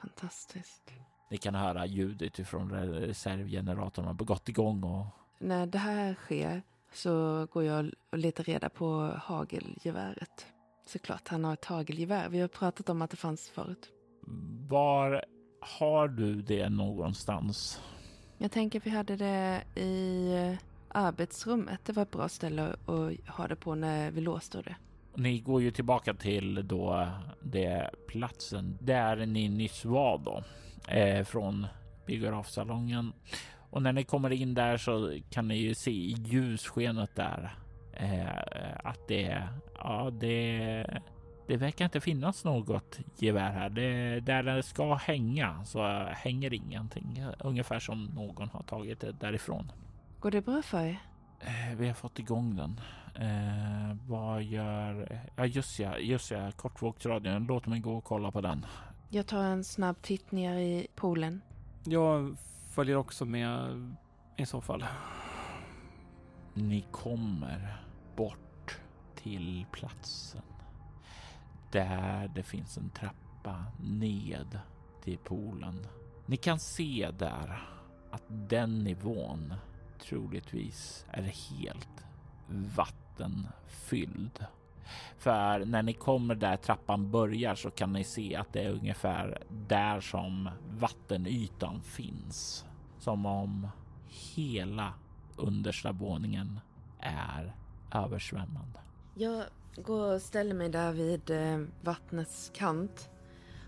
[0.00, 0.92] Fantastiskt.
[1.30, 5.06] Ni kan höra ljudet ifrån reservgeneratorn har gått igång och
[5.38, 6.62] När det här sker
[6.92, 10.46] så går jag och letar reda på hagelgeväret.
[10.86, 12.28] Såklart, han har ett hagelgevär.
[12.28, 13.90] Vi har pratat om att det fanns förut.
[14.68, 15.24] var
[15.60, 17.80] har du det någonstans?
[18.38, 20.58] Jag tänker vi hade det i eh,
[20.88, 21.80] arbetsrummet.
[21.84, 24.76] Det var ett bra ställe att ha det på när vi låste det.
[25.14, 27.08] Ni går ju tillbaka till då
[27.42, 30.42] det platsen där ni nyss var då
[30.94, 31.66] eh, från
[32.06, 33.12] biografsalongen.
[33.70, 37.54] Och när ni kommer in där så kan ni ju se i ljusskenet där
[37.92, 39.42] eh, att det,
[39.78, 41.00] ja, det,
[41.46, 43.70] det verkar inte finnas något gevär här.
[43.70, 47.24] Det, där det ska hänga så hänger ingenting.
[47.40, 49.72] Ungefär som någon har tagit det därifrån.
[50.20, 50.98] Går det bra för er?
[51.40, 52.80] Eh, Vi har fått igång den.
[53.14, 55.20] Eh, vad gör...
[55.36, 57.44] Ja, just ja, just ja, kortvågsradion.
[57.46, 58.66] Låt mig gå och kolla på den.
[59.08, 61.40] Jag tar en snabb titt ner i poolen.
[61.84, 62.36] Jag
[62.78, 63.96] följer också med
[64.36, 64.84] i så fall.
[66.54, 67.82] Ni kommer
[68.16, 68.78] bort
[69.14, 70.42] till platsen
[71.70, 74.58] där det finns en trappa ned
[75.04, 75.86] till poolen.
[76.26, 77.68] Ni kan se där
[78.10, 79.54] att den nivån
[80.00, 82.06] troligtvis är helt
[82.76, 84.44] vattenfylld.
[85.16, 89.42] För när ni kommer där trappan börjar så kan ni se att det är ungefär
[89.68, 92.64] där som vattenytan finns.
[92.98, 93.68] Som om
[94.06, 94.94] hela
[95.36, 96.60] understa våningen
[97.00, 97.54] är
[97.92, 98.78] översvämmad.
[99.14, 99.44] Jag
[99.76, 103.10] går och ställer mig där vid eh, vattnets kant.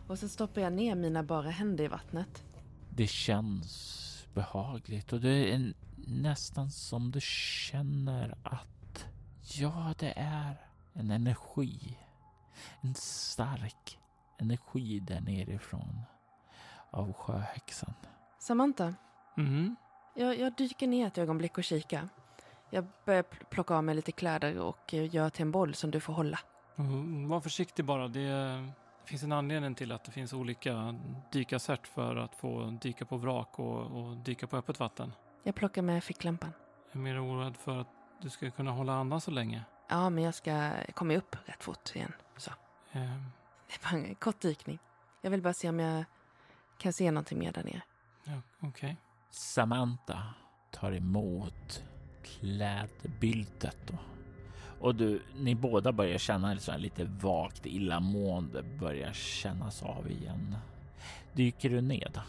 [0.08, 2.44] Och så stoppar jag ner mina bara händer i vattnet.
[2.90, 5.74] Det känns behagligt och det är
[6.06, 9.06] nästan som du känner att
[9.42, 10.56] ja, det är
[10.92, 11.98] en energi.
[12.80, 13.98] En stark
[14.38, 16.00] energi där nerifrån
[16.90, 17.94] av sjöhäxan.
[18.38, 18.94] Samantha,
[19.34, 19.76] Mhm.
[20.14, 22.08] jag, jag dyker ner ett ögonblick och kikar.
[22.70, 25.90] Jag börjar pl- plocka av mig lite kläder och eh, gör till en boll som
[25.90, 26.38] du får hålla.
[26.76, 28.08] Mm, Var försiktig bara.
[28.08, 28.68] Det
[29.04, 30.94] finns en anledning till att det finns olika
[31.32, 35.12] dykarsätt för att få dyka på vrak och, och dyka på öppet vatten.
[35.42, 36.52] Jag plockar med ficklampan.
[36.92, 37.88] Jag är mer oroad för att
[38.20, 39.62] du ska kunna hålla andan så länge.
[39.88, 42.12] Ja, men jag ska komma upp rätt fort igen.
[42.36, 42.50] Så.
[42.92, 43.00] Eh,
[43.66, 44.78] Det var en kort dykning.
[45.20, 46.04] Jag vill bara se om jag
[46.78, 47.82] kan se någonting mer där nere.
[48.24, 48.96] ja, Okej.
[49.30, 50.22] Samantha
[50.70, 51.82] tar emot
[52.22, 53.92] klädbyltet.
[54.80, 60.56] Och du, ni båda börjar känna så lite vagt illamående börjar kännas av igen.
[61.32, 62.20] Dyker du ned?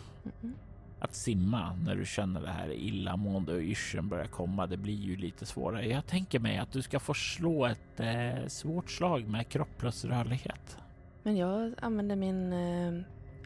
[0.42, 0.56] Mm.
[1.00, 5.16] Att simma när du känner det här illamående och yrseln börjar komma, det blir ju
[5.16, 5.88] lite svårare.
[5.88, 10.06] Jag tänker mig att du ska få slå ett eh, svårt slag med kropp plus
[10.06, 10.78] rörlighet.
[11.24, 12.54] Men jag använder min...
[12.54, 13.04] Eh,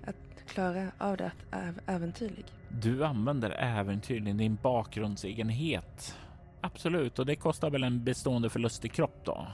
[0.09, 2.45] att klara av det att äv- äventyrlig.
[2.69, 6.17] Du använder äventyrligen din bakgrundsegenhet.
[6.61, 9.47] Absolut, och det kostar väl en bestående förlust i kropp då?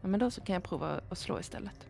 [0.00, 1.86] Ja, men då så kan jag prova att slå istället.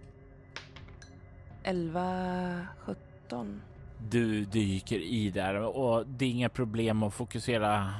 [1.62, 3.62] 11, 17.
[4.10, 7.94] Du dyker i där och det är inga problem att fokusera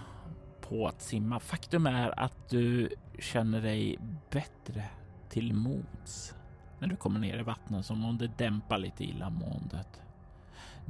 [0.60, 1.40] på att simma.
[1.40, 3.98] Faktum är att du känner dig
[4.30, 4.84] bättre
[5.28, 6.34] till mods
[6.78, 10.02] när du kommer ner i vattnet, som om det dämpar lite illamåendet.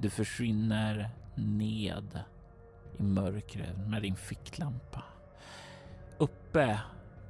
[0.00, 2.20] Du försvinner ned
[2.98, 5.02] i mörkret med din ficklampa.
[6.18, 6.80] Uppe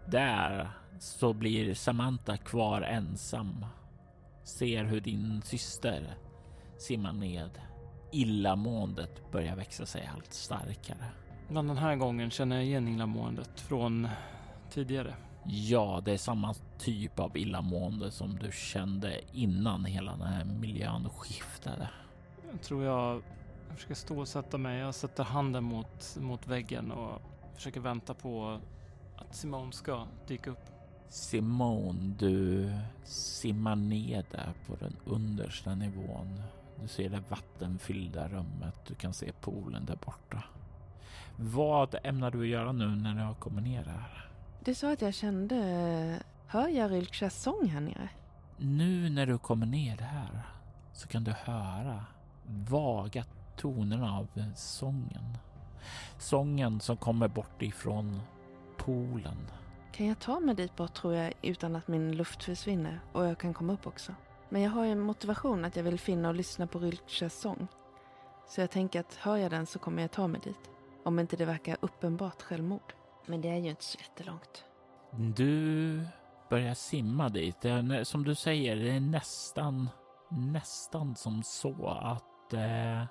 [0.06, 3.66] där så blir Samantha kvar ensam.
[4.44, 6.16] Ser hur din syster
[6.78, 7.50] simmar ned.
[8.12, 11.10] Illamåendet börjar växa sig allt starkare.
[11.48, 14.08] Men den här gången känner jag igen illamåendet från
[14.70, 15.14] tidigare.
[15.44, 21.08] Ja, det är samma typ av illamående som du kände innan hela den här miljön
[21.10, 21.88] skiftade.
[22.50, 23.22] Jag tror jag
[23.74, 24.78] försöker stå och sätta mig.
[24.78, 27.22] Jag sätter handen mot, mot väggen och
[27.54, 28.60] försöker vänta på
[29.16, 30.64] att Simone ska dyka upp.
[31.08, 32.70] Simone, du
[33.04, 36.42] simmar ner där på den understa nivån.
[36.80, 38.74] Du ser det vattenfyllda rummet.
[38.86, 40.44] Du kan se poolen där borta.
[41.36, 44.30] Vad ämnar du göra nu när du har kommit ner här?
[44.64, 46.22] Du sa att jag kände...
[46.46, 48.08] Hör jag Rilksas sång här nere?
[48.56, 50.42] Nu när du kommer ner här
[50.92, 52.04] så kan du höra
[52.48, 53.24] vaga
[53.56, 55.38] tonerna av sången.
[56.18, 58.20] Sången som kommer bort ifrån
[58.76, 59.36] poolen.
[59.92, 63.38] Kan jag ta mig dit bort tror jag utan att min luft försvinner och jag
[63.38, 64.14] kan komma upp också.
[64.48, 67.66] Men jag har ju en motivation att jag vill finna och lyssna på Rilksas sång.
[68.48, 70.70] Så jag tänker att hör jag den så kommer jag ta mig dit.
[71.04, 72.92] Om inte det verkar uppenbart självmord.
[73.26, 74.64] Men det är ju inte så jättelångt.
[75.10, 76.00] Du
[76.50, 77.64] börjar simma dit.
[78.02, 79.88] Som du säger, det är nästan,
[80.30, 83.02] nästan som så att eh,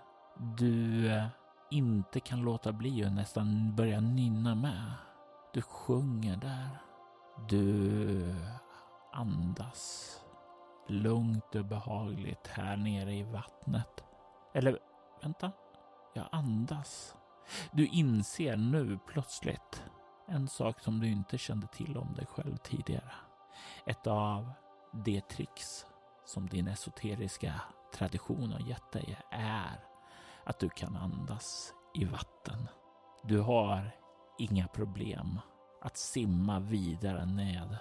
[0.58, 1.28] du eh,
[1.72, 4.94] inte kan låta bli att nästan börja nynna med.
[5.54, 6.82] Du sjunger där.
[7.50, 8.56] Du eh,
[9.12, 10.14] andas
[10.88, 14.04] lugnt och behagligt här nere i vattnet.
[14.54, 14.80] Eller
[15.22, 15.52] vänta,
[16.14, 17.16] jag andas.
[17.72, 19.84] Du inser nu plötsligt
[20.28, 23.12] en sak som du inte kände till om dig själv tidigare.
[23.86, 24.52] Ett av
[24.92, 25.86] de tricks
[26.28, 27.54] som din esoteriska
[27.94, 29.80] tradition har gett dig är
[30.44, 32.68] att du kan andas i vatten.
[33.24, 33.92] Du har
[34.38, 35.40] inga problem
[35.82, 37.78] att simma vidare ned.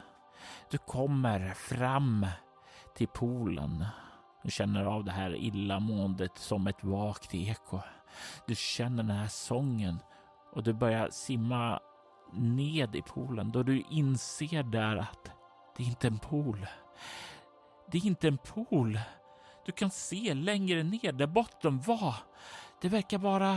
[0.70, 2.26] Du kommer fram
[2.94, 3.84] till poolen.
[4.42, 7.80] Du känner av det här illamåendet som ett vagt eko.
[8.46, 9.98] Du känner den här sången
[10.52, 11.80] och du börjar simma
[12.32, 15.30] ned i poolen då du inser där att
[15.76, 16.66] det inte är en pool.
[17.90, 19.00] Det är inte en pool.
[19.66, 22.14] Du kan se längre ner där botten var.
[22.80, 23.50] Det verkar vara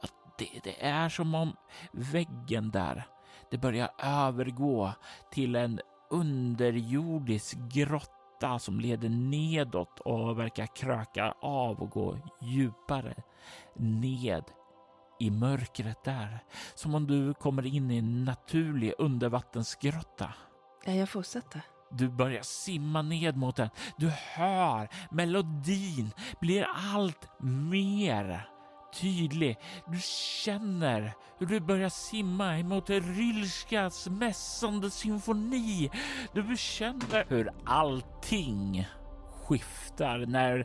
[0.00, 1.56] att det, det är som om
[1.92, 3.06] väggen där,
[3.50, 4.92] det börjar övergå
[5.30, 5.80] till en
[6.10, 13.14] underjordisk grotta som leder nedåt och verkar kröka av och gå djupare
[13.74, 14.44] ned
[15.20, 16.38] i mörkret där.
[16.74, 20.34] Som om du kommer in i en naturlig undervattensgrotta.
[20.84, 21.62] Ja, jag fortsätter.
[21.96, 23.70] Du börjar simma ned mot den.
[23.96, 26.10] Du hör melodin
[26.40, 28.48] blir allt mer
[29.00, 29.58] tydlig.
[29.86, 29.98] Du
[30.44, 35.90] känner hur du börjar simma emot Rylskas mässande symfoni.
[36.32, 38.88] Du känner hur allting
[39.44, 40.64] skiftar när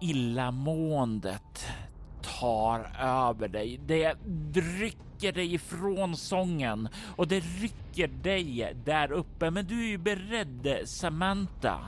[0.00, 1.66] illamåendet
[2.40, 3.80] tar över dig.
[3.86, 4.14] Det
[4.54, 9.50] rycker dig ifrån sången och det rycker dig där uppe.
[9.50, 11.78] Men du är ju beredd, Samantha.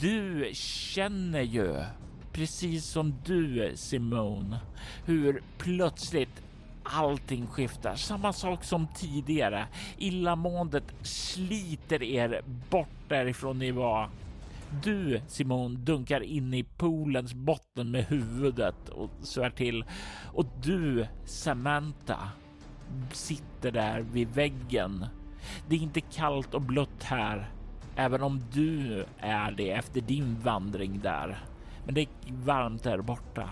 [0.00, 1.84] Du känner ju,
[2.32, 4.60] precis som du Simone,
[5.04, 6.42] hur plötsligt
[6.82, 7.94] allting skiftar.
[7.94, 9.66] Samma sak som tidigare.
[9.98, 14.10] Illamåendet sliter er bort därifrån ni var.
[14.70, 19.84] Du Simon dunkar in i poolens botten med huvudet och svär till.
[20.32, 22.30] Och du Samantha
[23.12, 25.06] sitter där vid väggen.
[25.68, 27.50] Det är inte kallt och blött här,
[27.96, 31.44] även om du är det efter din vandring där.
[31.84, 33.50] Men det är varmt där borta.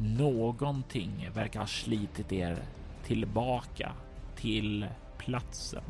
[0.00, 2.58] Någonting verkar ha slitit er
[3.04, 3.92] tillbaka
[4.36, 4.86] till
[5.18, 5.84] platsen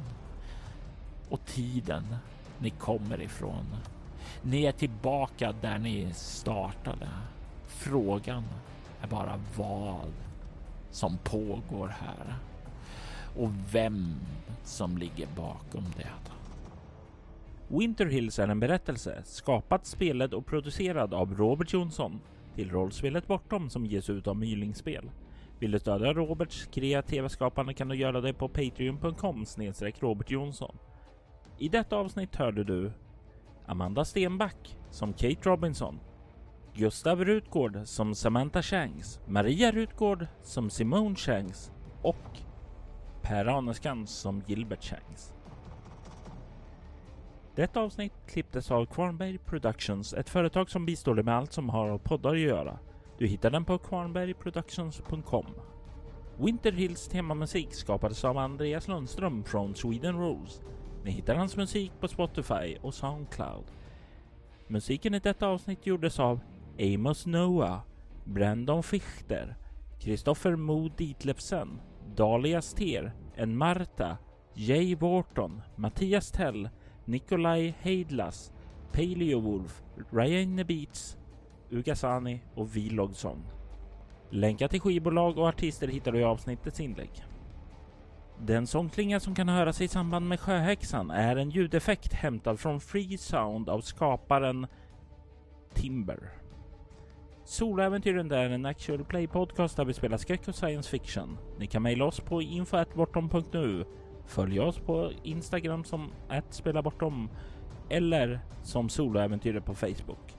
[1.29, 2.17] och tiden
[2.59, 3.67] ni kommer ifrån.
[4.43, 7.09] Ni är tillbaka där ni startade.
[7.67, 8.45] Frågan
[9.03, 10.13] är bara vad
[10.91, 12.35] som pågår här
[13.37, 14.15] och vem
[14.65, 16.09] som ligger bakom det.
[17.79, 22.21] Winter Hills är en berättelse skapad, spelad och producerad av Robert Jonsson
[22.55, 25.11] till rollspelet Bortom som ges ut av Mylingspel.
[25.59, 30.77] Vill du stödja Roberts kreativa skapande kan du göra det på patreon.com snedstreck Robert Jonsson.
[31.59, 32.93] I detta avsnitt hörde du
[33.71, 36.01] Amanda Stenback som Kate Robinson,
[36.75, 41.73] Gustav Rutgård som Samantha Shanks, Maria Rutgård som Simone Shanks
[42.03, 42.41] och
[43.23, 45.33] Per Aneskan som Gilbert Shanks.
[47.55, 51.89] Detta avsnitt klipptes av Kvarnberg Productions, ett företag som bistår dig med allt som har
[51.89, 52.79] av poddar att göra.
[53.19, 55.47] Du hittar den på kvarnbergproductions.com.
[56.39, 60.61] Winter Hills temamusik skapades av Andreas Lundström från Sweden Rules.
[61.05, 63.65] Ni hittar hans musik på Spotify och Soundcloud.
[64.67, 66.41] Musiken i detta avsnitt gjordes av
[66.79, 67.81] Amos Noah,
[68.25, 69.57] Brandon Fichter,
[70.01, 71.81] Kristoffer Mo Ditlevsen,
[72.17, 74.17] Dahlia Ster, En Marta,
[74.55, 76.69] Jay Wharton, Mattias Tell,
[77.05, 78.53] Nikolaj Heidlas,
[78.93, 81.17] Paleo Wolf, Ryan Beats,
[81.71, 83.43] Ugasani och Vlogsson.
[84.31, 87.30] Länkar till skivbolag och artister hittar du i avsnittets inlägg.
[88.47, 93.19] Den sångklinga som kan höras i samband med Sjöhäxan är en ljudeffekt hämtad från Free
[93.19, 94.67] Sound av skaparen
[95.75, 96.31] Timber.
[97.45, 101.39] Soloäventyren är en actual play podcast där vi spelar skräck och science fiction.
[101.59, 103.85] Ni kan mejla oss på info.bortom.nu.
[104.27, 106.11] Följ oss på Instagram som
[106.51, 107.31] @spelabortom
[107.89, 110.37] eller som soloäventyret på Facebook.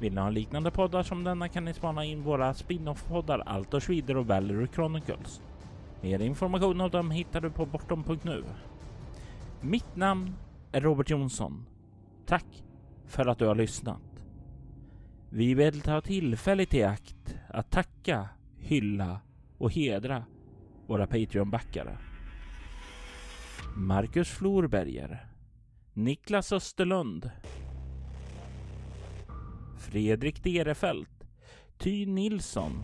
[0.00, 4.16] Vill ni ha liknande poddar som denna kan ni spana in våra spin-off-poddar Altor Schwider
[4.16, 5.42] och Valerie Chronicles.
[6.02, 8.44] Mer information om dem hittar du på bortom.nu.
[9.60, 10.36] Mitt namn
[10.72, 11.66] är Robert Jonsson.
[12.26, 12.64] Tack
[13.06, 14.26] för att du har lyssnat.
[15.30, 18.28] Vi vill ta tillfället i akt att tacka,
[18.58, 19.20] hylla
[19.58, 20.24] och hedra
[20.86, 21.98] våra Patreon-backare.
[23.76, 25.26] Marcus Florberger,
[25.92, 27.30] Niklas Österlund,
[29.78, 31.24] Fredrik Derefelt,
[31.78, 32.82] Ty Nilsson,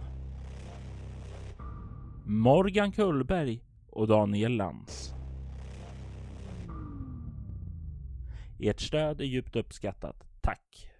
[2.28, 5.14] Morgan Kullberg och Daniel Lantz.
[8.58, 10.24] Ert stöd är djupt uppskattat.
[10.40, 10.90] Tack!